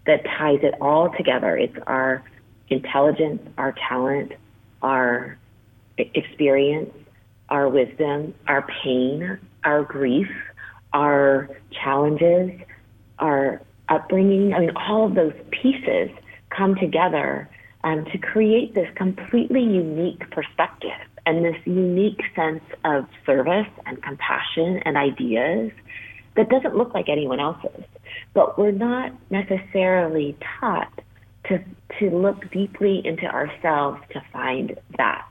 that 0.06 0.24
ties 0.24 0.60
it 0.62 0.74
all 0.80 1.10
together. 1.16 1.56
It's 1.56 1.76
our 1.86 2.22
intelligence, 2.68 3.42
our 3.58 3.74
talent, 3.88 4.32
our 4.82 5.38
experience, 5.98 6.92
our 7.48 7.68
wisdom, 7.68 8.34
our 8.46 8.66
pain, 8.82 9.38
our 9.64 9.82
grief, 9.82 10.28
our 10.92 11.48
challenges, 11.70 12.50
our 13.18 13.60
upbringing. 13.88 14.54
I 14.54 14.60
mean, 14.60 14.72
all 14.76 15.06
of 15.06 15.14
those 15.14 15.34
pieces 15.50 16.10
come 16.50 16.74
together 16.76 17.48
um, 17.82 18.04
to 18.06 18.18
create 18.18 18.74
this 18.74 18.88
completely 18.94 19.62
unique 19.62 20.30
perspective 20.30 20.98
and 21.26 21.44
this 21.44 21.56
unique 21.64 22.20
sense 22.34 22.64
of 22.84 23.06
service 23.24 23.68
and 23.86 24.02
compassion 24.02 24.80
and 24.84 24.96
ideas. 24.96 25.72
that 26.36 26.48
doesn't 26.48 26.76
look 26.76 26.92
like 26.94 27.08
anyone 27.08 27.38
else's. 27.40 27.84
But 28.32 28.58
we're 28.58 28.72
not 28.72 29.12
necessarily 29.30 30.36
taught 30.60 31.00
to, 31.48 31.62
to 32.00 32.10
look 32.10 32.50
deeply 32.50 33.00
into 33.04 33.26
ourselves 33.26 34.00
to 34.10 34.22
find 34.32 34.78
that. 34.96 35.30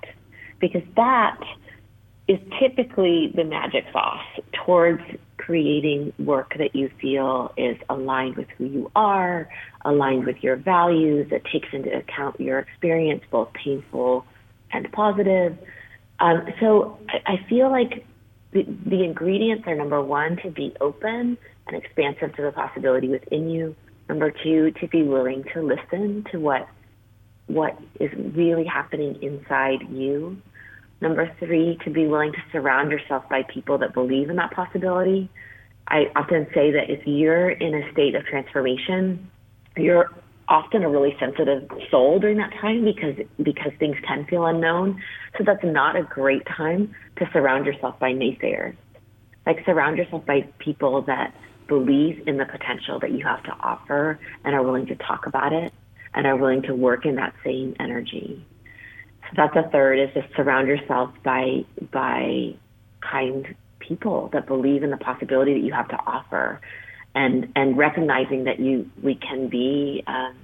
Because 0.59 0.83
that 0.95 1.39
is 2.27 2.39
typically 2.59 3.31
the 3.35 3.43
magic 3.43 3.85
sauce 3.91 4.25
towards 4.53 5.03
creating 5.45 6.13
work 6.19 6.53
that 6.57 6.75
you 6.75 6.89
feel 7.01 7.53
is 7.57 7.77
aligned 7.89 8.35
with 8.37 8.47
who 8.57 8.65
you 8.65 8.91
are, 8.95 9.49
aligned 9.83 10.25
with 10.25 10.37
your 10.41 10.55
values, 10.55 11.29
that 11.31 11.43
takes 11.45 11.67
into 11.73 11.95
account 11.95 12.39
your 12.39 12.59
experience, 12.59 13.23
both 13.29 13.51
painful 13.53 14.25
and 14.71 14.89
positive. 14.91 15.57
Um, 16.19 16.47
so 16.59 16.97
I, 17.09 17.33
I 17.33 17.49
feel 17.49 17.69
like 17.69 18.05
the, 18.51 18.63
the 18.85 19.03
ingredients 19.03 19.63
are 19.67 19.75
number 19.75 20.01
one, 20.01 20.37
to 20.43 20.51
be 20.51 20.73
open 20.79 21.37
and 21.67 21.75
expansive 21.75 22.35
to 22.35 22.41
the 22.41 22.51
possibility 22.51 23.09
within 23.09 23.49
you. 23.49 23.75
Number 24.07 24.31
two, 24.31 24.71
to 24.79 24.87
be 24.87 25.03
willing 25.03 25.43
to 25.53 25.61
listen 25.61 26.25
to 26.31 26.39
what 26.39 26.67
what 27.47 27.77
is 27.99 28.09
really 28.33 28.63
happening 28.63 29.21
inside 29.21 29.81
you 29.91 30.41
Number 31.03 31.29
three, 31.37 31.77
to 31.83 31.89
be 31.89 32.07
willing 32.07 32.31
to 32.31 32.37
surround 32.53 32.89
yourself 32.89 33.27
by 33.29 33.43
people 33.43 33.77
that 33.79 33.93
believe 33.93 34.29
in 34.29 34.37
that 34.37 34.51
possibility. 34.51 35.29
I 35.85 36.05
often 36.15 36.47
say 36.55 36.71
that 36.71 36.89
if 36.89 37.05
you're 37.05 37.49
in 37.49 37.75
a 37.75 37.91
state 37.91 38.15
of 38.15 38.23
transformation, 38.23 39.29
you're 39.75 40.09
often 40.47 40.81
a 40.81 40.89
really 40.89 41.13
sensitive 41.19 41.69
soul 41.91 42.19
during 42.19 42.37
that 42.37 42.53
time 42.61 42.85
because 42.85 43.17
because 43.43 43.73
things 43.79 43.97
can 44.07 44.25
feel 44.27 44.45
unknown. 44.45 45.03
So 45.37 45.43
that's 45.45 45.63
not 45.65 45.97
a 45.97 46.03
great 46.03 46.47
time 46.47 46.95
to 47.17 47.29
surround 47.33 47.65
yourself 47.65 47.99
by 47.99 48.13
naysayers. 48.13 48.77
Like 49.45 49.57
surround 49.65 49.97
yourself 49.97 50.25
by 50.25 50.47
people 50.59 51.01
that 51.01 51.35
believe 51.67 52.25
in 52.29 52.37
the 52.37 52.45
potential 52.45 53.01
that 53.01 53.11
you 53.11 53.25
have 53.25 53.43
to 53.43 53.51
offer 53.59 54.21
and 54.45 54.55
are 54.55 54.63
willing 54.63 54.85
to 54.85 54.95
talk 54.95 55.27
about 55.27 55.51
it 55.51 55.73
and 56.13 56.25
are 56.25 56.37
willing 56.37 56.61
to 56.61 56.73
work 56.73 57.05
in 57.05 57.15
that 57.15 57.33
same 57.43 57.75
energy 57.77 58.45
that's 59.35 59.55
a 59.55 59.69
third 59.69 59.99
is 59.99 60.09
just 60.13 60.33
surround 60.35 60.67
yourself 60.67 61.11
by 61.23 61.65
by 61.91 62.55
kind 63.01 63.55
people 63.79 64.29
that 64.33 64.47
believe 64.47 64.83
in 64.83 64.91
the 64.91 64.97
possibility 64.97 65.53
that 65.53 65.65
you 65.65 65.73
have 65.73 65.87
to 65.89 65.97
offer 66.07 66.61
and 67.15 67.51
and 67.55 67.77
recognizing 67.77 68.45
that 68.45 68.59
you 68.59 68.89
we 69.01 69.15
can 69.15 69.49
be 69.49 70.03
um, 70.07 70.35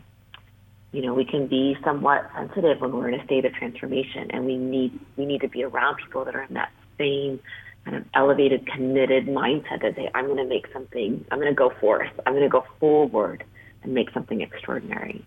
you 0.91 1.01
know 1.01 1.13
we 1.13 1.25
can 1.25 1.47
be 1.47 1.77
somewhat 1.83 2.29
sensitive 2.35 2.81
when 2.81 2.91
we're 2.91 3.09
in 3.09 3.19
a 3.19 3.25
state 3.25 3.45
of 3.45 3.53
transformation 3.53 4.31
and 4.31 4.45
we 4.45 4.57
need 4.57 4.97
we 5.17 5.25
need 5.25 5.41
to 5.41 5.49
be 5.49 5.63
around 5.63 5.97
people 5.97 6.25
that 6.25 6.35
are 6.35 6.43
in 6.43 6.53
that 6.53 6.71
same 6.97 7.39
kind 7.85 7.95
of 7.95 8.05
elevated 8.13 8.67
committed 8.67 9.27
mindset 9.27 9.81
that 9.81 9.95
say 9.95 10.09
i'm 10.13 10.25
going 10.25 10.37
to 10.37 10.45
make 10.45 10.67
something 10.73 11.23
i'm 11.31 11.39
going 11.39 11.49
to 11.49 11.55
go 11.55 11.71
forth 11.79 12.09
i'm 12.25 12.33
going 12.33 12.43
to 12.43 12.49
go 12.49 12.65
forward 12.79 13.43
and 13.83 13.93
make 13.93 14.11
something 14.11 14.41
extraordinary. 14.41 15.25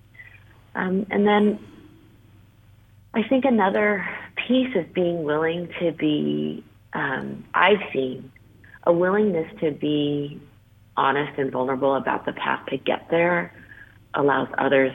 Um, 0.74 1.06
and 1.10 1.26
then 1.26 1.58
I 3.14 3.22
think 3.28 3.44
another 3.44 4.08
piece 4.48 4.74
is 4.74 4.86
being 4.94 5.24
willing 5.24 5.68
to 5.80 5.92
be, 5.92 6.64
um, 6.94 7.44
I've 7.52 7.82
seen 7.92 8.32
a 8.84 8.92
willingness 8.92 9.48
to 9.60 9.70
be 9.70 10.40
honest 10.96 11.38
and 11.38 11.52
vulnerable 11.52 11.94
about 11.94 12.24
the 12.24 12.32
path 12.32 12.66
to 12.70 12.78
get 12.78 13.08
there 13.10 13.52
allows 14.14 14.48
others 14.58 14.92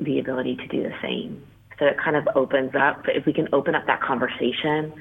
the 0.00 0.18
ability 0.18 0.56
to 0.56 0.66
do 0.68 0.82
the 0.82 0.94
same. 1.02 1.42
So 1.78 1.86
it 1.86 1.96
kind 1.98 2.16
of 2.16 2.26
opens 2.34 2.74
up, 2.74 3.04
if 3.08 3.26
we 3.26 3.32
can 3.32 3.48
open 3.52 3.74
up 3.74 3.86
that 3.86 4.00
conversation 4.00 4.92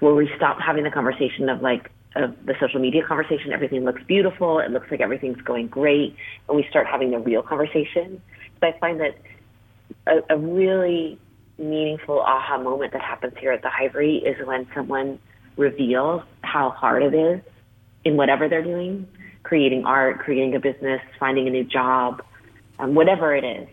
where 0.00 0.14
we 0.14 0.30
stop 0.36 0.60
having 0.60 0.84
the 0.84 0.90
conversation 0.90 1.48
of 1.48 1.62
like, 1.62 1.90
of 2.14 2.34
the 2.46 2.54
social 2.60 2.80
media 2.80 3.04
conversation, 3.06 3.52
everything 3.52 3.84
looks 3.84 4.02
beautiful, 4.04 4.60
it 4.60 4.70
looks 4.70 4.88
like 4.90 5.00
everything's 5.00 5.40
going 5.42 5.66
great, 5.66 6.16
and 6.48 6.56
we 6.56 6.64
start 6.70 6.86
having 6.86 7.10
the 7.10 7.18
real 7.18 7.42
conversation. 7.42 8.22
So 8.60 8.68
I 8.68 8.78
find 8.78 9.00
that 9.00 9.18
a, 10.06 10.34
a 10.34 10.38
really 10.38 11.18
meaningful 11.58 12.20
aha 12.20 12.58
moment 12.58 12.92
that 12.92 13.02
happens 13.02 13.34
here 13.38 13.52
at 13.52 13.62
the 13.62 13.70
Hivery 13.70 14.16
is 14.16 14.36
when 14.46 14.66
someone 14.74 15.18
reveals 15.56 16.22
how 16.42 16.70
hard 16.70 17.02
it 17.02 17.14
is 17.14 17.40
in 18.04 18.16
whatever 18.16 18.48
they're 18.48 18.62
doing, 18.62 19.06
creating 19.42 19.84
art, 19.84 20.18
creating 20.18 20.54
a 20.54 20.60
business, 20.60 21.00
finding 21.18 21.46
a 21.46 21.50
new 21.50 21.64
job, 21.64 22.22
um, 22.78 22.94
whatever 22.94 23.34
it 23.34 23.44
is. 23.44 23.68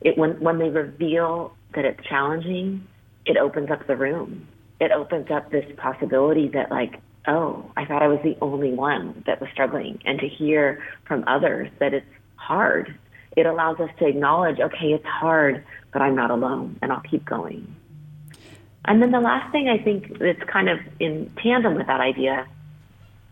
It 0.00 0.16
when 0.16 0.40
when 0.40 0.58
they 0.58 0.68
reveal 0.68 1.54
that 1.74 1.84
it's 1.84 2.00
challenging, 2.06 2.86
it 3.26 3.36
opens 3.36 3.70
up 3.70 3.86
the 3.86 3.96
room. 3.96 4.46
It 4.80 4.92
opens 4.92 5.28
up 5.30 5.50
this 5.50 5.64
possibility 5.76 6.48
that 6.48 6.70
like, 6.70 7.00
oh, 7.26 7.70
I 7.76 7.84
thought 7.84 8.02
I 8.02 8.06
was 8.06 8.20
the 8.22 8.36
only 8.40 8.72
one 8.72 9.24
that 9.26 9.40
was 9.40 9.50
struggling, 9.52 10.00
and 10.04 10.20
to 10.20 10.28
hear 10.28 10.82
from 11.04 11.24
others 11.26 11.68
that 11.80 11.92
it's 11.92 12.06
hard 12.36 12.96
it 13.38 13.46
allows 13.46 13.78
us 13.78 13.90
to 14.00 14.06
acknowledge, 14.06 14.58
okay, 14.58 14.92
it's 14.92 15.06
hard, 15.06 15.64
but 15.92 16.02
I'm 16.02 16.16
not 16.16 16.30
alone, 16.30 16.76
and 16.82 16.92
I'll 16.92 17.00
keep 17.08 17.24
going. 17.24 17.74
And 18.84 19.00
then 19.00 19.12
the 19.12 19.20
last 19.20 19.52
thing 19.52 19.68
I 19.68 19.78
think 19.78 20.18
that's 20.18 20.42
kind 20.50 20.68
of 20.68 20.78
in 20.98 21.30
tandem 21.42 21.74
with 21.74 21.86
that 21.86 22.00
idea 22.00 22.48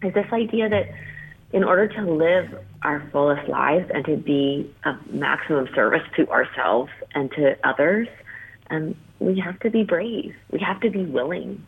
is 0.02 0.14
this 0.14 0.26
idea 0.32 0.68
that 0.68 0.86
in 1.52 1.64
order 1.64 1.88
to 1.88 2.02
live 2.02 2.54
our 2.82 3.08
fullest 3.10 3.48
lives 3.48 3.90
and 3.92 4.04
to 4.04 4.16
be 4.16 4.72
of 4.84 4.94
maximum 5.12 5.68
service 5.74 6.02
to 6.16 6.28
ourselves 6.30 6.90
and 7.14 7.30
to 7.32 7.56
others, 7.66 8.06
um, 8.70 8.94
we 9.18 9.40
have 9.40 9.58
to 9.60 9.70
be 9.70 9.82
brave. 9.82 10.34
We 10.50 10.60
have 10.60 10.80
to 10.80 10.90
be 10.90 11.04
willing. 11.04 11.66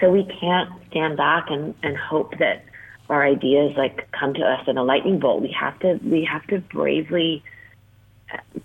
So 0.00 0.10
we 0.10 0.24
can't 0.40 0.70
stand 0.90 1.16
back 1.16 1.46
and, 1.50 1.74
and 1.82 1.96
hope 1.96 2.38
that 2.38 2.64
our 3.08 3.24
ideas 3.24 3.74
like 3.76 4.10
come 4.12 4.34
to 4.34 4.42
us 4.42 4.66
in 4.66 4.78
a 4.78 4.84
lightning 4.84 5.18
bolt. 5.18 5.42
We 5.42 5.54
have 5.58 5.78
to 5.80 5.98
we 6.02 6.24
have 6.30 6.46
to 6.48 6.58
bravely 6.58 7.42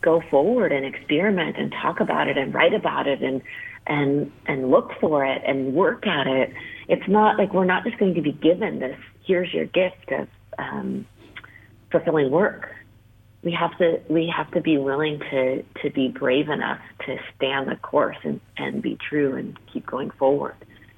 go 0.02 0.22
forward 0.30 0.72
and 0.72 0.86
experiment 0.86 1.58
and 1.58 1.74
talk 1.82 2.00
about 2.00 2.28
it 2.28 2.38
and 2.38 2.54
write 2.54 2.74
about 2.74 3.08
it 3.08 3.22
and 3.22 3.42
and 3.88 4.32
and 4.48 4.72
look 4.72 4.92
for 5.00 5.26
it 5.26 5.42
and 5.46 5.74
work 5.74 6.08
at 6.08 6.28
it. 6.28 6.54
It's 6.88 7.08
not 7.08 7.38
like 7.38 7.54
we're 7.54 7.66
not 7.66 7.84
just 7.84 7.98
going 7.98 8.16
to 8.16 8.22
be 8.22 8.32
given 8.32 8.80
this. 8.80 8.98
Here's 9.26 9.54
your 9.54 9.66
gift 9.66 10.12
of 10.12 10.28
um, 10.58 11.06
fulfilling 11.92 12.32
work. 12.32 12.70
We 13.44 13.52
have 13.54 13.78
to 13.78 14.00
we 14.10 14.32
have 14.36 14.52
to 14.52 14.62
be 14.62 14.78
willing 14.78 15.20
to 15.32 15.64
to 15.84 15.90
be 15.90 16.10
brave 16.10 16.50
enough 16.50 16.80
to 17.06 17.18
stand 17.36 17.70
the 17.70 17.76
course 17.76 18.18
and 18.24 18.40
and 18.58 18.82
be 18.82 18.98
true 19.10 19.36
and 19.36 19.58
keep 19.72 19.86
going 19.86 20.12
forward. 20.12 20.56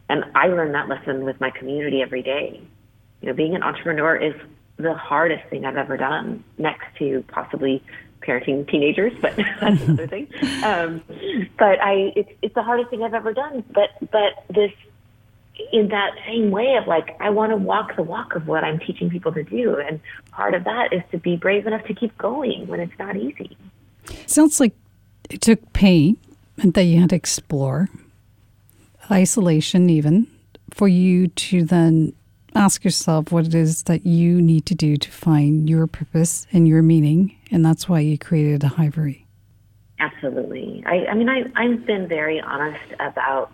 And 0.09 0.25
I 0.35 0.47
learn 0.47 0.73
that 0.73 0.89
lesson 0.89 1.23
with 1.23 1.39
my 1.39 1.51
community 1.51 2.01
every 2.01 2.21
day 2.21 2.61
you 3.21 3.27
know, 3.27 3.33
being 3.33 3.55
an 3.55 3.63
entrepreneur 3.63 4.15
is 4.15 4.33
the 4.77 4.93
hardest 4.93 5.47
thing 5.49 5.65
I've 5.65 5.77
ever 5.77 5.97
done, 5.97 6.43
next 6.57 6.85
to 6.97 7.23
possibly 7.27 7.83
parenting 8.21 8.69
teenagers, 8.69 9.13
but 9.21 9.35
that's 9.59 9.81
another 9.81 10.07
thing. 10.07 10.27
Um, 10.63 11.01
but 11.57 11.81
I, 11.81 12.13
it's, 12.15 12.29
it's 12.43 12.53
the 12.53 12.61
hardest 12.61 12.91
thing 12.91 13.01
I've 13.03 13.15
ever 13.15 13.33
done. 13.33 13.63
But 13.73 13.89
but 14.11 14.43
this, 14.47 14.71
in 15.73 15.87
that 15.89 16.11
same 16.27 16.51
way 16.51 16.75
of 16.75 16.87
like, 16.87 17.17
I 17.19 17.31
want 17.31 17.51
to 17.51 17.57
walk 17.57 17.95
the 17.95 18.03
walk 18.03 18.35
of 18.35 18.47
what 18.47 18.63
I'm 18.63 18.79
teaching 18.79 19.09
people 19.09 19.31
to 19.33 19.43
do, 19.43 19.77
and 19.77 19.99
part 20.31 20.53
of 20.53 20.63
that 20.65 20.93
is 20.93 21.01
to 21.11 21.17
be 21.17 21.35
brave 21.35 21.65
enough 21.65 21.83
to 21.85 21.95
keep 21.95 22.15
going 22.17 22.67
when 22.67 22.79
it's 22.79 22.97
not 22.99 23.15
easy. 23.15 23.57
Sounds 24.27 24.59
like 24.59 24.73
it 25.29 25.41
took 25.41 25.73
pain 25.73 26.17
and 26.57 26.73
that 26.75 26.83
you 26.83 26.99
had 26.99 27.09
to 27.09 27.15
explore, 27.15 27.89
isolation 29.09 29.89
even, 29.89 30.27
for 30.69 30.87
you 30.87 31.27
to 31.27 31.63
then 31.63 32.13
ask 32.55 32.83
yourself 32.83 33.31
what 33.31 33.45
it 33.45 33.55
is 33.55 33.83
that 33.83 34.05
you 34.05 34.41
need 34.41 34.65
to 34.67 34.75
do 34.75 34.97
to 34.97 35.09
find 35.11 35.69
your 35.69 35.87
purpose 35.87 36.47
and 36.51 36.67
your 36.67 36.81
meaning. 36.81 37.35
And 37.51 37.65
that's 37.65 37.87
why 37.87 37.99
you 37.99 38.17
created 38.17 38.63
a 38.63 38.69
Hivery. 38.69 39.25
Absolutely. 39.99 40.83
I, 40.85 41.05
I 41.07 41.13
mean, 41.13 41.29
I, 41.29 41.43
I've 41.55 41.85
been 41.85 42.07
very 42.07 42.39
honest 42.39 42.93
about 42.99 43.51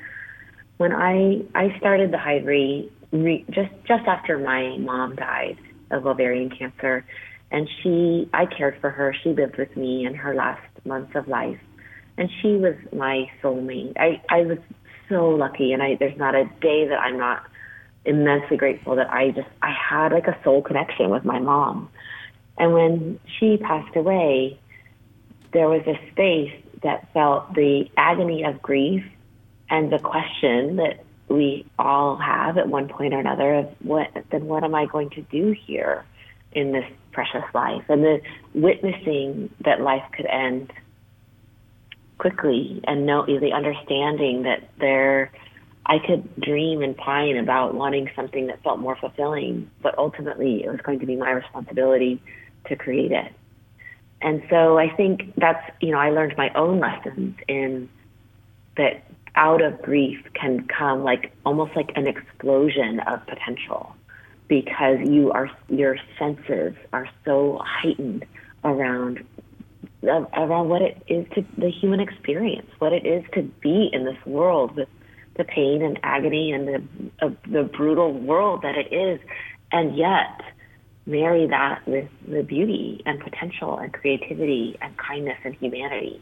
when 0.77 0.93
I, 0.93 1.41
I 1.55 1.77
started 1.77 2.11
the 2.11 2.17
Hivery 2.17 2.89
re, 3.11 3.45
just, 3.49 3.71
just 3.85 4.07
after 4.07 4.37
my 4.37 4.77
mom 4.77 5.15
died 5.15 5.57
of 5.91 6.05
ovarian 6.05 6.49
cancer. 6.49 7.05
And 7.51 7.69
she, 7.81 8.29
I 8.33 8.45
cared 8.45 8.79
for 8.81 8.89
her. 8.89 9.15
She 9.23 9.29
lived 9.29 9.57
with 9.57 9.75
me 9.75 10.05
in 10.05 10.15
her 10.15 10.35
last 10.35 10.61
months 10.85 11.15
of 11.15 11.27
life. 11.27 11.59
And 12.17 12.29
she 12.41 12.55
was 12.55 12.75
my 12.91 13.29
soulmate. 13.41 13.93
I, 13.97 14.21
I 14.29 14.41
was 14.41 14.57
so 15.07 15.29
lucky. 15.29 15.71
And 15.71 15.81
I, 15.83 15.95
there's 15.95 16.17
not 16.17 16.35
a 16.35 16.45
day 16.61 16.87
that 16.87 16.99
I'm 16.99 17.17
not 17.17 17.43
immensely 18.07 18.57
grateful 18.57 18.95
that 18.95 19.11
I 19.11 19.31
just 19.31 19.49
I 19.61 19.71
had 19.71 20.11
like 20.11 20.27
a 20.27 20.37
soul 20.43 20.61
connection 20.61 21.09
with 21.09 21.25
my 21.25 21.39
mom. 21.39 21.89
And 22.57 22.73
when 22.73 23.19
she 23.37 23.57
passed 23.57 23.95
away, 23.95 24.59
there 25.53 25.69
was 25.69 25.81
a 25.85 25.99
space 26.11 26.53
that 26.83 27.11
felt 27.13 27.53
the 27.53 27.89
agony 27.97 28.43
of 28.43 28.61
grief 28.61 29.03
and 29.69 29.91
the 29.91 29.99
question 29.99 30.77
that 30.77 31.03
we 31.27 31.65
all 31.77 32.15
have 32.15 32.57
at 32.57 32.67
one 32.67 32.87
point 32.87 33.13
or 33.13 33.19
another 33.19 33.53
of 33.55 33.69
what 33.81 34.07
then 34.31 34.45
what 34.45 34.63
am 34.63 34.73
I 34.73 34.85
going 34.85 35.09
to 35.11 35.21
do 35.23 35.51
here 35.65 36.05
in 36.53 36.71
this 36.71 36.85
precious 37.11 37.43
life 37.53 37.83
and 37.89 38.03
the 38.03 38.21
witnessing 38.53 39.49
that 39.65 39.81
life 39.81 40.03
could 40.15 40.25
end 40.27 40.71
quickly 42.17 42.81
and 42.85 43.05
know 43.05 43.25
the 43.25 43.51
understanding 43.51 44.43
that 44.43 44.69
there 44.79 45.31
I 45.87 45.99
could 45.99 46.35
dream 46.39 46.81
and 46.81 46.95
pine 46.95 47.37
about 47.37 47.73
wanting 47.73 48.09
something 48.15 48.47
that 48.47 48.61
felt 48.61 48.79
more 48.79 48.97
fulfilling, 48.97 49.71
but 49.81 49.97
ultimately 49.97 50.63
it 50.63 50.69
was 50.69 50.81
going 50.81 50.99
to 50.99 51.05
be 51.05 51.15
my 51.15 51.31
responsibility 51.31 52.21
to 52.67 52.75
create 52.75 53.13
it. 53.13 53.31
And 54.21 54.43
so 54.49 54.77
I 54.77 54.89
think 54.89 55.33
that's, 55.37 55.63
you 55.79 55.91
know, 55.91 55.99
I 55.99 56.09
learned 56.09 56.35
my 56.37 56.51
own 56.55 56.79
lessons 56.79 57.37
in 57.47 57.89
that 58.75 59.03
out 59.35 59.61
of 59.61 59.81
grief 59.81 60.19
can 60.33 60.67
come 60.67 61.03
like 61.03 61.31
almost 61.45 61.75
like 61.75 61.91
an 61.95 62.07
explosion 62.07 62.99
of 63.01 63.25
potential 63.27 63.95
because 64.47 64.97
you 65.03 65.31
are 65.31 65.49
your 65.69 65.97
senses 66.17 66.73
are 66.91 67.07
so 67.23 67.61
heightened 67.63 68.25
around 68.63 69.23
around 70.03 70.69
what 70.69 70.81
it 70.81 71.01
is 71.07 71.25
to 71.35 71.45
the 71.57 71.69
human 71.69 71.99
experience, 71.99 72.69
what 72.79 72.93
it 72.93 73.05
is 73.05 73.23
to 73.33 73.43
be 73.61 73.89
in 73.91 74.05
this 74.05 74.17
world 74.25 74.75
with 74.75 74.89
the 75.37 75.43
pain 75.43 75.81
and 75.81 75.99
agony 76.03 76.51
and 76.51 76.67
the 76.67 77.25
uh, 77.25 77.29
the 77.49 77.63
brutal 77.63 78.13
world 78.13 78.61
that 78.63 78.75
it 78.75 78.93
is, 78.93 79.19
and 79.71 79.97
yet 79.97 80.41
marry 81.05 81.47
that 81.47 81.87
with 81.87 82.09
the 82.27 82.43
beauty 82.43 83.01
and 83.05 83.19
potential 83.19 83.77
and 83.77 83.93
creativity 83.93 84.77
and 84.81 84.95
kindness 84.97 85.37
and 85.43 85.55
humanity. 85.55 86.21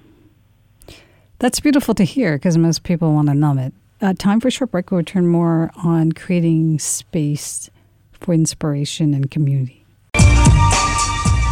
That's 1.39 1.59
beautiful 1.59 1.93
to 1.95 2.03
hear 2.03 2.37
because 2.37 2.57
most 2.57 2.83
people 2.83 3.13
want 3.13 3.27
to 3.27 3.33
numb 3.33 3.59
it. 3.59 3.73
Uh, 4.01 4.13
time 4.13 4.39
for 4.39 4.49
a 4.49 4.51
short 4.51 4.71
break. 4.71 4.91
We'll 4.91 4.99
return 4.99 5.27
more 5.27 5.71
on 5.83 6.11
creating 6.11 6.79
space 6.79 7.69
for 8.13 8.33
inspiration 8.33 9.13
and 9.13 9.29
community. 9.31 9.84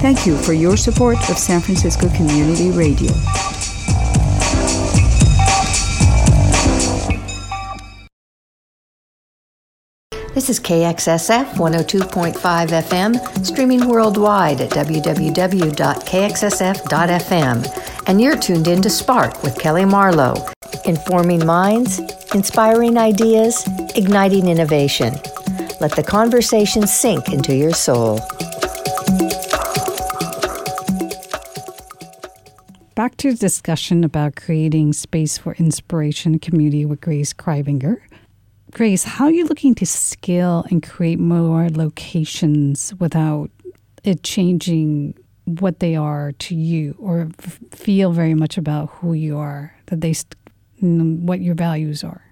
Thank 0.00 0.26
you 0.26 0.36
for 0.36 0.52
your 0.52 0.76
support 0.76 1.16
of 1.30 1.38
San 1.38 1.60
Francisco 1.60 2.08
Community 2.10 2.70
Radio. 2.70 3.10
This 10.34 10.50
is 10.50 10.60
KXSF 10.60 11.54
102.5 11.54 12.34
FM, 12.36 13.44
streaming 13.44 13.88
worldwide 13.88 14.60
at 14.60 14.70
www.kxsf.fm. 14.70 15.28
And 18.06 18.20
you're 18.20 18.36
tuned 18.36 18.68
in 18.68 18.82
to 18.82 18.90
Spark 18.90 19.42
with 19.42 19.58
Kelly 19.58 19.86
Marlowe, 19.86 20.46
informing 20.84 21.46
minds, 21.46 22.00
inspiring 22.34 22.98
ideas, 22.98 23.66
igniting 23.96 24.48
innovation. 24.48 25.14
Let 25.80 25.96
the 25.96 26.04
conversation 26.06 26.86
sink 26.86 27.30
into 27.32 27.56
your 27.56 27.72
soul. 27.72 28.20
Back 32.96 33.18
to 33.18 33.32
the 33.32 33.36
discussion 33.36 34.04
about 34.04 34.36
creating 34.36 34.94
space 34.94 35.36
for 35.36 35.52
inspiration 35.56 36.38
community 36.38 36.86
with 36.86 37.02
Grace 37.02 37.34
Kraaijvanger. 37.34 37.98
Grace, 38.70 39.04
how 39.04 39.26
are 39.26 39.30
you 39.30 39.44
looking 39.44 39.74
to 39.74 39.84
scale 39.84 40.64
and 40.70 40.82
create 40.82 41.18
more 41.18 41.68
locations 41.68 42.94
without 42.98 43.50
it 44.02 44.22
changing 44.22 45.14
what 45.44 45.80
they 45.80 45.94
are 45.94 46.32
to 46.38 46.54
you 46.54 46.96
or 46.98 47.28
f- 47.38 47.60
feel 47.70 48.12
very 48.12 48.32
much 48.32 48.56
about 48.56 48.88
who 48.88 49.12
you 49.12 49.36
are, 49.36 49.76
that 49.88 50.00
they, 50.00 50.14
st- 50.14 50.34
what 50.80 51.42
your 51.42 51.54
values 51.54 52.02
are? 52.02 52.22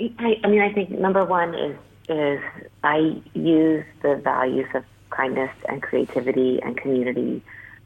I, 0.00 0.40
I 0.42 0.48
mean, 0.48 0.62
I 0.62 0.72
think 0.72 0.90
number 0.90 1.24
one 1.24 1.54
is 1.54 1.76
is 2.08 2.40
I 2.82 3.22
use 3.34 3.84
the 4.02 4.16
values 4.16 4.66
of 4.74 4.82
kindness 5.10 5.52
and 5.68 5.80
creativity 5.80 6.60
and 6.60 6.76
community 6.76 7.40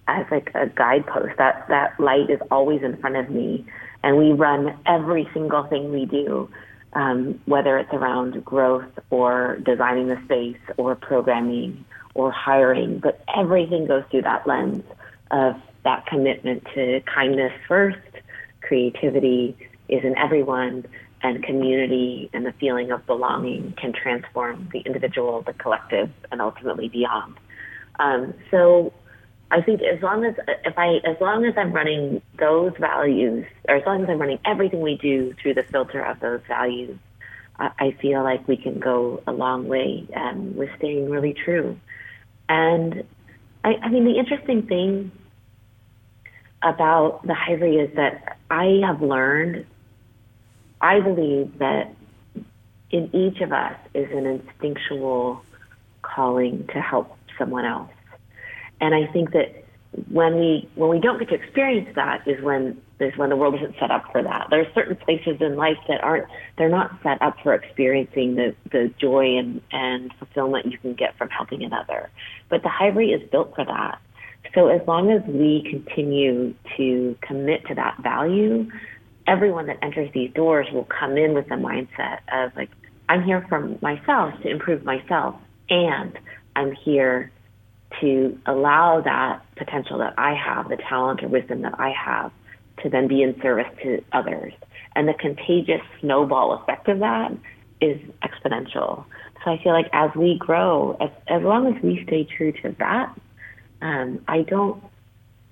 as 0.09 0.26
like 0.30 0.50
a 0.55 0.66
guidepost. 0.66 1.36
That 1.38 1.66
that 1.68 1.98
light 1.98 2.30
is 2.30 2.40
always 2.50 2.82
in 2.82 2.96
front 2.98 3.16
of 3.16 3.30
me, 3.30 3.64
and 4.02 4.16
we 4.18 4.32
run 4.32 4.76
every 4.86 5.28
single 5.32 5.64
thing 5.64 5.92
we 5.92 6.07
do, 6.07 6.48
um, 6.92 7.40
whether 7.46 7.78
it's 7.78 7.92
around 7.92 8.44
growth 8.44 8.98
or 9.11 9.59
designing 9.64 10.09
the 10.09 10.20
space 10.24 10.61
or 10.76 10.94
programming 10.94 11.84
or 12.14 12.30
hiring. 12.30 12.98
But 12.98 13.22
everything 13.36 13.86
goes 13.86 14.05
through 14.11 14.22
that 14.22 14.46
lens 14.46 14.84
of 15.30 15.57
that 15.84 16.07
commitment 16.07 16.66
to 16.74 17.00
kindness 17.02 17.52
first, 17.68 17.98
creativity 18.62 19.57
is 19.88 20.02
in 20.02 20.16
everyone, 20.16 20.86
and 21.24 21.42
community 21.42 22.28
and 22.34 22.44
the 22.44 22.52
feeling 22.52 22.92
of 22.92 23.05
belonging 23.07 23.72
can 23.80 23.92
transform 23.92 24.68
the 24.72 24.80
individual, 24.80 25.40
the 25.42 25.55
collective, 25.55 26.11
and 26.30 26.40
ultimately 26.40 26.88
beyond. 26.88 27.34
Um, 27.98 28.34
so 28.50 28.92
I 29.55 29.62
think 29.62 29.82
as 29.82 30.02
long 30.02 30.24
as 30.24 30.34
if 30.64 30.76
I 30.76 30.96
as 31.05 31.16
long 31.20 31.44
as 31.44 31.55
I'm 31.57 31.72
running 31.72 32.20
those 32.38 32.72
values, 32.78 33.46
or 33.68 33.76
as 33.76 33.86
long 33.86 34.02
as 34.02 34.09
I'm 34.11 34.18
running 34.18 34.40
everything 34.44 34.80
we 34.80 34.96
do 34.96 35.34
through 35.40 35.55
the 35.55 35.62
filter 35.62 36.05
of 36.05 36.18
those 36.20 36.40
values, 36.48 36.98
I, 37.59 37.70
I 37.78 37.96
feel 38.02 38.24
like 38.24 38.46
we 38.48 38.57
can 38.57 38.80
go 38.80 39.22
a 39.26 39.32
long 39.32 39.68
way 39.68 40.07
um, 40.16 40.57
with 40.57 40.70
staying 40.78 41.09
really 41.09 41.34
true. 41.34 41.78
And 42.48 43.05
I, 43.62 43.74
I 43.82 43.88
mean, 43.90 44.05
the 44.05 44.18
interesting 44.18 44.66
thing 44.66 45.12
about 46.62 47.24
the 47.24 47.34
Hivery 47.34 47.76
is 47.76 47.94
that 47.94 48.38
I 48.50 48.80
have 48.84 49.02
learned 49.02 49.66
I 50.84 51.00
believe 51.00 51.59
that 51.61 51.94
in 52.90 53.09
each 53.14 53.40
of 53.40 53.52
us 53.52 53.76
is 53.94 54.11
an 54.12 54.26
instinctual 54.26 55.42
calling 56.02 56.66
to 56.74 56.80
help 56.80 57.16
someone 57.38 57.64
else. 57.64 57.93
And 58.81 58.95
I 58.95 59.11
think 59.12 59.33
that 59.33 59.64
when 60.11 60.39
we 60.39 60.68
when 60.75 60.91
we 60.91 60.99
don't 60.99 61.18
get 61.18 61.29
to 61.29 61.35
experience 61.35 61.89
that 61.95 62.27
is 62.27 62.43
when 62.43 62.81
is 63.01 63.16
when 63.16 63.31
the 63.31 63.37
world 63.37 63.55
isn't 63.55 63.75
set 63.79 63.91
up 63.91 64.05
for 64.12 64.22
that. 64.22 64.49
There 64.51 64.61
are 64.61 64.72
certain 64.75 64.97
places 64.97 65.37
in 65.41 65.57
life 65.57 65.79
that 65.89 66.03
aren't 66.03 66.27
they're 66.59 66.68
not 66.68 66.99
set 67.03 67.20
up 67.22 67.37
for 67.43 67.55
experiencing 67.55 68.37
the, 68.37 68.55
the 68.70 68.93
joy 69.01 69.39
and, 69.39 69.61
and 69.72 70.12
fulfillment 70.18 70.66
you 70.66 70.79
can 70.79 70.95
get 70.95 71.16
from 71.16 71.29
helping 71.29 71.62
another. 71.62 72.11
But 72.49 72.62
the 72.62 72.68
Hivery 72.68 73.11
is 73.11 73.29
built 73.31 73.55
for 73.55 73.64
that. 73.64 73.99
So 74.55 74.68
as 74.68 74.87
long 74.87 75.11
as 75.11 75.22
we 75.27 75.66
continue 75.68 76.55
to 76.77 77.16
commit 77.22 77.66
to 77.66 77.75
that 77.75 77.99
value, 78.03 78.70
everyone 79.27 79.66
that 79.66 79.79
enters 79.83 80.11
these 80.12 80.33
doors 80.33 80.66
will 80.72 80.85
come 80.85 81.16
in 81.16 81.35
with 81.35 81.49
the 81.49 81.57
mindset 81.57 82.18
of 82.33 82.55
like, 82.55 82.70
I'm 83.09 83.22
here 83.22 83.45
for 83.49 83.61
myself 83.81 84.35
to 84.43 84.49
improve 84.49 84.85
myself, 84.85 85.35
and 85.68 86.18
I'm 86.57 86.72
here 86.72 87.31
to 88.01 88.38
allow 88.47 89.01
that 89.01 89.42
potential 89.57 89.99
that 89.99 90.14
I 90.18 90.34
have, 90.34 90.68
the 90.68 90.76
talent 90.76 91.22
or 91.22 91.28
wisdom 91.28 91.62
that 91.62 91.78
I 91.78 91.90
have, 91.90 92.32
to 92.82 92.88
then 92.88 93.09
be 93.09 93.22
in 93.22 93.40
service 93.40 93.68
to 93.82 94.03
others. 94.12 94.53
And 94.97 95.09
the 95.09 95.14
contagious 95.14 95.82
snowball 96.01 96.53
effect 96.55 96.88
of 96.88 97.01
that 97.01 97.32
is 97.80 98.01
exponential. 98.22 99.05
So 99.45 99.51
I 99.51 99.62
feel 99.62 99.72
like 99.72 99.88
as 99.92 100.11
we 100.16 100.38
grow, 100.38 100.97
as, 101.01 101.11
as 101.28 101.42
long 101.42 101.74
as 101.74 101.82
we 101.82 102.03
stay 102.07 102.24
true 102.24 102.53
to 102.62 102.74
that, 102.78 103.14
um, 103.82 104.24
I 104.26 104.42
don't, 104.42 104.82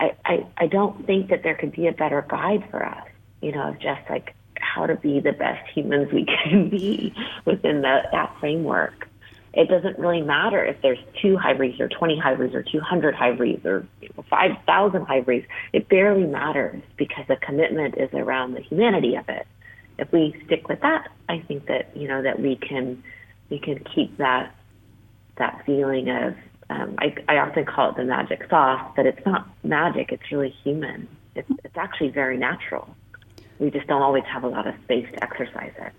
I, 0.01 0.47
I, 0.57 0.67
don't 0.67 1.07
think 1.07 1.29
that 1.29 1.45
there 1.45 1.55
could 1.55 1.71
be 1.71 1.87
a 1.87 1.93
better 1.93 2.27
guide 2.29 2.65
for 2.71 2.85
us 2.85 3.07
you 3.43 3.53
know, 3.53 3.69
of 3.69 3.79
just 3.79 4.01
like 4.09 4.35
how 4.55 4.87
to 4.87 4.97
be 4.97 5.21
the 5.21 5.33
best 5.33 5.69
humans 5.75 6.11
we 6.13 6.25
can 6.45 6.71
be 6.71 7.15
within 7.45 7.83
the, 7.83 8.03
that 8.13 8.35
framework. 8.41 9.09
It 9.55 9.69
doesn't 9.69 9.99
really 9.99 10.23
matter 10.23 10.65
if 10.65 10.81
there's 10.81 10.99
two 11.21 11.37
Hiveries 11.37 11.79
or 11.79 11.89
20 11.89 12.19
Hiveries 12.19 12.55
or 12.55 12.63
200 12.63 13.15
Hiveries 13.15 13.65
or 13.65 13.87
5,000 14.31 15.07
Hiveries. 15.07 15.45
It 15.73 15.89
barely 15.89 16.25
matters 16.25 16.83
because 16.97 17.27
the 17.29 17.37
commitment 17.37 17.97
is 17.99 18.09
around 18.15 18.55
the 18.55 18.61
humanity 18.61 19.17
of 19.17 19.29
it. 19.29 19.47
If 19.99 20.11
we 20.11 20.35
stick 20.47 20.69
with 20.69 20.81
that, 20.81 21.09
I 21.29 21.41
think 21.41 21.67
that 21.67 21.95
you 21.95 22.09
know 22.09 22.23
that 22.23 22.41
we 22.41 22.57
can 22.57 23.03
we 23.51 23.59
can 23.59 23.85
keep 23.95 24.17
that 24.17 24.55
that 25.37 25.63
feeling 25.67 26.09
of 26.09 26.35
um, 26.71 26.95
I, 26.99 27.15
I 27.29 27.37
often 27.37 27.67
call 27.67 27.91
it 27.91 27.97
the 27.97 28.05
magic 28.05 28.49
sauce, 28.49 28.91
but 28.97 29.05
it's 29.05 29.25
not 29.27 29.47
magic. 29.63 30.11
It's 30.11 30.33
really 30.33 30.55
human. 30.65 31.07
It's, 31.35 31.49
it's 31.63 31.77
actually 31.77 32.09
very 32.09 32.39
natural 32.39 32.89
we 33.63 33.71
just 33.71 33.87
don't 33.87 34.03
always 34.03 34.25
have 34.25 34.43
a 34.43 34.49
lot 34.49 34.67
of 34.67 34.75
space 34.85 35.07
to 35.15 35.23
exercise 35.23 35.73
it. 35.79 35.93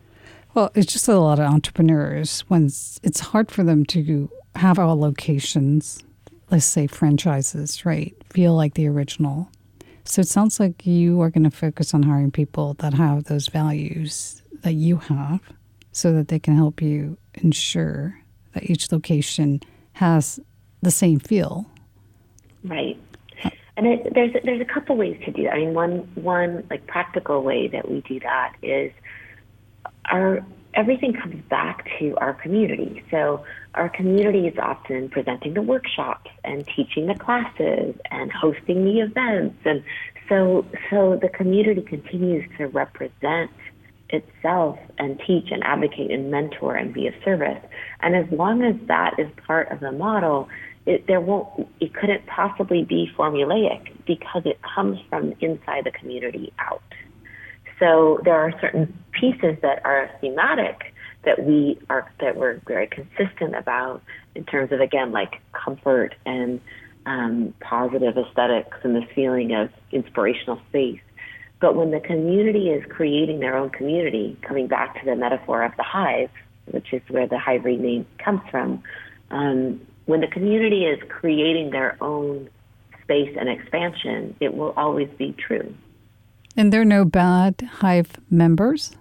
Well, 0.53 0.71
it's 0.75 0.91
just 0.93 1.07
a 1.07 1.17
lot 1.19 1.39
of 1.39 1.51
entrepreneurs 1.51 2.41
when 2.41 2.65
it's 2.65 3.19
hard 3.19 3.51
for 3.51 3.63
them 3.63 3.85
to 3.87 4.29
have 4.55 4.77
all 4.77 4.99
locations, 4.99 6.03
let's 6.51 6.65
say 6.65 6.85
franchises, 6.85 7.85
right? 7.85 8.15
Feel 8.29 8.53
like 8.53 8.75
the 8.75 8.87
original. 8.87 9.49
So 10.05 10.21
it 10.21 10.27
sounds 10.27 10.59
like 10.59 10.85
you 10.85 11.21
are 11.21 11.31
going 11.31 11.45
to 11.45 11.51
focus 11.51 11.93
on 11.93 12.03
hiring 12.03 12.29
people 12.29 12.75
that 12.75 12.93
have 12.93 13.23
those 13.25 13.47
values 13.47 14.43
that 14.61 14.73
you 14.73 14.97
have 14.97 15.41
so 15.91 16.11
that 16.13 16.27
they 16.27 16.39
can 16.39 16.55
help 16.55 16.81
you 16.81 17.17
ensure 17.35 18.19
that 18.53 18.69
each 18.69 18.91
location 18.91 19.61
has 19.93 20.39
the 20.81 20.91
same 20.91 21.19
feel. 21.19 21.65
Right. 22.63 22.99
And 23.75 23.87
it, 23.87 24.13
there's 24.13 24.31
there's 24.43 24.61
a 24.61 24.65
couple 24.65 24.95
ways 24.95 25.19
to 25.25 25.31
do 25.31 25.43
that. 25.43 25.53
I 25.53 25.57
mean, 25.57 25.73
one 25.73 26.07
one 26.13 26.63
like 26.69 26.85
practical 26.85 27.41
way 27.41 27.67
that 27.69 27.89
we 27.89 28.01
do 28.01 28.19
that 28.19 28.53
is 28.61 28.91
our 30.05 30.45
everything 30.75 31.13
comes 31.13 31.43
back 31.49 31.87
to 31.99 32.15
our 32.17 32.33
community. 32.33 33.03
So 33.11 33.45
our 33.75 33.89
community 33.89 34.47
is 34.47 34.57
often 34.57 35.09
presenting 35.09 35.53
the 35.53 35.61
workshops 35.61 36.31
and 36.43 36.65
teaching 36.75 37.07
the 37.07 37.15
classes 37.15 37.95
and 38.09 38.31
hosting 38.31 38.85
the 38.85 38.99
events, 39.01 39.57
and 39.65 39.83
so 40.29 40.65
so 40.89 41.19
the 41.21 41.29
community 41.29 41.81
continues 41.81 42.49
to 42.57 42.67
represent 42.67 43.51
itself 44.09 44.77
and 44.99 45.19
teach 45.25 45.51
and 45.51 45.63
advocate 45.63 46.11
and 46.11 46.29
mentor 46.29 46.75
and 46.75 46.93
be 46.93 47.07
of 47.07 47.13
service. 47.25 47.59
And 48.01 48.15
as 48.15 48.25
long 48.31 48.63
as 48.63 48.75
that 48.87 49.15
is 49.17 49.27
part 49.47 49.71
of 49.71 49.79
the 49.79 49.91
model, 49.91 50.47
it, 50.85 51.07
there 51.07 51.19
won't, 51.19 51.67
it 51.79 51.93
couldn't 51.93 52.25
possibly 52.27 52.83
be 52.83 53.09
formulaic 53.17 53.91
because 54.05 54.43
it 54.45 54.59
comes 54.75 54.99
from 55.09 55.33
inside 55.39 55.85
the 55.85 55.91
community 55.91 56.53
out. 56.59 56.83
So 57.79 58.19
there 58.23 58.35
are 58.35 58.51
certain 58.61 58.97
pieces 59.11 59.57
that 59.61 59.85
are 59.85 60.09
thematic 60.21 60.93
that 61.23 61.43
we 61.43 61.79
are 61.89 62.11
that 62.19 62.35
we're 62.35 62.59
very 62.67 62.87
consistent 62.87 63.55
about 63.55 64.01
in 64.35 64.43
terms 64.45 64.71
of 64.71 64.81
again 64.81 65.11
like 65.11 65.41
comfort 65.53 66.15
and 66.25 66.59
um, 67.05 67.53
positive 67.59 68.17
aesthetics 68.17 68.77
and 68.83 68.95
this 68.95 69.09
feeling 69.15 69.53
of 69.53 69.69
inspirational 69.91 70.61
space. 70.69 71.01
But 71.59 71.75
when 71.75 71.91
the 71.91 71.99
community 71.99 72.69
is 72.69 72.83
creating 72.89 73.39
their 73.39 73.55
own 73.57 73.69
community, 73.69 74.37
coming 74.41 74.67
back 74.67 74.99
to 74.99 75.05
the 75.05 75.15
metaphor 75.15 75.63
of 75.63 75.71
the 75.77 75.83
hive, 75.83 76.29
which 76.65 76.91
is 76.93 77.01
where 77.09 77.27
the 77.27 77.39
hivery 77.39 77.77
name 77.77 78.05
comes 78.17 78.41
from, 78.51 78.83
um, 79.31 79.79
when 80.05 80.19
the 80.21 80.27
community 80.27 80.85
is 80.85 80.99
creating 81.09 81.71
their 81.71 81.97
own 82.01 82.49
space 83.01 83.35
and 83.39 83.49
expansion, 83.49 84.35
it 84.39 84.53
will 84.53 84.73
always 84.75 85.09
be 85.17 85.33
true. 85.33 85.73
And 86.55 86.71
there 86.71 86.81
are 86.81 86.85
no 86.85 87.05
bad 87.05 87.69
hive 87.79 88.11
members? 88.29 88.91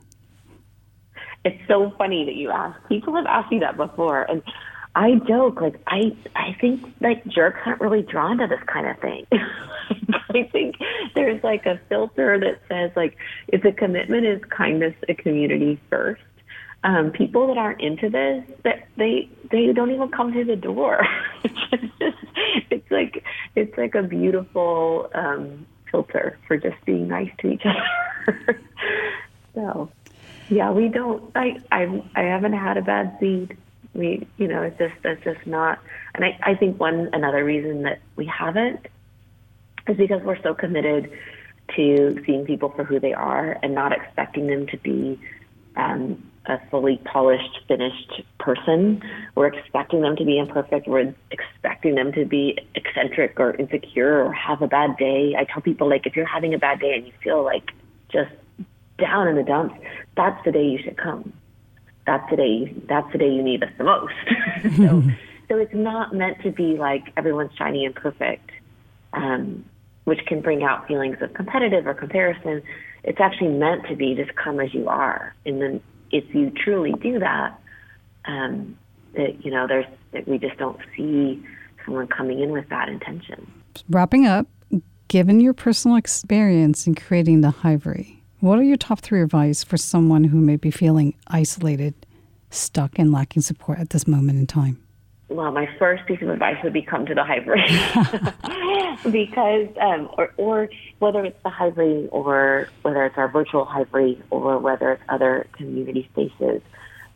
It's 1.45 1.61
so 1.69 1.93
funny 1.99 2.25
that 2.25 2.35
you 2.35 2.51
ask. 2.51 2.79
People 2.89 3.15
have 3.17 3.27
asked 3.27 3.51
me 3.51 3.59
that 3.61 3.77
before, 3.77 4.23
and 4.23 4.43
I 4.95 5.15
joke 5.27 5.61
like 5.61 5.81
I 5.87 6.15
I 6.37 6.57
think 6.61 6.85
like 7.01 7.27
jerks 7.27 7.61
aren't 7.65 7.81
really 7.81 8.03
drawn 8.03 8.39
to 8.39 8.47
this 8.47 8.63
kind 8.67 8.87
of 8.87 8.99
thing. 9.01 9.27
I 10.31 10.49
think 10.53 10.77
there's 11.15 11.43
like 11.43 11.67
a 11.67 11.81
filter 11.89 12.39
that 12.39 12.61
says 12.69 12.93
like 12.95 13.17
if 13.49 13.63
the 13.63 13.73
commitment 13.73 14.25
is 14.27 14.41
kindness 14.51 14.95
a 15.09 15.15
community 15.15 15.81
first, 15.91 16.23
um, 16.85 17.11
people 17.11 17.47
that 17.49 17.59
aren't 17.59 17.81
into 17.81 18.11
this 18.11 18.45
that 18.65 18.87
they 18.97 19.31
they 19.51 19.73
don't 19.73 19.91
even 19.91 20.11
come 20.11 20.33
to 20.33 20.45
the 20.45 20.57
door. 20.57 21.07
it's 21.45 21.93
just 21.99 22.19
it's 22.71 22.91
like 22.91 23.25
it's 23.57 23.77
like 23.79 23.95
a 23.95 24.03
beautiful 24.03 25.11
um, 25.15 25.67
filter 25.93 26.39
for 26.49 26.57
just 26.57 26.83
being 26.85 27.07
nice 27.07 27.31
to 27.39 27.53
each 27.53 27.63
other. 28.27 28.61
so 29.55 29.91
yeah, 30.49 30.73
we 30.73 30.89
don't. 30.89 31.31
I 31.37 31.61
I 31.71 32.03
I 32.17 32.23
haven't 32.23 32.55
had 32.55 32.77
a 32.77 32.83
bad 32.83 33.17
seed. 33.21 33.57
We 33.95 34.27
you 34.39 34.49
know 34.49 34.63
it's 34.63 34.79
just 34.79 34.95
that's 35.03 35.23
just 35.23 35.47
not. 35.47 35.79
And 36.15 36.25
I 36.25 36.39
I 36.43 36.55
think 36.57 36.81
one 36.81 37.11
another 37.13 37.45
reason 37.45 37.83
that 37.83 38.01
we 38.17 38.27
haven't 38.27 38.87
is 39.87 39.97
because 39.97 40.23
we're 40.23 40.43
so 40.43 40.55
committed 40.55 41.13
to 41.77 42.23
seeing 42.27 42.45
people 42.45 42.71
for 42.71 42.85
who 42.85 43.01
they 43.01 43.13
are 43.13 43.59
and 43.63 43.75
not 43.75 43.93
expecting 43.93 44.47
them 44.47 44.67
to 44.67 44.77
be 44.79 45.19
um, 45.77 46.23
a 46.47 46.59
fully 46.71 47.01
polished, 47.05 47.61
finished 47.69 48.23
person. 48.39 49.01
We're 49.35 49.47
expecting 49.47 50.03
them 50.03 50.17
to 50.17 50.25
be 50.25 50.39
imperfect. 50.39 50.89
We're 50.89 51.15
expecting 51.31 51.95
them 51.95 52.13
to 52.13 52.25
be 52.25 52.59
eccentric 52.75 53.39
or 53.39 53.55
insecure 53.55 54.25
or 54.25 54.33
have 54.33 54.61
a 54.61 54.67
bad 54.67 54.97
day. 54.97 55.37
I 55.39 55.45
tell 55.45 55.63
people, 55.63 55.89
like, 55.89 56.07
if 56.07 56.17
you're 56.17 56.27
having 56.27 56.53
a 56.53 56.59
bad 56.59 56.81
day 56.81 56.95
and 56.95 57.07
you 57.07 57.13
feel 57.23 57.45
like 57.45 57.71
just 58.11 58.33
down 58.99 59.29
in 59.29 59.37
the 59.37 59.45
dumps, 59.45 59.75
that's 60.17 60.45
the 60.45 60.53
day 60.53 60.65
you 60.65 60.79
should 60.83 60.97
come. 60.97 61.33
That's 62.07 62.29
the 62.31 62.37
day. 62.37 62.75
That's 62.89 63.11
the 63.13 63.19
day 63.19 63.31
you 63.31 63.43
need 63.43 63.63
us 63.63 63.71
the 63.79 63.85
most. 63.85 64.15
so, 64.77 65.03
so 65.49 65.59
it's 65.59 65.75
not 65.75 66.13
meant 66.15 66.43
to 66.43 66.51
be 66.51 66.77
like 66.77 67.13
everyone's 67.17 67.53
shiny 67.57 67.85
and 67.85 67.95
perfect, 67.95 68.51
um, 69.13 69.65
which 70.05 70.21
can 70.27 70.41
bring 70.41 70.65
out 70.65 70.89
feelings 70.89 71.19
of 71.21 71.33
competitive 71.35 71.87
or 71.87 71.95
comparison. 71.95 72.63
It's 73.05 73.21
actually 73.21 73.49
meant 73.49 73.87
to 73.89 73.95
be 73.95 74.15
just 74.17 74.35
come 74.35 74.59
as 74.59 74.75
you 74.75 74.89
are, 74.89 75.35
and 75.47 75.63
then 75.63 75.81
if 76.13 76.35
you 76.35 76.51
truly 76.51 76.93
do 76.93 77.19
that, 77.19 77.59
um, 78.27 78.79
that 79.15 79.45
you 79.45 79.51
know, 79.51 79.67
there's 79.67 79.87
that 80.13 80.29
we 80.29 80.39
just 80.39 80.59
don't 80.59 80.79
see 80.97 81.43
someone 81.85 82.07
coming 82.07 82.41
in 82.41 82.53
with 82.53 82.69
that 82.69 82.89
intention. 82.89 83.51
Wrapping 83.89 84.27
up, 84.27 84.47
given 85.09 85.41
your 85.41 85.55
personal 85.55 85.97
experience 85.97 86.87
in 86.87 86.95
creating 86.95 87.41
the 87.41 87.51
Hivery, 87.51 88.23
what 88.41 88.59
are 88.59 88.63
your 88.63 88.77
top 88.77 89.01
three 89.01 89.23
advice 89.23 89.65
for 89.65 89.77
someone 89.77 90.25
who 90.25 90.39
may 90.39 90.57
be 90.57 90.71
feeling 90.71 91.15
isolated, 91.29 91.95
stuck, 92.51 92.99
and 92.99 93.11
lacking 93.11 93.43
support 93.43 93.79
at 93.79 93.91
this 93.91 94.07
moment 94.07 94.39
in 94.39 94.47
time? 94.47 94.83
Well, 95.33 95.51
my 95.53 95.69
first 95.79 96.07
piece 96.07 96.21
of 96.23 96.29
advice 96.29 96.57
would 96.63 96.73
be 96.73 96.83
come 96.83 97.07
to 97.07 97.15
the 97.15 97.25
Hivery 97.25 97.65
because, 99.11 99.69
um, 99.81 100.09
or, 100.19 100.33
or 100.37 100.69
whether 100.99 101.25
it's 101.25 101.43
the 101.43 101.51
Hivery 101.51 102.09
or 102.11 102.69
whether 102.83 103.05
it's 103.05 103.17
our 103.17 103.29
virtual 103.29 103.65
Hivery 103.65 104.23
or 104.31 104.59
whether 104.59 104.93
it's 104.93 105.03
other 105.09 105.47
community 105.53 106.09
spaces, 106.13 106.63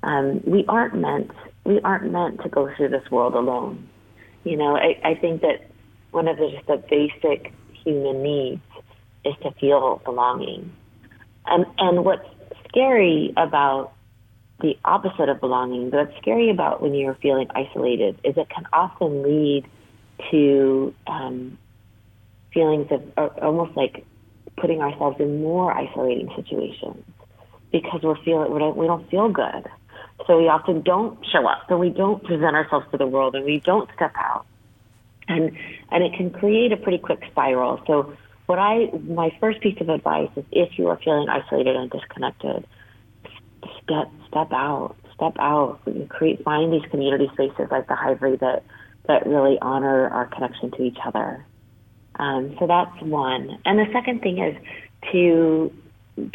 um, 0.03 0.41
we 0.45 0.64
aren't 0.69 0.95
meant 0.95 1.31
we 1.64 1.81
aren't 1.81 2.12
meant 2.12 2.43
to 2.43 2.49
go 2.49 2.73
through 2.77 2.91
this 2.91 3.11
world 3.11 3.35
alone. 3.35 3.89
You 4.45 4.57
know, 4.57 4.77
I, 4.77 5.01
I 5.03 5.14
think 5.17 5.43
that 5.43 5.69
one 6.12 6.29
of 6.29 6.37
the 6.37 6.51
just 6.51 6.67
the 6.67 6.77
basic 6.89 7.53
human 7.85 8.23
needs 8.23 8.62
is 9.25 9.35
to 9.43 9.51
feel 9.53 10.01
belonging, 10.05 10.73
and 11.47 11.67
and 11.79 12.05
what's 12.05 12.27
scary 12.69 13.33
about 13.37 13.93
the 14.61 14.79
opposite 14.85 15.29
of 15.29 15.41
belonging. 15.41 15.91
But 15.91 16.09
what's 16.09 16.19
scary 16.19 16.51
about 16.51 16.83
when 16.83 16.95
you're 16.95 17.15
feeling 17.17 17.49
isolated 17.55 18.19
is 18.25 18.37
it 18.37 18.49
can 18.49 18.67
often 18.73 19.23
lead 19.23 19.67
to 20.31 20.95
um, 21.07 21.59
feelings 22.53 22.87
of 22.91 23.03
uh, 23.17 23.29
almost 23.43 23.77
like 23.77 24.05
putting 24.57 24.81
ourselves 24.81 25.17
in 25.21 25.43
more 25.43 25.73
isolating 25.73 26.31
situations 26.35 27.05
because 27.71 28.01
we're 28.03 28.23
feeling 28.25 28.51
we 28.53 28.59
don't, 28.59 28.77
we 28.77 28.87
don't 28.87 29.09
feel 29.11 29.29
good. 29.29 29.69
So 30.27 30.39
we 30.39 30.49
often 30.49 30.81
don't 30.81 31.19
show 31.31 31.47
up 31.47 31.71
and 31.71 31.79
we 31.79 31.91
don't 31.91 32.25
present 32.25 32.57
ourselves 32.57 32.87
to 32.93 32.97
the 32.97 33.07
world 33.07 33.35
and 33.35 33.45
we 33.45 33.61
don't 33.61 33.89
step 33.95 34.13
out. 34.17 34.47
And 35.29 35.57
and 35.91 36.05
it 36.05 36.15
can 36.17 36.31
create 36.31 36.73
a 36.73 36.77
pretty 36.77 36.99
quick 36.99 37.21
spiral. 37.31 37.83
So 37.87 38.17
what 38.47 38.59
I 38.59 38.91
my 39.07 39.37
first 39.41 39.61
piece 39.61 39.79
of 39.81 39.89
advice 39.89 40.31
is 40.37 40.45
if 40.53 40.79
you 40.79 40.89
are 40.89 40.99
feeling 41.05 41.29
isolated 41.29 41.77
and 41.77 41.91
disconnected, 41.91 42.67
step 43.87 44.11
step 44.28 44.49
out, 44.53 44.97
step 45.14 45.34
out, 45.39 45.80
create 46.09 46.43
find 46.45 46.72
these 46.72 46.89
community 46.91 47.30
spaces 47.32 47.68
like 47.70 47.87
the 47.89 47.97
Hivery 47.97 48.37
that 48.37 48.64
that 49.07 49.26
really 49.26 49.59
honor 49.62 50.09
our 50.09 50.26
connection 50.26 50.70
to 50.72 50.82
each 50.82 50.99
other. 51.05 51.47
Um, 52.18 52.57
so 52.59 52.66
that's 52.66 53.01
one. 53.03 53.59
And 53.64 53.78
the 53.78 53.87
second 53.93 54.20
thing 54.20 54.39
is 54.39 54.57
to 55.12 55.72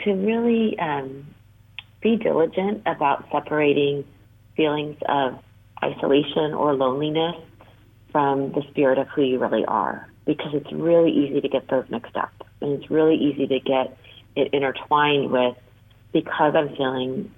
to 0.04 0.14
really 0.14 0.80
um, 0.80 1.28
be 2.02 2.16
diligent 2.16 2.84
about 2.86 3.26
separating 3.32 4.06
feelings 4.56 4.98
of 5.08 5.40
isolation 5.84 6.54
or 6.54 6.74
loneliness 6.76 7.36
from 8.12 8.52
the 8.52 8.62
spirit 8.70 8.98
of 8.98 9.08
who 9.08 9.24
you 9.24 9.40
really 9.40 9.66
are, 9.66 10.08
because 10.26 10.52
it's 10.54 10.72
really 10.72 11.12
easy 11.12 11.42
to 11.42 11.50
get 11.50 11.68
those 11.70 11.86
mixed 11.90 12.16
up, 12.16 12.32
and 12.62 12.74
it's 12.74 12.92
really 12.92 13.16
easy 13.16 13.48
to 13.48 13.60
get 13.60 13.98
it 14.36 14.54
intertwined 14.54 15.32
with 15.32 15.58
because 16.14 16.54
I'm 16.56 16.76
feeling 16.76 17.32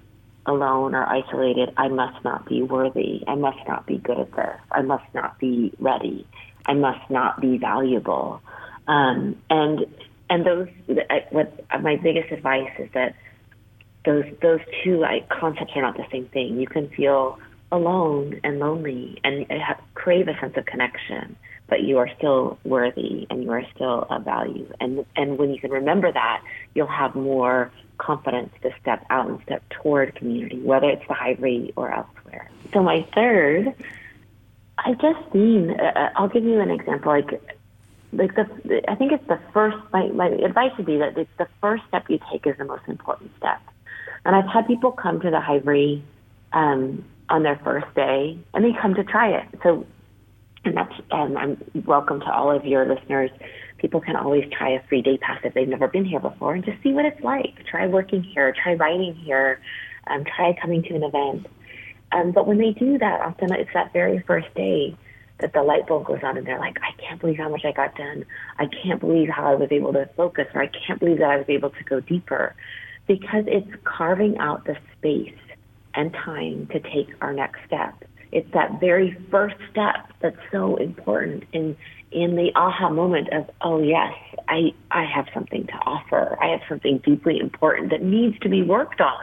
alone 0.46 0.94
or 0.94 1.04
isolated, 1.06 1.72
I 1.76 1.88
must 1.88 2.22
not 2.24 2.46
be 2.46 2.62
worthy. 2.62 3.22
I 3.26 3.34
must 3.34 3.66
not 3.66 3.86
be 3.86 3.98
good 3.98 4.18
at 4.18 4.32
this. 4.32 4.60
I 4.70 4.82
must 4.82 5.04
not 5.14 5.38
be 5.38 5.72
ready. 5.78 6.26
I 6.66 6.74
must 6.74 7.10
not 7.10 7.40
be 7.40 7.58
valuable. 7.58 8.40
Um, 8.86 9.36
and 9.50 9.86
and 10.30 10.46
those 10.46 10.68
what 11.30 11.64
my 11.82 11.96
biggest 11.96 12.32
advice 12.32 12.70
is 12.78 12.90
that 12.94 13.14
those 14.04 14.24
those 14.42 14.60
two 14.82 14.98
like, 14.98 15.28
concepts 15.28 15.72
are 15.76 15.82
not 15.82 15.96
the 15.96 16.06
same 16.10 16.26
thing. 16.26 16.60
You 16.60 16.66
can 16.66 16.88
feel 16.90 17.38
alone 17.72 18.40
and 18.44 18.58
lonely 18.58 19.18
and 19.24 19.46
have, 19.50 19.80
crave 19.94 20.28
a 20.28 20.38
sense 20.38 20.56
of 20.56 20.64
connection, 20.66 21.36
but 21.68 21.82
you 21.82 21.98
are 21.98 22.08
still 22.18 22.58
worthy 22.64 23.26
and 23.30 23.42
you 23.42 23.50
are 23.50 23.64
still 23.74 24.06
of 24.10 24.24
value. 24.24 24.70
And 24.80 25.04
and 25.16 25.38
when 25.38 25.50
you 25.50 25.60
can 25.60 25.70
remember 25.70 26.12
that, 26.12 26.42
you'll 26.74 26.86
have 26.86 27.14
more 27.14 27.70
confidence 27.98 28.50
to 28.62 28.70
step 28.80 29.04
out 29.10 29.28
and 29.28 29.40
step 29.42 29.62
toward 29.70 30.14
community, 30.14 30.60
whether 30.60 30.90
it's 30.90 31.06
the 31.08 31.14
Hivery 31.14 31.72
or 31.76 31.92
elsewhere. 31.92 32.50
So 32.72 32.82
my 32.82 33.06
third, 33.14 33.74
I've 34.78 35.00
just 35.00 35.18
seen. 35.32 35.70
Uh, 35.70 35.92
uh, 35.94 36.10
I'll 36.16 36.28
give 36.28 36.44
you 36.44 36.60
an 36.60 36.70
example. 36.70 37.12
Like, 37.12 37.40
like 38.12 38.34
the, 38.34 38.82
I 38.88 38.94
think 38.94 39.12
it's 39.12 39.26
the 39.26 39.40
first. 39.52 39.76
My 39.92 40.08
my 40.08 40.28
advice 40.28 40.72
would 40.76 40.86
be 40.86 40.98
that 40.98 41.16
it's 41.16 41.30
the 41.38 41.48
first 41.60 41.82
step 41.88 42.04
you 42.08 42.18
take 42.30 42.46
is 42.46 42.56
the 42.58 42.64
most 42.64 42.84
important 42.88 43.30
step. 43.38 43.60
And 44.24 44.34
I've 44.34 44.48
had 44.48 44.66
people 44.66 44.92
come 44.92 45.20
to 45.20 45.30
the 45.30 45.40
Hivery 45.40 46.02
um, 46.52 47.04
on 47.28 47.42
their 47.42 47.56
first 47.62 47.92
day, 47.94 48.38
and 48.54 48.64
they 48.64 48.72
come 48.80 48.94
to 48.94 49.04
try 49.04 49.30
it. 49.30 49.46
So, 49.62 49.86
and 50.64 50.76
that's 50.76 50.92
um, 51.10 51.36
I'm 51.36 51.62
welcome 51.86 52.20
to 52.20 52.32
all 52.32 52.50
of 52.50 52.64
your 52.64 52.86
listeners. 52.86 53.30
People 53.78 54.00
can 54.00 54.16
always 54.16 54.44
try 54.50 54.70
a 54.70 54.82
free 54.88 55.02
day 55.02 55.18
pass 55.18 55.40
if 55.44 55.54
they've 55.54 55.68
never 55.68 55.88
been 55.88 56.04
here 56.04 56.20
before, 56.20 56.54
and 56.54 56.64
just 56.64 56.82
see 56.82 56.92
what 56.92 57.04
it's 57.04 57.20
like. 57.22 57.64
Try 57.66 57.86
working 57.86 58.22
here, 58.22 58.54
try 58.62 58.74
writing 58.74 59.14
here, 59.14 59.60
um, 60.06 60.24
try 60.24 60.56
coming 60.60 60.82
to 60.84 60.94
an 60.94 61.02
event. 61.02 61.46
Um, 62.12 62.32
but 62.32 62.46
when 62.46 62.58
they 62.58 62.70
do 62.70 62.98
that, 62.98 63.20
often 63.20 63.52
it's 63.52 63.70
that 63.74 63.92
very 63.92 64.20
first 64.20 64.52
day 64.54 64.96
that 65.40 65.52
the 65.52 65.62
light 65.62 65.86
bulb 65.86 66.06
goes 66.06 66.20
on 66.22 66.36
and 66.36 66.46
they're 66.46 66.60
like, 66.60 66.78
I 66.80 66.92
can't 67.00 67.20
believe 67.20 67.38
how 67.38 67.48
much 67.48 67.64
I 67.64 67.72
got 67.72 67.96
done. 67.96 68.24
I 68.58 68.66
can't 68.66 69.00
believe 69.00 69.28
how 69.28 69.50
I 69.50 69.54
was 69.56 69.68
able 69.72 69.92
to 69.92 70.08
focus, 70.16 70.46
or 70.54 70.62
I 70.62 70.68
can't 70.68 71.00
believe 71.00 71.18
that 71.18 71.30
I 71.30 71.36
was 71.36 71.48
able 71.48 71.70
to 71.70 71.84
go 71.84 72.00
deeper. 72.00 72.54
Because 73.06 73.44
it's 73.46 73.70
carving 73.84 74.38
out 74.38 74.64
the 74.64 74.76
space 74.96 75.34
and 75.94 76.12
time 76.12 76.68
to 76.68 76.80
take 76.80 77.08
our 77.20 77.32
next 77.32 77.58
step. 77.66 77.94
It's 78.34 78.50
that 78.52 78.80
very 78.80 79.16
first 79.30 79.54
step 79.70 80.12
that's 80.20 80.36
so 80.50 80.76
important 80.76 81.44
in 81.52 81.76
in 82.10 82.36
the 82.36 82.52
aha 82.54 82.90
moment 82.90 83.28
of, 83.32 83.48
oh 83.60 83.80
yes, 83.80 84.12
I 84.48 84.74
I 84.90 85.04
have 85.04 85.26
something 85.32 85.66
to 85.68 85.72
offer. 85.86 86.36
I 86.42 86.48
have 86.48 86.60
something 86.68 86.98
deeply 86.98 87.38
important 87.38 87.90
that 87.90 88.02
needs 88.02 88.36
to 88.40 88.48
be 88.48 88.62
worked 88.62 89.00
on, 89.00 89.22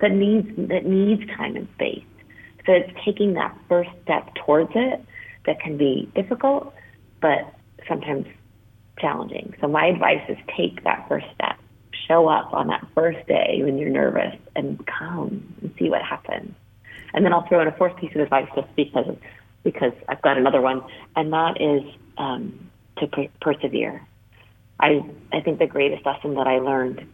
that 0.00 0.10
needs 0.10 0.48
that 0.56 0.86
needs 0.86 1.26
time 1.36 1.54
and 1.54 1.68
space. 1.74 2.04
So 2.64 2.72
it's 2.72 2.90
taking 3.04 3.34
that 3.34 3.56
first 3.68 3.90
step 4.02 4.34
towards 4.46 4.72
it 4.74 5.04
that 5.44 5.60
can 5.60 5.76
be 5.76 6.10
difficult, 6.14 6.74
but 7.20 7.54
sometimes 7.86 8.26
challenging. 8.98 9.54
So 9.60 9.68
my 9.68 9.86
advice 9.86 10.24
is 10.30 10.38
take 10.56 10.82
that 10.84 11.04
first 11.10 11.26
step. 11.34 11.58
Show 12.08 12.26
up 12.28 12.54
on 12.54 12.68
that 12.68 12.86
first 12.94 13.26
day 13.28 13.60
when 13.62 13.76
you're 13.76 13.90
nervous 13.90 14.34
and 14.54 14.82
come 14.86 15.54
and 15.60 15.74
see 15.78 15.90
what 15.90 16.02
happens. 16.02 16.54
And 17.16 17.24
then 17.24 17.32
I'll 17.32 17.46
throw 17.48 17.60
in 17.62 17.66
a 17.66 17.76
fourth 17.76 17.96
piece 17.96 18.14
of 18.14 18.20
advice 18.20 18.46
just 18.54 18.68
because 18.76 19.16
because 19.64 19.92
I've 20.08 20.22
got 20.22 20.38
another 20.38 20.60
one, 20.60 20.82
and 21.16 21.32
that 21.32 21.60
is 21.60 21.82
um, 22.18 22.70
to 22.98 23.08
per- 23.08 23.28
persevere. 23.40 24.06
I 24.78 25.00
I 25.32 25.40
think 25.40 25.58
the 25.58 25.66
greatest 25.66 26.04
lesson 26.06 26.34
that 26.34 26.46
I 26.46 26.58
learned 26.58 27.06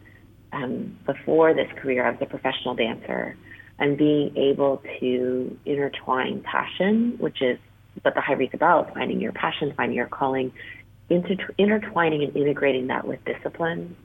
um, 0.52 0.98
before 1.06 1.54
this 1.54 1.68
career, 1.80 2.04
I 2.04 2.10
was 2.10 2.18
a 2.20 2.26
professional 2.26 2.74
dancer, 2.74 3.36
and 3.78 3.96
being 3.96 4.36
able 4.36 4.82
to 5.00 5.56
intertwine 5.64 6.42
passion, 6.42 7.14
which 7.18 7.40
is 7.40 7.58
what 8.02 8.14
the 8.14 8.20
Hivery 8.20 8.46
is 8.46 8.54
about, 8.54 8.92
finding 8.94 9.20
your 9.20 9.32
passion, 9.32 9.72
finding 9.76 9.96
your 9.96 10.08
calling, 10.08 10.52
inter- 11.10 11.54
intertwining 11.58 12.24
and 12.24 12.36
integrating 12.36 12.88
that 12.88 13.06
with 13.06 13.24
discipline 13.24 13.96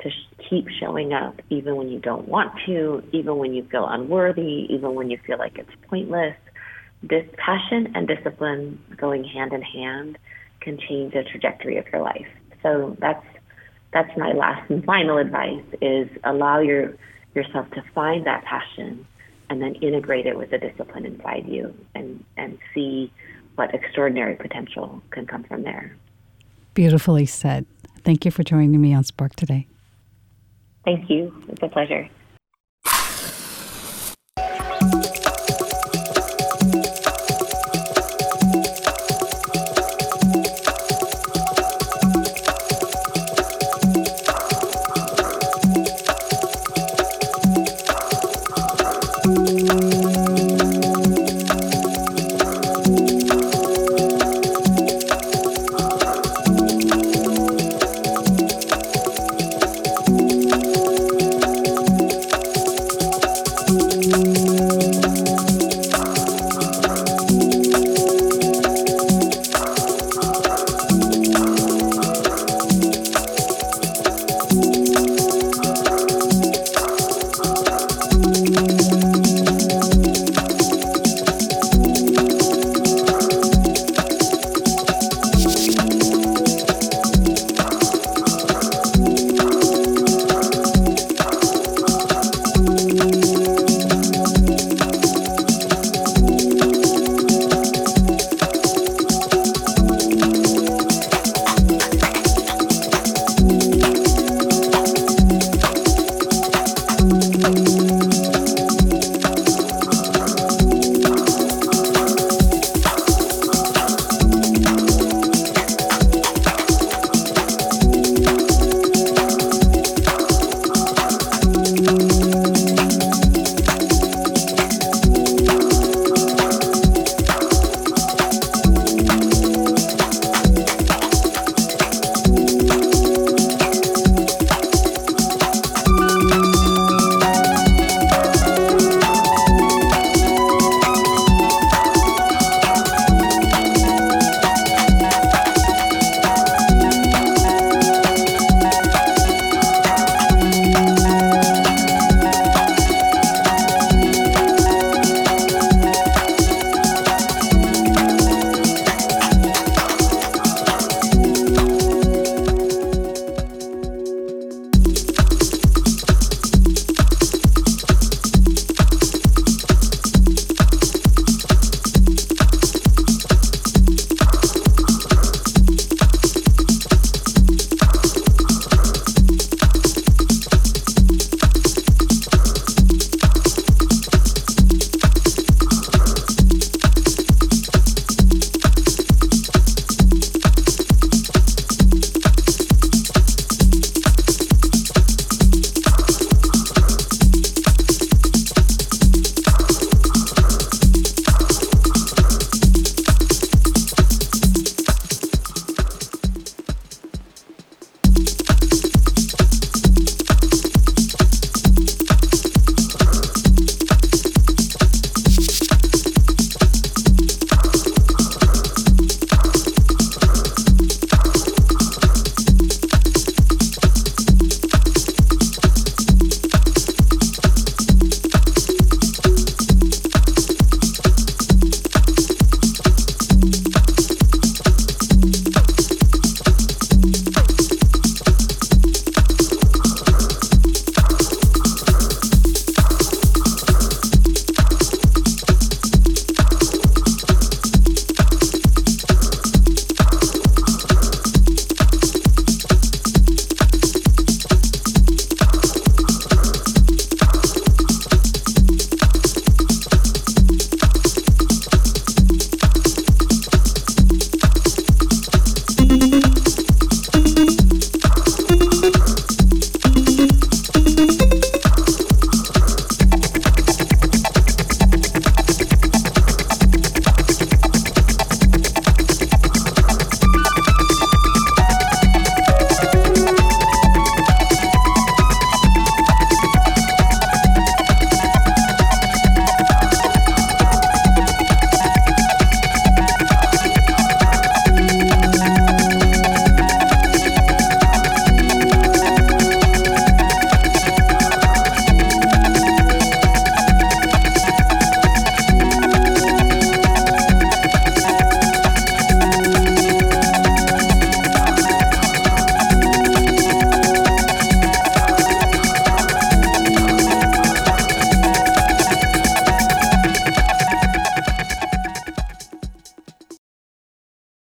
to 0.00 0.10
sh- 0.10 0.44
keep 0.48 0.68
showing 0.80 1.12
up 1.12 1.40
even 1.50 1.76
when 1.76 1.88
you 1.88 1.98
don't 1.98 2.28
want 2.28 2.52
to, 2.66 3.02
even 3.12 3.36
when 3.36 3.54
you 3.54 3.66
feel 3.70 3.86
unworthy, 3.88 4.66
even 4.70 4.94
when 4.94 5.10
you 5.10 5.18
feel 5.26 5.38
like 5.38 5.58
it's 5.58 5.70
pointless. 5.88 6.36
This 7.02 7.26
passion 7.36 7.92
and 7.94 8.08
discipline 8.08 8.82
going 8.96 9.24
hand 9.24 9.52
in 9.52 9.62
hand 9.62 10.18
can 10.60 10.78
change 10.78 11.14
the 11.14 11.22
trajectory 11.24 11.76
of 11.76 11.86
your 11.92 12.02
life. 12.02 12.26
So 12.62 12.96
that's 13.00 13.24
that's 13.92 14.10
my 14.18 14.32
last 14.32 14.68
and 14.70 14.84
final 14.84 15.16
advice 15.16 15.64
is 15.80 16.08
allow 16.24 16.58
your 16.60 16.94
yourself 17.34 17.70
to 17.70 17.82
find 17.94 18.26
that 18.26 18.44
passion 18.44 19.06
and 19.50 19.62
then 19.62 19.74
integrate 19.76 20.26
it 20.26 20.36
with 20.36 20.50
the 20.50 20.58
discipline 20.58 21.06
inside 21.06 21.46
you 21.46 21.74
and, 21.94 22.22
and 22.36 22.58
see 22.74 23.12
what 23.54 23.74
extraordinary 23.74 24.36
potential 24.36 25.02
can 25.10 25.26
come 25.26 25.44
from 25.44 25.62
there. 25.62 25.96
Beautifully 26.74 27.26
said. 27.26 27.66
Thank 28.04 28.24
you 28.24 28.30
for 28.30 28.42
joining 28.42 28.80
me 28.80 28.94
on 28.94 29.04
Spark 29.04 29.34
today. 29.36 29.66
Thank 30.84 31.10
you. 31.10 31.32
It's 31.48 31.62
a 31.62 31.68
pleasure. 31.68 32.08